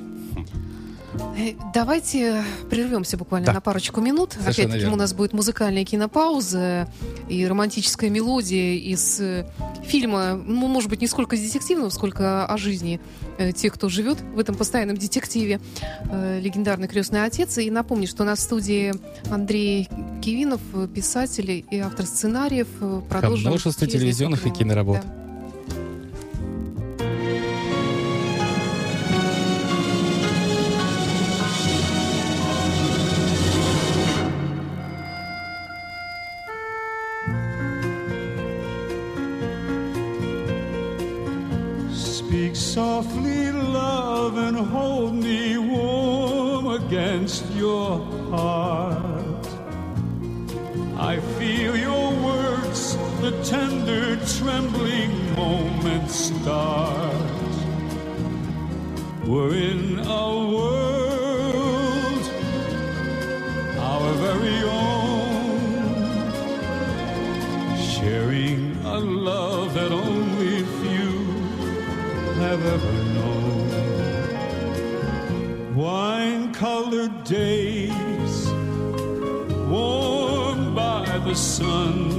Э, 1.38 1.54
Давайте 1.74 2.44
прервемся 2.70 3.18
буквально 3.18 3.48
Да. 3.48 3.54
на 3.54 3.62
парочку 3.62 4.02
минут. 4.02 4.38
Опять-таки 4.46 4.86
у 4.86 4.96
нас 4.96 5.14
будет 5.14 5.34
музыкальная 5.34 5.84
кинопауза 5.86 6.88
и 7.28 7.46
романтическая 7.46 8.10
мелодия 8.10 8.76
из 8.76 9.20
э, 9.20 9.46
фильма, 9.84 10.34
ну, 10.34 10.68
может 10.68 10.90
быть, 10.90 11.02
не 11.02 11.08
сколько 11.08 11.36
детективного, 11.36 11.90
сколько 11.90 12.46
о 12.46 12.58
жизни 12.58 13.00
э, 13.38 13.52
тех, 13.52 13.74
кто 13.74 13.90
живет 13.90 14.20
в 14.22 14.40
этом 14.40 14.56
постоянном 14.56 14.98
детективе. 14.98 15.60
Легендарный 16.12 16.88
крестный 16.88 17.26
отец. 17.26 17.58
И 17.58 17.70
напомню, 17.72 18.08
что 18.08 18.24
у 18.24 18.26
нас 18.26 18.40
в 18.40 18.44
студии 18.44 18.94
Андрей 19.30 19.88
Кивинов, 20.22 20.62
писатель 20.94 21.66
и 21.70 21.80
автор 21.80 22.06
сценариев. 22.06 22.68
Продолжим 23.10 23.50
множество 23.50 23.88
телевизионных 23.88 24.46
и 24.46 24.50
киноработ. 24.50 25.02
Да. 25.02 25.22
Softly, 42.74 43.52
love, 43.52 44.38
and 44.38 44.56
hold 44.56 45.14
me 45.14 45.58
warm 45.58 46.68
against 46.68 47.46
your 47.52 48.00
heart. 48.30 49.46
I 50.96 51.20
feel 51.38 51.76
your 51.76 52.12
words, 52.24 52.96
the 53.20 53.32
tender, 53.44 54.16
trembling 54.38 55.12
moment 55.36 56.10
start. 56.10 57.14
We're 59.26 59.54
in 59.54 60.00
a 60.00 60.30
world, 60.56 60.81
have 72.52 72.66
ever 72.66 73.04
known. 73.16 73.70
Wine 75.74 76.54
colored 76.54 77.24
days, 77.24 78.52
warmed 79.70 80.76
by 80.76 81.18
the 81.20 81.34
sun, 81.34 82.10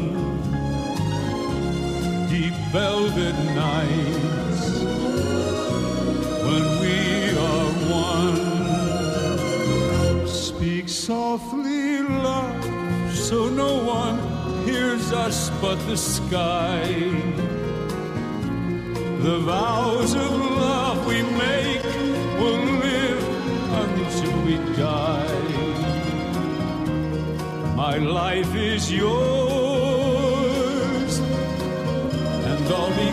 deep 2.30 2.54
velvet 2.72 3.36
nights 3.54 4.62
when 6.46 6.64
we 6.80 6.96
are 7.48 7.70
one. 8.08 8.42
Speak 10.26 10.88
softly, 10.88 12.00
love, 12.00 13.14
so 13.14 13.50
no 13.50 13.84
one 13.84 14.16
hears 14.64 15.12
us 15.12 15.50
but 15.60 15.76
the 15.88 15.96
sky. 15.96 17.41
The 19.22 19.38
vows 19.38 20.14
of 20.14 20.32
love 20.34 21.06
we 21.06 21.22
make 21.22 21.84
will 22.40 22.64
live 22.86 23.22
until 23.82 24.34
we 24.46 24.56
die. 24.74 25.42
My 27.76 27.98
life 27.98 28.52
is 28.56 28.90
yours, 28.92 29.12
and 32.50 32.72
all 32.72 32.90
because 32.90 33.11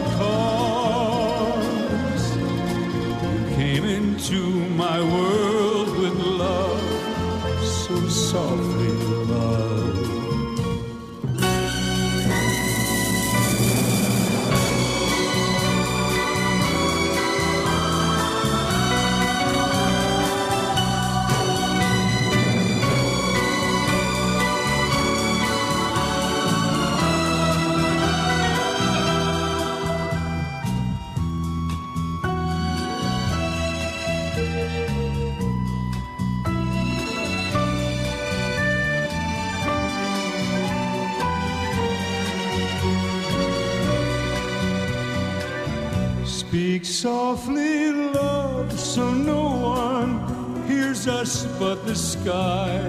softly, 46.90 47.92
love, 47.92 48.72
so 48.78 49.12
no 49.12 49.44
one 49.52 50.20
hears 50.68 51.08
us 51.08 51.46
but 51.60 51.86
the 51.86 51.96
sky. 51.96 52.80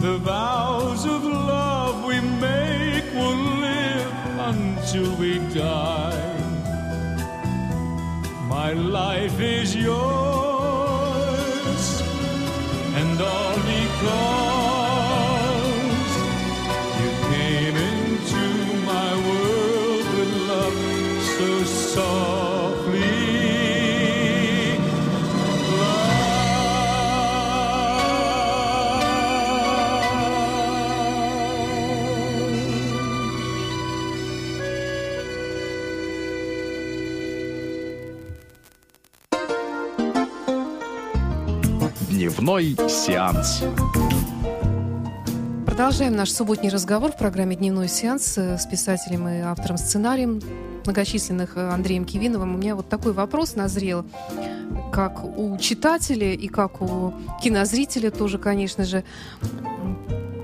The 0.00 0.18
vows 0.18 1.04
of 1.04 1.24
love 1.24 2.04
we 2.04 2.20
make 2.20 3.12
will 3.12 3.44
live 3.60 4.12
until 4.52 5.14
we 5.16 5.38
die. 5.52 6.36
My 8.48 8.72
life 8.72 9.40
is 9.40 9.74
yours, 9.74 10.02
and 12.94 13.20
all 13.20 13.56
because 13.56 14.47
Дневной 42.38 42.76
сеанс. 42.88 43.64
Продолжаем 45.66 46.14
наш 46.14 46.30
субботний 46.30 46.68
разговор 46.68 47.10
в 47.10 47.18
программе 47.18 47.56
«Дневной 47.56 47.88
сеанс» 47.88 48.38
с 48.38 48.64
писателем 48.70 49.26
и 49.28 49.40
автором 49.40 49.76
сценарием 49.76 50.40
многочисленных 50.84 51.56
э, 51.56 51.68
Андреем 51.68 52.04
Кивиновым. 52.04 52.54
У 52.54 52.58
меня 52.58 52.76
вот 52.76 52.88
такой 52.88 53.12
вопрос 53.12 53.56
назрел, 53.56 54.06
как 54.92 55.24
у 55.24 55.58
читателя 55.58 56.32
и 56.32 56.46
как 56.46 56.80
у 56.80 57.12
кинозрителя 57.42 58.12
тоже, 58.12 58.38
конечно 58.38 58.84
же. 58.84 59.02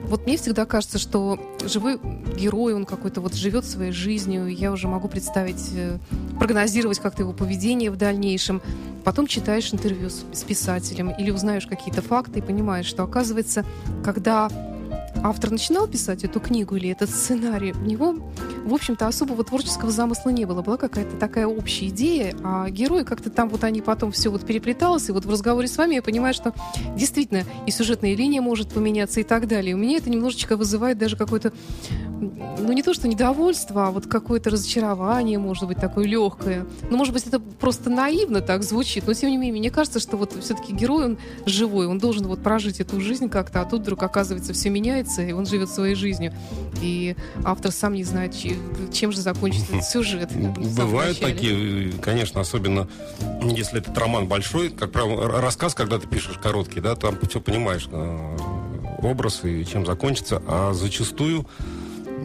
Вот 0.08 0.26
мне 0.26 0.36
всегда 0.36 0.64
кажется, 0.64 0.98
что 0.98 1.38
живой 1.64 1.98
герой, 2.36 2.74
он 2.74 2.84
какой-то 2.84 3.20
вот 3.20 3.34
живет 3.34 3.64
своей 3.64 3.92
жизнью, 3.92 4.48
я 4.48 4.72
уже 4.72 4.88
могу 4.88 5.08
представить, 5.08 5.70
э, 5.74 5.98
прогнозировать 6.38 6.98
как-то 6.98 7.22
его 7.22 7.32
поведение 7.32 7.90
в 7.90 7.96
дальнейшем. 7.96 8.60
Потом 9.04 9.26
читаешь 9.26 9.72
интервью 9.72 10.10
с, 10.10 10.24
с 10.32 10.42
писателем 10.42 11.10
или 11.10 11.30
узнаешь 11.30 11.66
какие-то 11.66 12.02
факты 12.02 12.38
и 12.38 12.42
понимаешь, 12.42 12.86
что 12.86 13.02
оказывается, 13.02 13.64
когда 14.02 14.50
автор 15.24 15.50
начинал 15.50 15.88
писать 15.88 16.22
эту 16.22 16.38
книгу 16.38 16.76
или 16.76 16.90
этот 16.90 17.08
сценарий, 17.08 17.72
у 17.72 17.84
него, 17.84 18.14
в 18.64 18.74
общем-то, 18.74 19.06
особого 19.06 19.42
творческого 19.42 19.90
замысла 19.90 20.28
не 20.28 20.44
было. 20.44 20.60
Была 20.60 20.76
какая-то 20.76 21.16
такая 21.16 21.46
общая 21.46 21.88
идея, 21.88 22.36
а 22.44 22.68
герои 22.68 23.04
как-то 23.04 23.30
там 23.30 23.48
вот 23.48 23.64
они 23.64 23.80
потом 23.80 24.12
все 24.12 24.28
вот 24.28 24.44
переплеталось, 24.44 25.08
и 25.08 25.12
вот 25.12 25.24
в 25.24 25.30
разговоре 25.30 25.66
с 25.66 25.78
вами 25.78 25.94
я 25.94 26.02
понимаю, 26.02 26.34
что 26.34 26.52
действительно 26.94 27.44
и 27.66 27.70
сюжетная 27.70 28.14
линия 28.14 28.42
может 28.42 28.68
поменяться 28.68 29.20
и 29.20 29.24
так 29.24 29.48
далее. 29.48 29.74
У 29.74 29.78
меня 29.78 29.96
это 29.96 30.10
немножечко 30.10 30.58
вызывает 30.58 30.98
даже 30.98 31.16
какое-то, 31.16 31.54
ну 32.20 32.72
не 32.72 32.82
то 32.82 32.92
что 32.92 33.08
недовольство, 33.08 33.88
а 33.88 33.90
вот 33.90 34.06
какое-то 34.06 34.50
разочарование, 34.50 35.38
может 35.38 35.66
быть, 35.66 35.78
такое 35.78 36.04
легкое. 36.04 36.66
Ну, 36.90 36.98
может 36.98 37.14
быть, 37.14 37.26
это 37.26 37.40
просто 37.40 37.88
наивно 37.88 38.42
так 38.42 38.62
звучит, 38.62 39.06
но 39.06 39.14
тем 39.14 39.30
не 39.30 39.38
менее, 39.38 39.58
мне 39.58 39.70
кажется, 39.70 40.00
что 40.00 40.18
вот 40.18 40.34
все-таки 40.42 40.74
герой, 40.74 41.06
он 41.06 41.18
живой, 41.46 41.86
он 41.86 41.98
должен 41.98 42.26
вот 42.26 42.42
прожить 42.42 42.80
эту 42.80 43.00
жизнь 43.00 43.30
как-то, 43.30 43.62
а 43.62 43.64
тут 43.64 43.80
вдруг 43.80 44.02
оказывается 44.02 44.52
все 44.52 44.68
меняется, 44.68 45.13
и 45.22 45.32
он 45.32 45.46
живет 45.46 45.70
своей 45.70 45.94
жизнью. 45.94 46.32
И 46.80 47.16
автор 47.44 47.70
сам 47.70 47.94
не 47.94 48.04
знает, 48.04 48.34
чем 48.92 49.12
же 49.12 49.20
закончится 49.20 49.76
этот 49.76 49.88
сюжет. 49.88 50.30
Бывают 50.32 51.20
такие, 51.20 51.92
конечно, 52.00 52.40
особенно 52.40 52.88
если 53.42 53.78
этот 53.78 53.96
роман 53.98 54.26
большой, 54.26 54.70
как 54.70 54.92
правило, 54.92 55.40
рассказ, 55.40 55.74
когда 55.74 55.98
ты 55.98 56.06
пишешь 56.06 56.38
короткий, 56.38 56.80
да, 56.80 56.94
там 56.96 57.18
все 57.28 57.40
понимаешь, 57.40 57.88
э, 57.90 58.36
образ 59.02 59.44
и 59.44 59.64
чем 59.64 59.86
закончится, 59.86 60.42
а 60.46 60.72
зачастую 60.72 61.46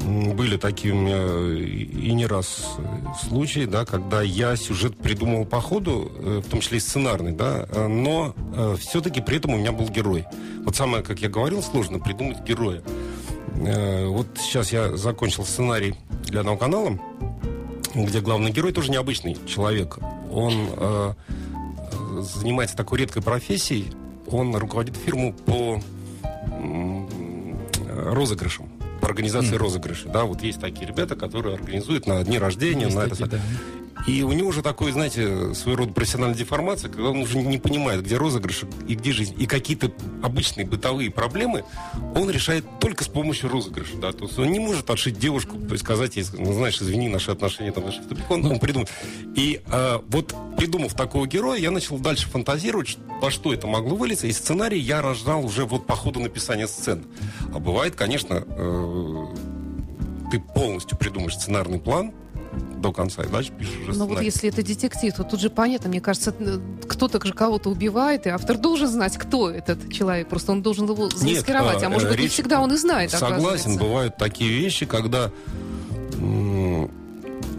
были 0.06 0.58
такие 0.58 0.94
у 0.94 0.98
меня 0.98 1.58
и 1.58 2.10
и 2.10 2.14
не 2.14 2.26
раз 2.26 2.78
э, 2.78 3.28
случаи, 3.28 3.66
да, 3.66 3.86
когда 3.86 4.22
я 4.22 4.56
сюжет 4.56 4.98
придумал 4.98 5.46
по 5.46 5.62
ходу, 5.62 6.12
э, 6.16 6.42
в 6.46 6.50
том 6.50 6.62
числе 6.62 6.78
и 6.78 6.82
сценарный, 6.82 7.34
да, 7.34 7.66
э, 7.70 7.88
но 7.88 8.34
все-таки 8.80 9.22
при 9.22 9.38
этом 9.38 9.54
у 9.54 9.58
меня 9.58 9.72
был 9.72 9.90
герой. 9.90 10.26
Вот 10.64 10.76
самое, 10.76 11.04
как 11.04 11.20
я 11.20 11.30
говорил, 11.30 11.62
сложно 11.62 12.00
придумать 12.00 12.42
героя. 12.42 12.82
Э, 13.56 14.08
Вот 14.08 14.28
сейчас 14.40 14.72
я 14.72 14.96
закончил 14.96 15.46
сценарий 15.46 15.96
для 16.26 16.40
одного 16.42 16.58
канала, 16.58 17.00
где 17.94 18.22
главный 18.22 18.52
герой 18.52 18.72
тоже 18.72 18.92
необычный 18.92 19.38
человек. 19.48 19.98
Он 20.32 20.54
э, 20.78 21.14
э, 21.92 22.22
занимается 22.22 22.78
такой 22.78 23.00
редкой 23.00 23.22
профессией. 23.22 23.92
Он 24.32 24.56
руководит 24.56 24.96
фирму 24.96 25.34
по 25.34 25.80
э, 26.24 27.08
розыгрышам, 28.12 28.70
организации 29.06 29.56
розыгрышей. 29.56 30.12
Да, 30.12 30.26
вот 30.26 30.42
есть 30.42 30.60
такие 30.60 30.88
ребята, 30.88 31.16
которые 31.16 31.56
организуют 31.56 32.08
на 32.08 32.24
дни 32.24 32.38
рождения, 32.40 32.86
Есть 32.86 32.96
на 32.96 33.08
такие, 33.10 33.26
это. 33.28 33.38
да. 33.38 33.42
И 34.08 34.24
у 34.24 34.32
него 34.32 34.50
уже 34.50 34.62
такой, 34.62 34.92
знаете, 34.92 35.54
своего 35.54 35.80
рода 35.80 35.94
профессиональная 35.94 36.38
деформация, 36.38 36.90
когда 36.90 37.10
он 37.10 37.22
уже 37.22 37.38
не 37.38 37.58
понимает, 37.58 38.04
где 38.04 38.18
розыгрыш 38.18 38.64
и 38.88 38.96
где 38.96 39.12
жизнь. 39.12 39.36
И 39.38 39.46
какие-то 39.46 39.92
обычные 40.24 40.66
бытовые 40.66 41.12
проблемы 41.12 41.64
он 42.16 42.30
решает 42.30 42.66
только 42.80 43.04
с 43.04 43.08
помощью 43.08 43.50
розыгрыша. 43.50 43.98
Да? 43.98 44.12
То 44.12 44.26
есть 44.26 44.40
он 44.40 44.52
не 44.52 44.60
может 44.60 44.90
отшить 44.90 45.20
девушку, 45.20 45.58
то 45.58 45.74
есть 45.74 45.84
сказать 45.84 46.16
ей, 46.16 46.26
ну, 46.34 46.54
знаешь, 46.54 46.82
извини, 46.82 47.10
наши 47.10 47.32
отношения 47.32 47.72
там 47.72 47.84
тупик. 48.08 48.30
Он, 48.30 48.46
он 48.46 48.60
придумал. 48.60 48.88
И 49.36 49.62
э, 49.66 50.00
вот 50.08 50.34
придумав 50.58 50.94
такого 50.94 51.28
героя, 51.28 51.60
я 51.60 51.72
начал 51.72 52.00
дальше 52.00 52.28
фантазировать, 52.30 52.98
во 53.22 53.32
что 53.32 53.54
это 53.54 53.68
могло 53.68 53.96
вылиться. 53.96 54.28
И 54.28 54.32
сценарий 54.32 54.80
я 54.80 55.02
рождал 55.02 55.46
уже 55.46 55.66
вот 55.66 55.86
по 55.86 55.96
ходу 55.96 56.20
написания 56.20 56.68
сцен. 56.68 57.06
А 57.54 57.60
бывает, 57.60 57.96
конечно, 57.96 58.44
э, 58.46 59.26
ты 60.32 60.40
полностью 60.40 60.98
придумаешь 60.98 61.36
сценарный 61.36 61.80
план 61.80 62.14
до 62.60 62.92
конца, 62.92 63.24
и 63.24 63.28
дальше 63.28 63.52
пишешь 63.52 63.90
уже 63.90 64.00
Ну 64.00 64.06
вот 64.06 64.22
если 64.22 64.50
это 64.50 64.64
детектив, 64.64 65.14
то 65.14 65.24
тут 65.24 65.40
же 65.40 65.50
понятно, 65.50 65.90
мне 65.90 66.02
кажется, 66.02 66.34
кто-то 66.88 67.26
же 67.26 67.34
кого-то 67.34 67.70
убивает, 67.70 68.26
и 68.26 68.30
автор 68.30 68.58
должен 68.58 68.88
знать, 68.88 69.18
кто 69.18 69.50
этот 69.50 69.92
человек. 69.92 70.28
Просто 70.30 70.52
он 70.52 70.62
должен 70.62 70.86
его 70.86 71.10
замаскировать. 71.10 71.76
Нет, 71.76 71.84
а 71.84 71.90
может 71.90 72.08
э, 72.08 72.12
быть, 72.12 72.20
не 72.20 72.26
речь- 72.26 72.34
всегда 72.34 72.62
он 72.62 72.74
и 72.74 72.78
знает, 72.78 73.12
Согласен, 73.12 73.78
бывают 73.78 74.18
такие 74.18 74.60
вещи, 74.60 74.86
когда 74.86 75.32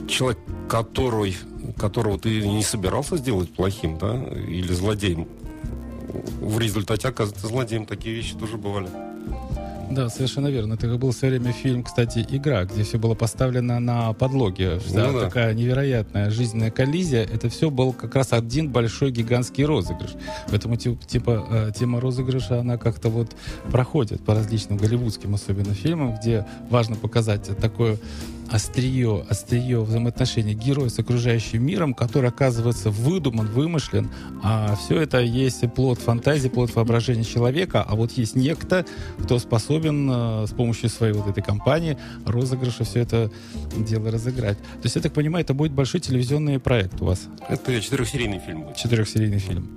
человек, 0.09 0.39
который, 0.69 1.37
которого 1.79 2.19
ты 2.19 2.47
не 2.47 2.63
собирался 2.63 3.17
сделать 3.17 3.53
плохим, 3.53 3.99
да, 3.99 4.17
или 4.17 4.73
злодеем, 4.73 5.29
в 6.41 6.59
результате 6.59 7.09
оказывается 7.09 7.47
злодеем. 7.47 7.87
Такие 7.87 8.15
вещи 8.15 8.35
тоже 8.35 8.57
бывали. 8.57 8.89
Да, 9.91 10.09
совершенно 10.09 10.47
верно. 10.47 10.75
Это 10.75 10.87
был 10.97 11.11
в 11.11 11.15
свое 11.17 11.39
время 11.39 11.53
фильм, 11.53 11.83
кстати, 11.83 12.25
«Игра», 12.31 12.65
где 12.65 12.85
все 12.85 12.97
было 12.99 13.15
поставлено 13.15 13.81
на 13.81 14.13
подлоге. 14.13 14.79
Вся 14.79 15.09
Ну 15.09 15.19
да. 15.19 15.25
такая 15.27 15.53
невероятная 15.53 16.31
жизненная 16.31 16.71
коллизия. 16.71 17.25
Это 17.25 17.49
все 17.49 17.71
был 17.71 17.93
как 17.93 18.15
раз 18.15 18.33
один 18.33 18.71
большой 18.71 19.11
гигантский 19.11 19.65
розыгрыш. 19.65 20.11
Поэтому 20.49 20.77
ти- 20.77 20.97
типа 21.09 21.47
э, 21.51 21.73
тема 21.77 22.01
розыгрыша, 22.01 22.61
она 22.61 22.79
как-то 22.79 23.09
вот 23.09 23.35
проходит 23.73 24.23
по 24.25 24.35
различным 24.35 24.79
голливудским 24.79 25.35
особенно 25.35 25.75
фильмам, 25.75 26.15
где 26.17 26.47
важно 26.71 26.95
показать 26.95 27.51
такое 27.59 27.97
острие, 28.51 29.25
острие 29.29 29.81
взаимоотношений 29.81 30.55
героя 30.55 30.89
с 30.89 30.99
окружающим 30.99 31.65
миром, 31.65 31.95
который 31.95 32.31
оказывается 32.31 32.91
выдуман, 32.91 33.47
вымышлен, 33.47 34.11
а 34.43 34.77
все 34.77 35.01
это 35.01 35.21
есть 35.21 35.61
плод 35.75 35.99
фантазии, 36.01 36.49
плод 36.49 36.75
воображения 36.75 37.25
человека, 37.25 37.83
а 37.87 37.95
вот 37.95 38.13
есть 38.13 38.35
некто, 38.37 38.85
кто 39.23 39.39
способен 39.39 40.11
э, 40.11 40.47
с 40.47 40.51
помощью 40.51 40.89
своей 40.89 41.13
вот 41.13 41.29
этой 41.29 41.43
компании 41.43 41.97
розыгрыша 42.27 42.85
все 42.85 43.01
это 43.01 43.31
дело 43.77 44.11
разыграть. 44.11 44.59
То 44.59 44.85
есть, 44.85 44.97
я 44.97 45.03
так 45.03 45.13
понимаю, 45.13 45.45
это 45.45 45.55
будет 45.55 45.73
большой 45.73 46.01
телевизионный 46.01 46.59
проект 46.59 47.01
у 47.01 47.07
вас, 47.07 47.29
Это 47.49 47.81
четырехсерийный 47.81 48.41
фильм 48.41 48.63
будет. 48.63 48.77
четырехсерийный 48.77 49.39
фильм. 49.39 49.69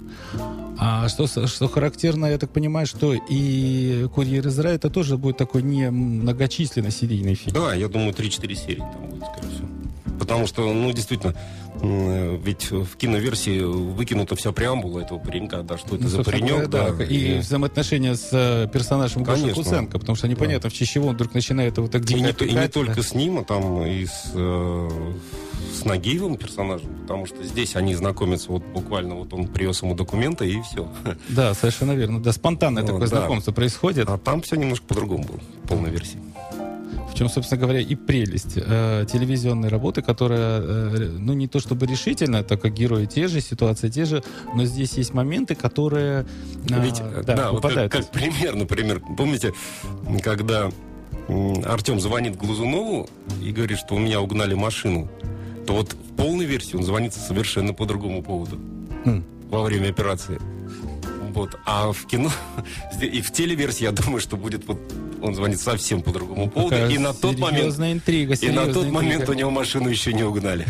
А 0.85 1.07
что, 1.07 1.27
что 1.27 1.69
характерно, 1.69 2.25
я 2.25 2.37
так 2.37 2.49
понимаю, 2.49 2.85
что 2.85 3.13
и 3.13 4.05
«Курьер 4.13 4.45
из 4.47 4.59
рая» 4.59 4.75
это 4.75 4.89
тоже 4.89 5.17
будет 5.17 5.37
такой 5.37 5.63
не 5.63 5.89
многочисленный 5.89 6.91
серийный 6.91 7.35
фильм. 7.35 7.55
Да, 7.55 7.73
я 7.73 7.87
думаю, 7.87 8.11
3-4 8.11 8.53
серии 8.53 8.79
там 8.79 9.07
будет, 9.07 9.23
скорее 9.23 9.49
всего. 9.49 9.67
Потому 10.19 10.45
что, 10.45 10.73
ну, 10.73 10.91
действительно, 10.91 11.35
ведь 11.81 12.69
в 12.69 12.97
киноверсии 12.97 13.61
выкинута 13.61 14.35
вся 14.35 14.51
преамбула 14.51 14.99
этого 14.99 15.19
паренька, 15.19 15.63
да, 15.63 15.77
что 15.77 15.95
это 15.95 16.03
Ну, 16.03 16.09
за 16.09 16.21
паренек, 16.21 16.67
говоря, 16.67 16.91
да. 16.91 17.03
И 17.05 17.39
взаимоотношения 17.39 18.15
с 18.15 18.27
э, 18.33 18.67
персонажем 18.71 19.23
Гоши 19.23 19.41
Конечно. 19.41 19.63
Куценко, 19.63 19.99
потому 19.99 20.17
что 20.17 20.27
непонятно, 20.27 20.69
в 20.69 20.73
честь 20.73 20.91
чего 20.91 21.07
он 21.07 21.15
вдруг 21.15 21.33
начинает 21.33 21.77
его 21.77 21.87
так 21.87 22.09
И 22.11 22.15
не, 22.15 22.29
и 22.29 22.53
не 22.53 22.67
только 22.67 22.95
да. 22.95 23.03
с 23.03 23.13
ним, 23.13 23.39
а 23.39 23.43
там 23.45 23.85
и 23.85 24.05
с, 24.05 24.31
э, 24.33 24.89
с 25.73 25.85
Нагиевым 25.85 26.37
персонажем, 26.37 26.89
потому 27.01 27.25
что 27.25 27.43
здесь 27.43 27.75
они 27.75 27.95
знакомятся, 27.95 28.51
вот 28.51 28.63
буквально 28.63 29.15
вот 29.15 29.33
он 29.33 29.47
привез 29.47 29.81
ему 29.81 29.95
документы, 29.95 30.49
и 30.49 30.61
все. 30.61 30.87
Да, 31.29 31.53
совершенно 31.53 31.93
верно. 31.93 32.21
Да, 32.21 32.31
спонтанное 32.31 32.81
Ну, 32.83 32.87
такое 32.87 33.07
да. 33.07 33.17
знакомство 33.17 33.51
происходит, 33.51 34.07
А 34.09 34.17
там 34.17 34.41
все 34.41 34.55
немножко 34.55 34.85
по-другому 34.87 35.23
было, 35.23 35.39
полной 35.67 35.89
версии. 35.89 36.19
в 37.11 37.15
чем, 37.15 37.29
собственно 37.29 37.59
говоря, 37.61 37.79
и 37.79 37.95
прелесть 37.95 38.53
э, 38.55 39.05
телевизионной 39.11 39.69
работы, 39.69 40.01
которая, 40.01 40.61
э, 40.61 41.09
ну, 41.19 41.33
не 41.33 41.47
то 41.47 41.59
чтобы 41.59 41.85
решительно, 41.87 42.43
так 42.43 42.61
как 42.61 42.73
герои 42.73 43.05
те 43.05 43.27
же, 43.27 43.41
ситуации 43.41 43.89
те 43.89 44.05
же, 44.05 44.23
но 44.55 44.65
здесь 44.65 44.93
есть 44.93 45.13
моменты, 45.13 45.55
которые 45.55 46.25
э, 46.69 46.83
Ведь, 46.83 46.99
э, 46.99 47.23
да, 47.25 47.51
вот 47.51 47.61
как, 47.61 47.71
выпадают. 47.71 47.91
как 47.91 48.09
пример, 48.11 48.55
например, 48.55 49.01
помните, 49.17 49.53
когда 50.23 50.69
Артем 51.65 51.99
звонит 51.99 52.35
Глазунову 52.35 53.07
и 53.41 53.51
говорит, 53.51 53.77
что 53.79 53.95
у 53.95 53.99
меня 53.99 54.19
угнали 54.19 54.55
машину, 54.55 55.07
то 55.65 55.73
вот 55.73 55.93
в 55.93 56.15
полной 56.15 56.45
версии 56.45 56.75
он 56.75 56.83
звонит 56.83 57.13
совершенно 57.13 57.73
по 57.73 57.85
другому 57.85 58.21
поводу 58.23 58.59
М. 59.05 59.23
во 59.49 59.63
время 59.63 59.89
операции. 59.89 60.39
Вот. 61.33 61.57
А 61.65 61.91
в 61.91 62.05
кино 62.05 62.29
и 63.01 63.21
в 63.21 63.31
телеверсии, 63.31 63.83
я 63.83 63.91
думаю, 63.91 64.19
что 64.19 64.37
будет 64.37 64.67
вот 64.67 64.79
он 65.21 65.35
звонит 65.35 65.59
совсем 65.59 66.01
по 66.01 66.11
другому 66.11 66.49
поводу. 66.49 66.75
Такая 66.75 66.89
И 66.89 66.97
на 66.97 67.13
тот 67.13 67.39
момент, 67.39 67.79
интрига, 67.79 68.33
и 68.33 68.49
на 68.49 68.65
тот 68.65 68.73
серьезная 68.73 68.91
момент 68.91 69.21
интрига. 69.21 69.31
у 69.31 69.33
него 69.39 69.49
машину 69.51 69.89
еще 69.89 70.13
не 70.13 70.23
угнали. 70.23 70.67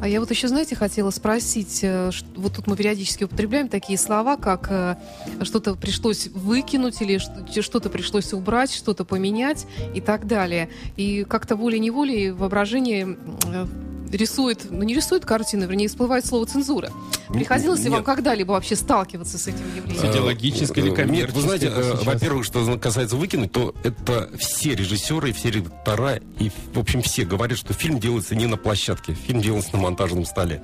А 0.00 0.06
я 0.06 0.20
вот 0.20 0.30
еще, 0.30 0.46
знаете, 0.46 0.76
хотела 0.76 1.10
спросить, 1.10 1.80
э, 1.82 2.12
вот 2.36 2.54
тут 2.54 2.68
мы 2.68 2.76
периодически 2.76 3.24
употребляем 3.24 3.68
такие 3.68 3.98
слова, 3.98 4.36
как 4.36 4.68
э, 4.70 4.96
что-то 5.42 5.74
пришлось 5.74 6.28
выкинуть 6.28 7.02
или 7.02 7.18
что-то 7.60 7.90
пришлось 7.90 8.32
убрать, 8.32 8.72
что-то 8.72 9.04
поменять 9.04 9.66
и 9.96 10.00
так 10.00 10.28
далее. 10.28 10.68
И 10.96 11.24
как-то 11.24 11.56
волей-неволей 11.56 12.30
воображение 12.30 13.16
э, 13.52 13.66
рисует, 14.12 14.66
ну 14.70 14.82
не 14.82 14.94
рисует 14.94 15.24
картины, 15.24 15.64
вернее, 15.64 15.88
всплывает 15.88 16.24
слово 16.26 16.46
цензура. 16.46 16.90
Приходилось 17.28 17.82
ли 17.84 17.90
вам 17.90 18.04
когда-либо 18.04 18.52
вообще 18.52 18.76
сталкиваться 18.76 19.38
с 19.38 19.46
этим 19.46 19.64
явлением? 19.76 20.10
Идеологически 20.10 20.78
или 20.78 20.88
Э, 20.88 20.90
Нет, 20.90 20.96
коммерчески 20.96 21.36
вы 21.36 21.42
знаете, 21.42 21.66
э, 21.74 21.94
во-первых, 22.04 22.44
что 22.44 22.78
касается 22.78 23.16
выкинуть, 23.16 23.52
то 23.52 23.74
это 23.84 24.30
все 24.38 24.74
режиссеры, 24.74 25.32
все 25.32 25.50
редактора 25.50 26.20
и, 26.38 26.50
в 26.74 26.78
общем, 26.78 27.02
все 27.02 27.24
говорят, 27.24 27.58
что 27.58 27.72
фильм 27.74 27.98
делается 27.98 28.34
не 28.34 28.46
на 28.46 28.56
площадке, 28.56 29.14
фильм 29.14 29.40
делается 29.40 29.70
на 29.76 29.82
монтажном 29.82 30.24
столе. 30.24 30.62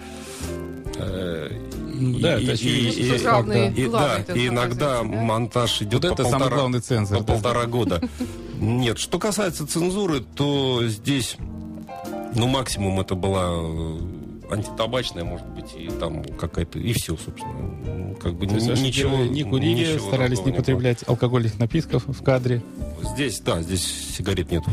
Э, 0.96 1.50
Ну 1.96 2.18
да, 2.20 2.40
это 2.40 2.52
очевидно, 2.52 2.88
и- 2.88 3.04
что 3.06 3.14
и- 3.14 3.18
главный- 3.18 3.72
и- 3.72 3.84
главный 3.86 4.24
да, 4.26 4.34
и 4.34 4.48
иногда 4.48 4.98
да? 4.98 5.02
монтаж 5.04 5.82
идет 5.82 6.02
Вот 6.04 6.16
по 6.16 6.20
это 6.20 6.22
самый 6.24 6.32
полтора, 6.40 6.56
главный 6.56 6.80
цензор, 6.80 7.18
по 7.18 7.24
да. 7.24 7.32
полтора 7.34 7.66
года. 7.66 8.08
Нет, 8.60 8.98
что 8.98 9.18
касается 9.18 9.66
цензуры, 9.66 10.20
то 10.20 10.82
здесь, 10.86 11.36
ну, 12.34 12.48
максимум 12.48 13.00
это 13.00 13.14
была 13.14 13.50
э, 13.50 13.98
антитабачная, 14.50 15.24
может 15.24 15.46
быть, 15.48 15.74
и 15.76 15.88
там 15.88 16.24
какая-то, 16.24 16.78
и 16.78 16.92
все, 16.92 17.16
собственно. 17.16 17.52
Ну, 17.52 18.14
Как 18.16 18.34
бы 18.34 18.46
То 18.46 18.54
есть 18.54 18.82
ничего, 18.82 19.16
не 19.24 19.44
курили, 19.44 19.80
ничего 19.80 20.08
старались 20.08 20.44
не 20.44 20.52
потреблять 20.52 21.04
алкогольных 21.06 21.58
напитков 21.58 22.06
в 22.06 22.22
кадре. 22.22 22.62
Здесь, 23.02 23.40
да, 23.40 23.62
здесь 23.62 23.84
сигарет 24.16 24.50
нету. 24.50 24.70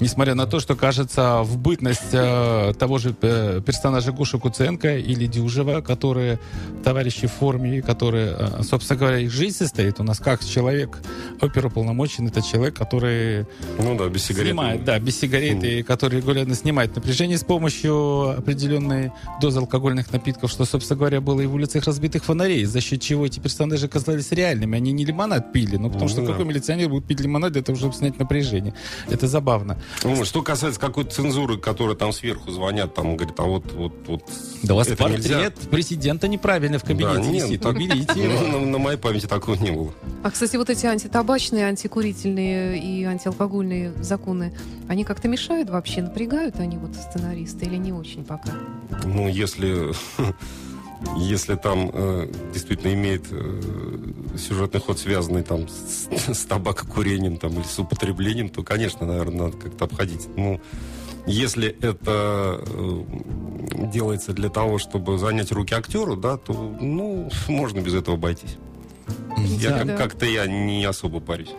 Несмотря 0.00 0.34
на 0.34 0.46
то, 0.46 0.58
что, 0.58 0.74
кажется, 0.74 1.42
в 1.42 1.58
бытность 1.58 2.12
э, 2.12 2.72
того 2.78 2.98
же 2.98 3.14
э, 3.22 3.60
персонажа 3.64 4.10
Гуши 4.12 4.38
Куценко 4.38 4.96
или 4.96 5.26
Дюжева, 5.26 5.80
которые 5.80 6.40
товарищи 6.82 7.26
в 7.28 7.32
форме, 7.32 7.82
которые, 7.82 8.34
э, 8.36 8.62
собственно 8.62 8.98
говоря, 8.98 9.18
их 9.18 9.30
жизнь 9.30 9.56
состоит. 9.56 10.00
У 10.00 10.02
нас 10.02 10.18
как 10.18 10.44
человек 10.44 11.00
оперуполномочен, 11.40 12.26
это 12.26 12.42
человек, 12.42 12.74
который 12.76 13.46
Ну 13.78 13.96
да, 13.96 14.08
без 14.08 14.24
сигарет. 14.24 14.48
снимает, 14.48 14.84
да, 14.84 14.98
без 14.98 15.20
сигареты, 15.20 15.78
и 15.78 15.82
который 15.82 16.18
регулярно 16.18 16.54
снимает 16.54 16.96
напряжение 16.96 17.38
с 17.38 17.44
помощью 17.44 18.30
определенной 18.38 19.12
дозы 19.40 19.60
алкогольных 19.60 20.12
напитков, 20.12 20.50
что, 20.50 20.64
собственно 20.64 20.98
говоря, 20.98 21.20
было 21.20 21.40
и 21.42 21.46
в 21.46 21.54
улицах 21.54 21.84
разбитых 21.84 22.24
фонарей, 22.24 22.64
за 22.64 22.80
счет 22.80 23.00
чего 23.00 23.26
эти 23.26 23.38
персонажи 23.38 23.86
оказались 23.86 24.32
реальными. 24.32 24.76
Они 24.76 24.90
не 24.92 25.04
лимонад 25.04 25.52
пили, 25.52 25.76
ну, 25.76 25.88
потому 25.88 26.04
Ну 26.04 26.08
что 26.08 26.22
да. 26.22 26.32
какой 26.32 26.44
милиционер 26.44 26.88
будет 26.88 27.04
пить 27.04 27.20
лимонад 27.20 27.52
для 27.52 27.62
того, 27.62 27.78
чтобы 27.78 27.94
снять 27.94 28.18
напряжение? 28.18 28.74
Это 29.08 29.28
забавно. 29.28 29.78
Ну, 30.04 30.24
что 30.24 30.42
касается 30.42 30.80
какой-то 30.80 31.14
цензуры, 31.14 31.58
которая 31.58 31.94
там 31.96 32.12
сверху 32.12 32.50
звонят, 32.50 32.94
там, 32.94 33.16
говорит, 33.16 33.38
а 33.38 33.42
вот, 33.44 33.72
вот, 33.72 33.92
вот... 34.06 34.22
Да 34.62 34.74
у 34.74 34.76
вас 34.76 34.88
это 34.88 35.04
нельзя. 35.08 35.34
портрет 35.34 35.58
президента 35.70 36.28
неправильно 36.28 36.78
в 36.78 36.84
кабинете 36.84 37.14
Да, 37.14 37.20
нет, 37.26 37.46
висит. 37.48 37.62
так- 37.62 37.74
Уберите 37.76 38.22
его. 38.22 38.40
Ну, 38.46 38.60
на, 38.60 38.66
на 38.66 38.78
моей 38.78 38.98
памяти 38.98 39.26
такого 39.26 39.54
не 39.56 39.70
было. 39.70 39.92
А, 40.22 40.30
кстати, 40.30 40.56
вот 40.56 40.70
эти 40.70 40.86
антитабачные, 40.86 41.66
антикурительные 41.66 42.78
и 42.82 43.04
антиалкогольные 43.04 43.92
законы, 44.00 44.52
они 44.88 45.04
как-то 45.04 45.28
мешают 45.28 45.70
вообще? 45.70 46.02
Напрягают 46.02 46.56
они 46.60 46.76
вот 46.78 46.94
сценаристы 46.96 47.66
или 47.66 47.76
не 47.76 47.92
очень 47.92 48.24
пока? 48.24 48.52
Ну, 49.04 49.28
если, 49.28 49.92
если 51.16 51.54
там 51.56 51.90
э, 51.92 52.28
действительно 52.52 52.92
имеет 52.94 53.24
э, 53.30 53.60
сюжетный 54.38 54.80
ход, 54.80 54.98
связанный 54.98 55.42
там 55.42 55.68
с, 55.68 56.08
с 56.34 56.44
табакокурением 56.44 57.36
там, 57.38 57.52
или 57.54 57.62
с 57.64 57.78
употреблением, 57.78 58.48
то, 58.48 58.62
конечно, 58.62 59.06
наверное, 59.06 59.46
надо 59.46 59.56
как-то 59.56 59.84
обходить. 59.84 60.28
Ну, 60.36 60.60
если 61.26 61.68
это 61.80 62.60
э, 62.66 63.02
делается 63.92 64.32
для 64.32 64.48
того, 64.48 64.78
чтобы 64.78 65.18
занять 65.18 65.52
руки 65.52 65.74
актеру, 65.74 66.16
да, 66.16 66.36
то, 66.36 66.52
ну, 66.80 67.30
можно 67.48 67.80
без 67.80 67.94
этого 67.94 68.16
обойтись. 68.16 68.56
Я 69.36 69.70
Да. 69.70 69.78
как- 69.78 69.86
Да. 69.86 69.96
как-то 69.96 70.26
я 70.26 70.46
не 70.46 70.84
особо 70.84 71.20
парюсь. 71.20 71.50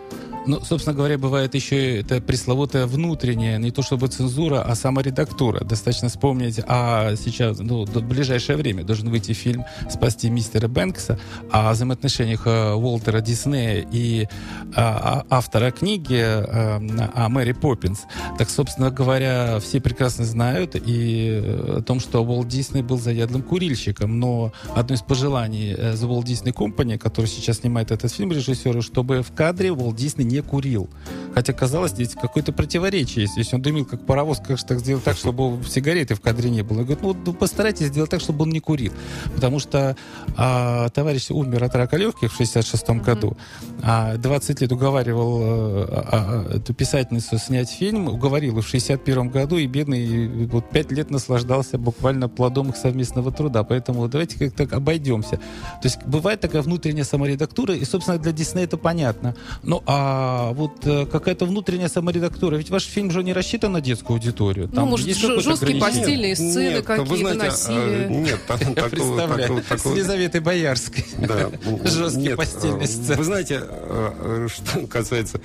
Ну, 0.46 0.60
собственно 0.60 0.94
говоря, 0.94 1.16
бывает 1.16 1.54
еще 1.54 2.00
это 2.00 2.20
пресловутая 2.20 2.86
внутренняя, 2.86 3.58
не 3.58 3.70
то 3.70 3.82
чтобы 3.82 4.08
цензура, 4.08 4.60
а 4.60 4.74
саморедактура. 4.74 5.64
Достаточно 5.64 6.08
вспомнить, 6.08 6.60
а 6.66 7.16
сейчас, 7.16 7.58
ну, 7.60 7.84
в 7.84 8.02
ближайшее 8.02 8.56
время 8.58 8.84
должен 8.84 9.08
выйти 9.08 9.32
фильм 9.32 9.64
«Спасти 9.88 10.28
мистера 10.28 10.68
Бэнкса» 10.68 11.18
о 11.50 11.72
взаимоотношениях 11.72 12.46
э, 12.46 12.74
Уолтера 12.74 13.20
Диснея 13.20 13.86
и 13.90 14.28
а, 14.76 15.24
а, 15.30 15.36
автора 15.38 15.70
книги 15.70 16.20
э, 16.20 17.08
о 17.14 17.28
Мэри 17.30 17.52
Поппинс. 17.52 18.02
Так, 18.36 18.50
собственно 18.50 18.90
говоря, 18.90 19.60
все 19.60 19.80
прекрасно 19.80 20.26
знают 20.26 20.76
и 20.76 21.40
э, 21.42 21.76
о 21.78 21.82
том, 21.82 22.00
что 22.00 22.22
Уолт 22.22 22.48
Дисней 22.48 22.82
был 22.82 22.98
заядлым 22.98 23.42
курильщиком, 23.42 24.18
но 24.18 24.52
одно 24.74 24.94
из 24.94 25.00
пожеланий 25.00 25.72
э, 25.72 25.94
The 25.94 26.06
Walt 26.06 26.24
Disney 26.24 26.52
Company, 26.52 26.98
который 26.98 27.26
сейчас 27.26 27.58
снимает 27.58 27.92
этот 27.92 28.12
фильм 28.12 28.32
режиссеру, 28.32 28.82
чтобы 28.82 29.22
в 29.22 29.32
кадре 29.32 29.72
Уолт 29.72 29.96
Дисней 29.96 30.33
не 30.34 30.42
курил. 30.42 30.88
Хотя, 31.34 31.52
казалось, 31.52 31.92
здесь 31.92 32.14
какое-то 32.14 32.52
противоречие 32.52 33.22
есть. 33.22 33.36
Если 33.36 33.56
он 33.56 33.62
дымил 33.62 33.84
как 33.84 34.06
паровоз, 34.06 34.38
как 34.38 34.56
же 34.56 34.64
так 34.64 34.78
сделать 34.78 35.02
так, 35.02 35.16
чтобы 35.16 35.64
сигареты 35.64 36.14
в 36.14 36.20
кадре 36.20 36.50
не 36.50 36.62
было? 36.62 36.82
Говорит, 36.82 37.02
ну, 37.02 37.16
ну, 37.26 37.32
постарайтесь 37.32 37.86
сделать 37.86 38.10
так, 38.10 38.20
чтобы 38.20 38.44
он 38.44 38.50
не 38.50 38.60
курил. 38.60 38.92
Потому 39.34 39.58
что 39.58 39.96
а, 40.36 40.88
товарищ 40.90 41.30
умер 41.30 41.64
от 41.64 41.74
рака 41.74 41.96
легких 41.96 42.32
в 42.32 42.36
66 42.36 42.90
году, 43.02 43.36
а 43.82 44.16
20 44.16 44.60
лет 44.60 44.72
уговаривал 44.72 45.42
э, 45.42 45.86
а, 45.88 46.44
а, 46.50 46.56
эту 46.56 46.72
писательницу 46.72 47.38
снять 47.38 47.70
фильм, 47.70 48.08
уговорил 48.08 48.60
в 48.60 48.66
61 48.66 49.28
году, 49.28 49.56
и 49.56 49.66
бедный 49.66 50.46
вот 50.46 50.70
5 50.70 50.92
лет 50.92 51.10
наслаждался 51.10 51.78
буквально 51.78 52.28
плодом 52.28 52.70
их 52.70 52.76
совместного 52.76 53.32
труда. 53.32 53.64
Поэтому 53.64 54.06
давайте 54.08 54.38
как-то 54.38 54.76
обойдемся. 54.76 55.36
То 55.36 55.84
есть 55.84 55.98
бывает 56.04 56.40
такая 56.40 56.62
внутренняя 56.62 57.04
саморедактура, 57.04 57.74
и, 57.74 57.84
собственно, 57.84 58.18
для 58.18 58.30
Диснея 58.30 58.66
это 58.66 58.76
понятно. 58.76 59.34
Ну, 59.62 59.82
а 59.86 60.23
вот 60.52 60.86
э, 60.86 61.06
какая-то 61.06 61.44
внутренняя 61.46 61.88
саморедактура, 61.88 62.56
ведь 62.56 62.70
ваш 62.70 62.84
фильм 62.84 63.10
же 63.10 63.22
не 63.22 63.32
рассчитан 63.32 63.72
на 63.72 63.80
детскую 63.80 64.16
аудиторию. 64.16 64.68
Ну, 64.72 64.86
может, 64.86 65.06
есть 65.06 65.20
жесткие 65.20 65.80
постельные 65.80 66.34
сцены 66.36 66.74
Нет, 66.74 66.76
вы 66.76 66.82
какие-то, 66.82 67.16
знаете, 67.16 67.44
насилие. 67.44 68.06
а, 68.06 68.08
Нет, 68.08 68.40
там- 68.46 68.58
Я 68.60 68.66
такого, 68.74 68.88
представляю, 68.88 69.62
такого, 69.68 69.92
с 69.92 69.96
Елизаветой 69.96 70.40
Боярской. 70.40 71.04
Да. 71.18 71.50
Жесткие 71.84 72.28
Нет, 72.28 72.36
постельные 72.36 72.84
э, 72.84 72.86
сцены. 72.88 73.16
Вы 73.16 73.24
знаете, 73.24 73.60
э, 73.62 74.46
э, 74.46 74.48
что 74.54 74.86
касается... 74.86 75.40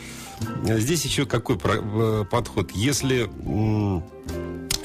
э, 0.68 0.80
Здесь 0.80 1.06
еще 1.06 1.26
какой 1.26 1.58
э, 1.64 2.26
подход? 2.30 2.72
Если 2.72 3.30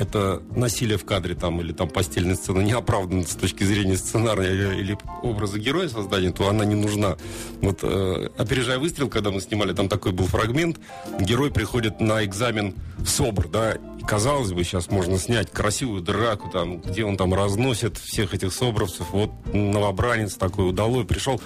это 0.04 0.42
насилие 0.54 0.98
в 0.98 1.04
кадре 1.04 1.34
там 1.34 1.60
или 1.60 1.72
там 1.72 1.88
постельная 1.88 2.36
сцена 2.36 2.60
не 2.60 2.72
оправдана 2.72 3.24
с 3.24 3.34
точки 3.34 3.64
зрения 3.64 3.96
сценария 3.96 4.52
или, 4.52 4.80
или 4.80 4.98
образа 5.22 5.58
героя 5.58 5.88
создания, 5.88 6.30
то 6.30 6.48
она 6.48 6.64
не 6.64 6.74
нужна. 6.74 7.16
Вот 7.60 7.80
э, 7.82 8.28
опережая 8.36 8.78
выстрел, 8.78 9.08
когда 9.08 9.30
мы 9.30 9.40
снимали, 9.40 9.72
там 9.72 9.88
такой 9.88 10.12
был 10.12 10.26
фрагмент, 10.26 10.78
герой 11.20 11.50
приходит 11.50 12.00
на 12.00 12.24
экзамен 12.24 12.74
в 12.98 13.08
СОБР, 13.08 13.48
да, 13.48 13.76
казалось 14.06 14.52
бы, 14.52 14.64
сейчас 14.64 14.90
можно 14.90 15.18
снять 15.18 15.50
красивую 15.50 16.02
драку, 16.02 16.50
там, 16.50 16.80
где 16.80 17.04
он 17.04 17.16
там 17.16 17.34
разносит 17.34 17.96
всех 17.98 18.34
этих 18.34 18.52
собровцев, 18.52 19.10
вот 19.10 19.30
новобранец 19.52 20.34
такой 20.34 20.68
удалой 20.68 21.04
пришел, 21.04 21.40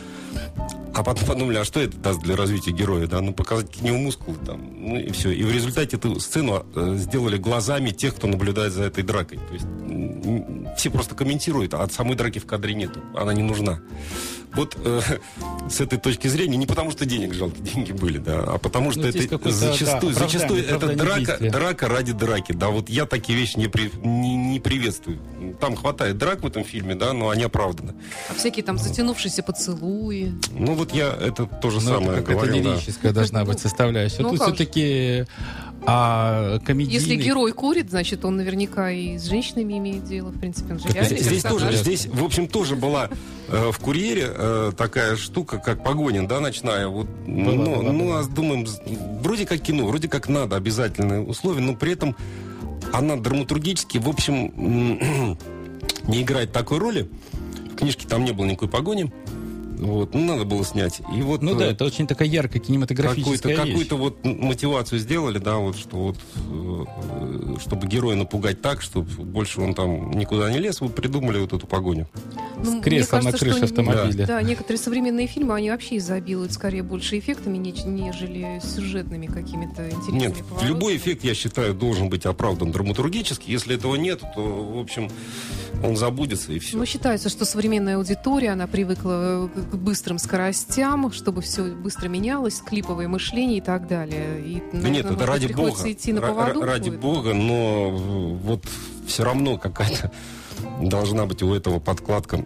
а 0.94 1.04
потом 1.04 1.26
подумали, 1.26 1.59
а 1.59 1.64
что 1.64 1.80
это 1.80 1.96
даст 1.96 2.20
для 2.20 2.36
развития 2.36 2.72
героя, 2.72 3.06
да, 3.06 3.20
ну, 3.20 3.32
показать 3.32 3.66
какие 3.66 3.90
у 3.90 3.94
него 3.94 3.98
мускулы 4.04 4.36
там, 4.44 4.61
ну, 4.76 4.98
и 4.98 5.11
все. 5.12 5.30
И 5.30 5.44
в 5.44 5.52
результате 5.52 5.96
эту 5.96 6.18
сцену 6.18 6.66
э, 6.74 6.94
сделали 6.96 7.36
глазами 7.36 7.90
тех, 7.90 8.16
кто 8.16 8.26
наблюдает 8.26 8.72
за 8.72 8.84
этой 8.84 9.04
дракой. 9.04 9.38
То 9.38 9.54
есть 9.54 9.66
все 10.76 10.90
просто 10.90 11.14
комментируют, 11.14 11.74
а 11.74 11.82
от 11.82 11.92
самой 11.92 12.16
драки 12.16 12.38
в 12.38 12.46
кадре 12.46 12.74
нету, 12.74 13.00
она 13.14 13.32
не 13.32 13.42
нужна. 13.42 13.80
Вот 14.59 14.76
э, 14.84 15.00
с 15.70 15.80
этой 15.80 15.98
точки 15.98 16.26
зрения, 16.26 16.56
не 16.56 16.66
потому 16.66 16.90
что 16.90 17.06
денег 17.06 17.32
жалко, 17.32 17.56
деньги 17.61 17.92
были, 17.92 18.18
да, 18.18 18.40
а 18.40 18.59
потому 18.59 18.90
что 18.90 19.02
Ну, 19.02 19.06
это 19.09 19.50
зачастую, 19.50 20.12
да, 20.14 20.18
зачастую 20.20 20.66
это 20.66 20.94
драка, 20.96 21.18
действия. 21.20 21.50
драка 21.50 21.88
ради 21.88 22.12
драки, 22.12 22.52
да, 22.52 22.68
вот 22.68 22.88
я 22.88 23.06
такие 23.06 23.38
вещи 23.38 23.56
не, 23.56 23.68
при- 23.68 23.92
не, 24.04 24.34
не 24.36 24.59
приветствую. 24.61 25.18
Там 25.61 25.76
хватает 25.76 26.18
драк 26.18 26.42
в 26.42 26.46
этом 26.46 26.64
фильме, 26.64 26.94
да, 26.96 27.12
но 27.12 27.30
они 27.30 27.44
оправданы. 27.44 27.94
А 28.28 28.34
всякие 28.34 28.64
там 28.64 28.78
затянувшиеся 28.78 29.42
поцелуи. 29.44 30.32
Ну 30.50 30.74
вот 30.74 30.92
я 30.92 31.09
это 31.09 31.46
то 31.46 31.70
же 31.70 31.76
Ну, 31.80 31.82
это 31.82 31.98
самое 32.00 32.20
какая-то 32.20 32.32
говорил, 32.46 32.64
да. 32.64 32.70
лирическая 32.74 33.12
должна 33.12 33.44
быть 33.44 33.61
составляющая. 33.61 34.22
Ну, 34.22 34.30
Тут 34.30 34.38
как 34.40 34.48
же. 34.48 35.28
А, 35.87 36.59
комедийный... 36.61 37.01
Если 37.01 37.14
герой 37.16 37.53
курит, 37.53 37.91
значит, 37.91 38.24
он 38.24 38.37
наверняка 38.37 38.91
и 38.91 39.16
с 39.18 39.24
женщинами 39.24 39.79
имеет 39.79 40.05
дело. 40.05 40.31
В 40.31 40.39
принципе, 40.39 40.74
он 40.74 40.79
же 40.79 40.87
Так 40.87 40.95
реальный 40.95 41.18
Здесь 41.18 41.43
тоже, 41.43 41.72
здесь, 41.72 42.07
в 42.07 42.24
общем, 42.24 42.49
тоже 42.49 42.76
была 42.76 43.09
э, 43.49 43.70
в 43.72 43.79
курьере 43.79 44.26
э, 44.29 44.72
такая 44.76 45.16
штука, 45.16 45.59
как 45.59 45.83
погоня, 45.83 46.26
да, 46.26 46.41
ночная. 46.41 46.89
Вот, 46.89 47.07
Была, 47.26 47.53
ну, 47.53 47.64
была, 47.64 47.93
ну, 47.93 48.05
была. 48.05 48.20
а 48.20 48.24
думаем, 48.24 48.66
вроде 49.22 49.47
как 49.47 49.61
кино, 49.61 49.87
вроде 49.87 50.09
как 50.09 50.29
надо 50.29 50.57
обязательные 50.57 51.20
условия, 51.20 51.61
но 51.61 51.74
при 51.74 51.93
этом 51.93 52.16
она 52.93 53.16
драматургически, 53.16 53.99
в 53.99 54.09
общем, 54.09 55.39
не 56.07 56.22
играет 56.22 56.53
такой 56.53 56.79
роли. 56.79 57.09
В 57.72 57.76
книжке 57.76 58.09
там 58.09 58.24
не 58.24 58.33
было 58.33 58.47
никакой 58.47 58.68
погони. 58.68 59.12
Вот, 59.79 60.14
ну, 60.14 60.24
надо 60.24 60.45
было 60.45 60.64
снять. 60.64 61.01
И 61.14 61.22
вот 61.22 61.43
Ну 61.43 61.55
да, 61.55 61.66
э, 61.66 61.70
это 61.70 61.85
очень 61.85 62.07
такая 62.07 62.29
яркая 62.29 62.61
кинематографическая 62.61 63.57
какую-то, 63.57 63.70
какую-то 63.70 63.97
вот 63.97 64.24
мотивацию 64.24 64.99
сделали, 64.99 65.39
да, 65.39 65.57
вот 65.57 65.76
что 65.76 65.97
вот, 65.97 66.16
э, 66.37 66.85
э, 67.11 67.57
чтобы 67.61 67.87
героя 67.87 68.16
напугать 68.16 68.61
так, 68.61 68.83
чтобы 68.83 69.09
больше 69.22 69.61
он 69.61 69.74
там 69.74 70.11
никуда 70.12 70.51
не 70.51 70.59
лез, 70.59 70.81
вы 70.81 70.89
придумали 70.89 71.39
вот 71.39 71.53
эту 71.53 71.66
погоню. 71.66 72.09
Ну, 72.62 72.72
мне 72.72 72.81
креслом 72.83 73.24
на 73.24 73.33
крыше 73.33 73.64
автомобиля. 73.64 74.26
Да, 74.26 74.43
некоторые 74.43 74.79
современные 74.79 75.26
фильмы, 75.26 75.55
они 75.55 75.70
вообще 75.70 75.99
изобилуют 75.99 76.53
скорее 76.53 76.83
больше 76.83 77.18
эффектами, 77.18 77.57
нежели 77.59 78.61
сюжетными 78.62 79.26
какими-то 79.26 79.89
интересными 79.89 80.18
Нет, 80.18 80.37
поворотами. 80.39 80.68
любой 80.68 80.97
эффект, 80.97 81.24
я 81.24 81.35
считаю, 81.35 81.74
должен 81.74 82.09
быть 82.09 82.26
оправдан 82.26 82.72
драматургически. 82.72 83.51
Если 83.51 83.76
этого 83.76 83.95
нет, 83.97 84.20
то, 84.35 84.43
в 84.43 84.79
общем, 84.79 85.11
он 85.85 85.97
забудется 85.97 86.53
и 86.53 86.59
все. 86.59 86.76
Ну, 86.76 86.85
считается, 86.85 87.29
что 87.29 87.45
современная 87.45 87.97
аудитория, 87.97 88.51
она 88.51 88.66
привыкла 88.66 89.49
к 89.70 89.74
быстрым 89.76 90.18
скоростям, 90.18 91.10
чтобы 91.12 91.42
все 91.42 91.64
быстро 91.64 92.08
менялось, 92.08 92.60
клиповое 92.64 93.08
мышление 93.08 93.58
и 93.58 93.60
так 93.60 93.86
далее. 93.86 94.40
И, 94.40 94.54
Да 94.72 94.78
наверное, 94.78 94.90
нет, 94.90 95.06
это 95.10 95.26
ради 95.26 95.52
бога. 95.52 95.92
идти 95.92 96.12
на 96.12 96.20
поводу. 96.22 96.60
ра- 96.62 96.64
ради 96.64 96.88
этого. 96.90 97.00
бога, 97.00 97.34
но 97.34 97.90
вот 97.90 98.64
все 99.06 99.24
равно 99.24 99.58
какая-то 99.58 100.10
должна 100.82 101.26
быть 101.26 101.42
у 101.42 101.52
этого 101.54 101.80
подкладка 101.80 102.44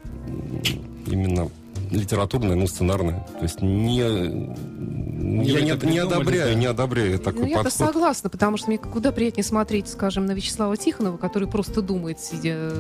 именно 1.07 1.49
литературная, 1.93 2.57
ну, 2.57 2.67
сценарная. 2.67 3.25
То 3.39 3.43
есть 3.43 3.61
не, 3.63 3.99
Я 3.99 5.61
не, 5.61 5.71
это 5.71 5.87
не 5.87 5.93
придумали, 5.93 5.99
одобряю, 6.01 6.53
да? 6.53 6.55
не 6.59 6.67
одобряю 6.67 7.19
такой 7.19 7.43
Ну, 7.43 7.47
я-то 7.49 7.65
подход. 7.65 7.87
согласна, 7.89 8.31
потому 8.31 8.57
что 8.57 8.69
мне 8.69 8.79
куда 8.79 9.13
приятнее 9.13 9.45
смотреть, 9.45 9.89
скажем, 9.89 10.27
на 10.27 10.33
Вячеслава 10.33 10.77
Тихонова, 10.77 11.17
который 11.17 11.49
просто 11.49 11.83
думает, 11.83 12.19
сидя 12.21 12.71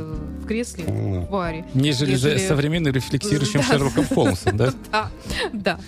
в 0.40 0.46
кресле, 0.46 0.84
Ну, 0.88 1.20
в 1.22 1.30
баре. 1.30 1.64
Нежели 1.74 2.14
за 2.16 2.30
Нежели- 2.30 2.48
современным 2.48 2.92
рефлексирующим 2.92 3.60
Да. 3.60 3.66
Шерлоком 3.66 4.06
Холмсом, 4.06 4.56
да? 4.56 4.72
Да, 4.90 5.10
да. 5.52 5.80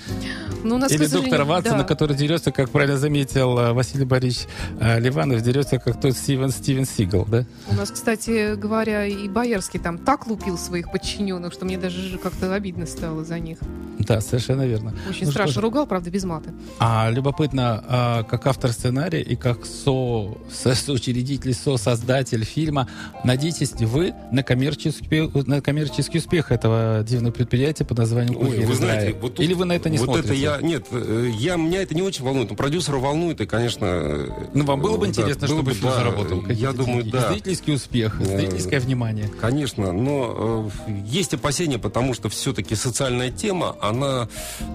Ну, 0.62 0.76
у 0.76 0.78
нас, 0.78 0.90
Или 0.92 1.06
доктор 1.06 1.44
Ватсона, 1.44 1.78
да. 1.78 1.84
который 1.84 2.16
дерется, 2.16 2.50
как 2.52 2.70
правильно 2.70 2.96
заметил 2.96 3.58
э, 3.58 3.72
Василий 3.72 4.04
Борисович 4.06 4.48
э, 4.80 4.98
Ливанов, 5.00 5.42
дерется, 5.42 5.78
как 5.78 6.00
тот 6.00 6.16
Стивен 6.16 6.50
Стивен 6.50 6.86
Сигал, 6.86 7.26
да? 7.26 7.44
У 7.70 7.74
нас, 7.74 7.90
кстати 7.90 8.54
говоря, 8.54 9.04
и 9.06 9.28
Боярский 9.28 9.78
там 9.80 9.98
так 9.98 10.26
лупил 10.26 10.56
своих 10.56 10.90
подчиненных, 10.90 11.52
что 11.52 11.64
мне 11.66 11.76
даже 11.76 12.16
как-то 12.18 12.54
обидно 12.54 12.86
стало 12.86 13.13
за 13.22 13.38
них. 13.38 13.58
Да, 14.00 14.20
совершенно 14.20 14.66
верно. 14.66 14.90
Очень 15.08 15.26
Ну 15.26 15.30
что 15.30 15.32
страшно 15.32 15.52
же. 15.54 15.60
ругал, 15.60 15.86
правда, 15.86 16.10
без 16.10 16.24
мата. 16.24 16.50
А 16.80 17.08
любопытно, 17.10 17.84
а, 17.86 18.22
как 18.24 18.46
автор 18.46 18.72
сценария 18.72 19.22
и 19.22 19.36
как 19.36 19.64
со, 19.64 20.34
со- 20.50 20.74
соучредитель, 20.74 21.54
сосоздатель 21.54 22.44
фильма, 22.44 22.88
надеетесь 23.24 23.78
ли 23.78 23.86
вы 23.86 24.14
на 24.32 24.42
коммерческий, 24.42 25.30
на 25.46 25.60
коммерческий 25.60 26.18
успех 26.18 26.50
этого 26.52 27.04
дивного 27.06 27.32
предприятия 27.32 27.84
под 27.84 27.98
названием 27.98 28.36
Ой, 28.36 28.46
«Кухня 28.46 28.66
вы 28.66 28.74
знаете, 28.74 29.06
рая»? 29.12 29.14
вот 29.20 29.34
тут- 29.36 29.44
Или 29.44 29.54
вы 29.54 29.64
на 29.64 29.72
это 29.74 29.88
не 29.90 29.98
вот 29.98 30.04
смотрите? 30.06 30.28
это 30.28 30.34
я, 30.34 30.58
нет, 30.60 30.86
э, 30.90 31.30
я, 31.38 31.56
меня 31.56 31.82
это 31.82 31.94
не 31.94 32.02
очень 32.02 32.24
волнует, 32.24 32.50
но 32.50 32.56
продюсера 32.56 32.96
волнует, 32.98 33.40
и, 33.40 33.46
конечно... 33.46 33.84
э, 33.86 34.28
Ну, 34.54 34.64
вам 34.64 34.80
было 34.80 34.96
бы 34.96 35.04
да, 35.06 35.10
интересно, 35.10 35.46
было 35.46 35.56
чтобы 35.58 35.70
бы, 35.70 35.74
фильм 35.76 35.88
да, 35.90 35.96
заработал? 35.96 36.44
Я 36.48 36.72
думаю, 36.72 37.02
деньги? 37.02 37.12
да. 37.16 37.32
Зрительский 37.32 37.74
успех, 37.74 38.20
Э, 38.20 38.24
зрительское 38.38 38.80
внимание. 38.80 39.28
Конечно, 39.40 39.92
но 39.92 40.70
э, 40.88 40.90
есть 41.06 41.32
опасения, 41.34 41.78
потому 41.78 42.12
что 42.14 42.28
все-таки 42.28 42.74
социальная 43.04 43.30
тема, 43.30 43.76
она, 43.82 44.28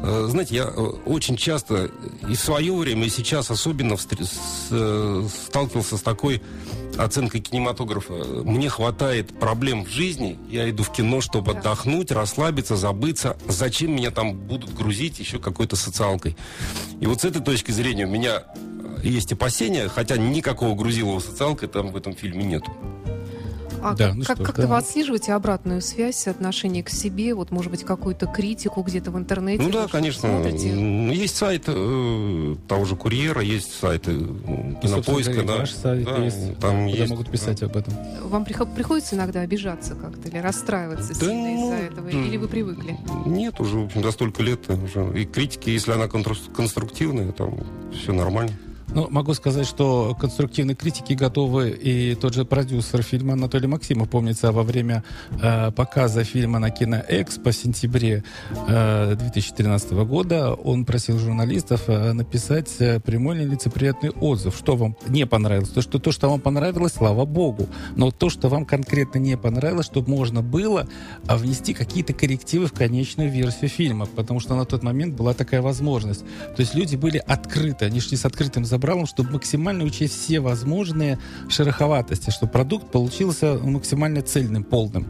э, 0.04 0.28
знаете, 0.30 0.56
я 0.56 0.64
э, 0.66 0.82
очень 1.06 1.36
часто 1.36 1.90
и 2.30 2.36
в 2.36 2.40
свое 2.40 2.72
время, 2.76 3.08
и 3.08 3.10
сейчас 3.10 3.50
особенно 3.50 3.96
э, 3.96 5.28
сталкивался 5.48 5.98
с 5.98 6.02
такой 6.02 6.42
оценкой 6.96 7.42
кинематографа. 7.42 8.14
Мне 8.14 8.70
хватает 8.70 9.40
проблем 9.40 9.84
в 9.84 9.90
жизни, 9.90 10.38
я 10.52 10.70
иду 10.70 10.84
в 10.84 10.92
кино, 10.92 11.22
чтобы 11.22 11.54
Да. 11.54 11.60
отдохнуть, 11.60 12.12
расслабиться, 12.12 12.76
забыться. 12.76 13.36
Зачем 13.48 13.96
меня 13.96 14.12
там 14.12 14.34
будут 14.36 14.76
грузить 14.76 15.20
еще 15.20 15.40
какой-то 15.40 15.76
социалкой? 15.76 16.38
И 17.02 17.08
вот 17.08 17.22
с 17.22 17.26
этой 17.26 17.42
точки 17.42 17.72
зрения 17.72 18.06
у 18.06 18.10
меня 18.12 18.44
есть 19.04 19.34
опасения, 19.34 19.88
хотя 19.88 20.18
никакого 20.18 20.76
грузилова 20.76 21.20
социалкой 21.20 21.68
там 21.68 21.92
в 21.92 21.98
этом 21.98 22.14
фильме 22.14 22.44
нету. 22.44 22.72
А 23.82 23.94
Да, 23.96 24.08
как, 24.10 24.16
ну 24.16 24.24
как, 24.24 24.36
что 24.38 24.44
ж, 24.44 24.48
как-то 24.48 24.62
да. 24.64 24.68
вы 24.68 24.78
отслеживаете 24.78 25.34
обратную 25.34 25.82
связь, 25.82 26.28
отношение 26.28 26.84
к 26.84 26.90
себе, 26.90 27.34
вот, 27.34 27.52
может 27.52 27.72
быть, 27.72 27.84
какую-то 27.84 28.26
критику 28.28 28.82
где-то 28.82 29.12
в 29.12 29.18
интернете? 29.18 29.64
Ну 29.64 29.70
да, 29.72 29.88
конечно. 29.88 30.30
смотрите? 30.30 30.70
Есть 31.14 31.38
сайт 31.38 31.64
э, 31.68 32.56
того 32.68 32.86
же 32.86 32.96
курьера, 32.96 33.42
есть 33.42 33.72
сайты 33.80 34.12
э, 34.12 34.74
кинопоиска, 34.82 35.44
да. 35.44 35.58
ваш 35.58 35.72
сайт 35.72 36.06
Да, 36.06 36.18
есть, 36.18 36.58
там 36.60 36.86
куда 36.88 36.98
есть. 36.98 37.10
могут 37.10 37.32
писать 37.32 37.64
об 37.64 37.76
этом. 37.78 37.94
Вам 38.24 38.46
приход- 38.46 38.74
приходится 38.76 39.16
иногда 39.16 39.42
обижаться 39.42 39.96
как-то 39.96 40.28
или 40.28 40.38
расстраиваться 40.38 41.14
Да 41.14 41.20
сильно 41.20 41.50
ну, 41.50 41.66
из-за 41.74 41.76
этого? 41.86 42.12
да. 42.12 42.18
Или 42.20 42.38
вы 42.38 42.48
привыкли? 42.48 42.98
Нет, 43.26 43.60
уже, 43.60 43.78
в 43.80 43.86
общем, 43.86 44.04
за 44.04 44.12
столько 44.12 44.44
лет 44.44 44.70
уже. 44.70 45.20
И 45.20 45.26
критики, 45.26 45.70
если 45.70 45.92
она 45.92 46.08
конструктивная, 46.08 47.32
там 47.32 47.60
все 47.94 48.14
нормально. 48.14 48.52
Ну, 48.94 49.08
могу 49.10 49.34
сказать, 49.36 49.68
что 49.68 50.16
конструктивные 50.20 50.76
критики 50.76 51.14
готовы, 51.14 51.70
и 51.70 52.16
тот 52.16 52.34
же 52.34 52.44
продюсер 52.44 53.04
фильма 53.04 53.34
Анатолий 53.34 53.68
Максимов, 53.68 54.10
помнится, 54.10 54.52
во 54.52 54.64
время 54.64 55.04
э, 55.42 55.72
показа 55.72 56.24
фильма 56.24 56.58
на 56.58 56.72
Киноэкспо 56.72 57.52
в 57.52 57.56
сентябре 57.56 58.24
э, 58.68 59.16
2013 59.16 59.92
года 59.92 60.54
он 60.54 60.86
просил 60.86 61.20
журналистов 61.20 61.84
э, 61.88 62.14
написать 62.14 62.76
э, 62.80 63.00
прямой 63.00 63.38
лицеприятный 63.46 64.10
отзыв, 64.10 64.56
что 64.56 64.76
вам 64.76 64.96
не 65.08 65.28
понравилось. 65.28 65.70
То 65.70 65.82
что, 65.82 66.00
то, 66.00 66.12
что 66.12 66.30
вам 66.30 66.42
понравилось, 66.42 66.94
слава 66.94 67.26
богу. 67.26 67.68
Но 67.96 68.10
то, 68.10 68.30
что 68.30 68.50
вам 68.50 68.66
конкретно 68.66 69.20
не 69.20 69.38
понравилось, 69.38 69.86
чтобы 69.86 70.10
можно 70.10 70.42
было 70.42 70.88
а, 71.28 71.38
внести 71.38 71.76
какие-то 71.76 72.14
коррективы 72.14 72.66
в 72.66 72.74
конечную 72.74 73.30
версию 73.30 73.70
фильма, 73.70 74.08
потому 74.08 74.40
что 74.40 74.56
на 74.56 74.66
тот 74.66 74.82
момент 74.82 75.16
была 75.16 75.34
такая 75.34 75.62
возможность. 75.62 76.22
То 76.56 76.62
есть 76.62 76.74
люди 76.74 76.96
были 76.96 77.18
открыты, 77.18 77.86
они 77.86 78.00
шли 78.00 78.18
с 78.18 78.26
открытым 78.26 78.66
забралом, 78.80 79.06
чтобы 79.06 79.32
максимально 79.34 79.84
учесть 79.84 80.14
все 80.14 80.40
возможные 80.40 81.20
шероховатости, 81.50 82.30
чтобы 82.30 82.54
продукт 82.54 82.90
получился 82.92 83.56
максимально 83.62 84.22
цельным, 84.22 84.64
полным. 84.64 85.06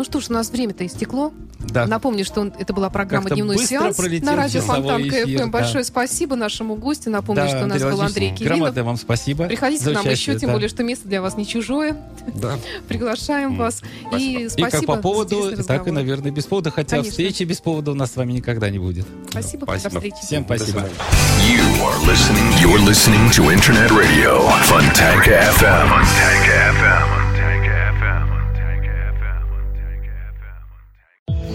Ну 0.00 0.04
что 0.04 0.18
ж, 0.18 0.30
у 0.30 0.32
нас 0.32 0.48
время-то 0.48 0.86
истекло. 0.86 1.30
Да. 1.58 1.86
Напомню, 1.86 2.24
что 2.24 2.40
он- 2.40 2.54
это 2.58 2.72
была 2.72 2.88
программа 2.88 3.24
Как-то 3.24 3.34
«Дневной 3.34 3.58
сеанс» 3.58 3.98
на 3.98 4.34
радио 4.34 4.60
часовой 4.60 4.76
Фонтанка 4.80 5.24
эфир, 5.24 5.26
ФМ. 5.26 5.44
да. 5.44 5.46
Большое 5.48 5.84
спасибо 5.84 6.36
нашему 6.36 6.74
гостю. 6.74 7.10
Напомню, 7.10 7.42
Да, 7.42 7.48
что 7.50 7.64
у 7.64 7.66
нас 7.66 7.82
был 7.82 8.00
Андрей 8.00 8.30
Кириллов. 8.30 8.56
Громадное 8.56 8.82
вам 8.84 8.96
спасибо. 8.96 9.44
Приходите 9.44 9.84
за 9.84 9.90
к 9.90 9.94
нам 9.96 10.06
участие, 10.06 10.32
еще, 10.32 10.40
тем 10.40 10.46
да. 10.48 10.54
более, 10.54 10.70
что 10.70 10.82
место 10.84 11.06
для 11.06 11.20
вас 11.20 11.36
не 11.36 11.46
чужое. 11.46 11.98
Да. 12.34 12.56
Приглашаем 12.88 13.58
вас. 13.58 13.82
И 14.16 14.44
И 14.44 14.48
спасибо 14.48 14.70
как 14.70 14.86
по 14.86 14.96
поводу, 15.02 15.62
так 15.66 15.86
и, 15.86 15.90
наверное, 15.90 16.30
без 16.30 16.46
повода. 16.46 16.70
Хотя 16.70 16.96
Конечно. 16.96 17.10
встречи 17.10 17.42
без 17.42 17.60
повода 17.60 17.90
у 17.90 17.94
нас 17.94 18.12
с 18.12 18.16
вами 18.16 18.32
никогда 18.32 18.70
не 18.70 18.78
будет. 18.78 19.04
Спасибо, 19.28 19.64
Спасибо. 19.64 19.90
до 19.90 19.96
встречи. 19.98 20.16
Всем 20.24 20.44
спасибо. 20.44 20.78
You 20.80 21.62
are 21.82 22.06
listening. 22.06 22.50
You're 22.62 22.82
listening 22.86 23.28
to 23.32 23.52
Internet 23.54 23.90
Radio 23.90 24.48
Fontanka 24.62 25.42
FM. 25.58 25.88
Fontanka 25.90 26.72
FM. 26.72 27.19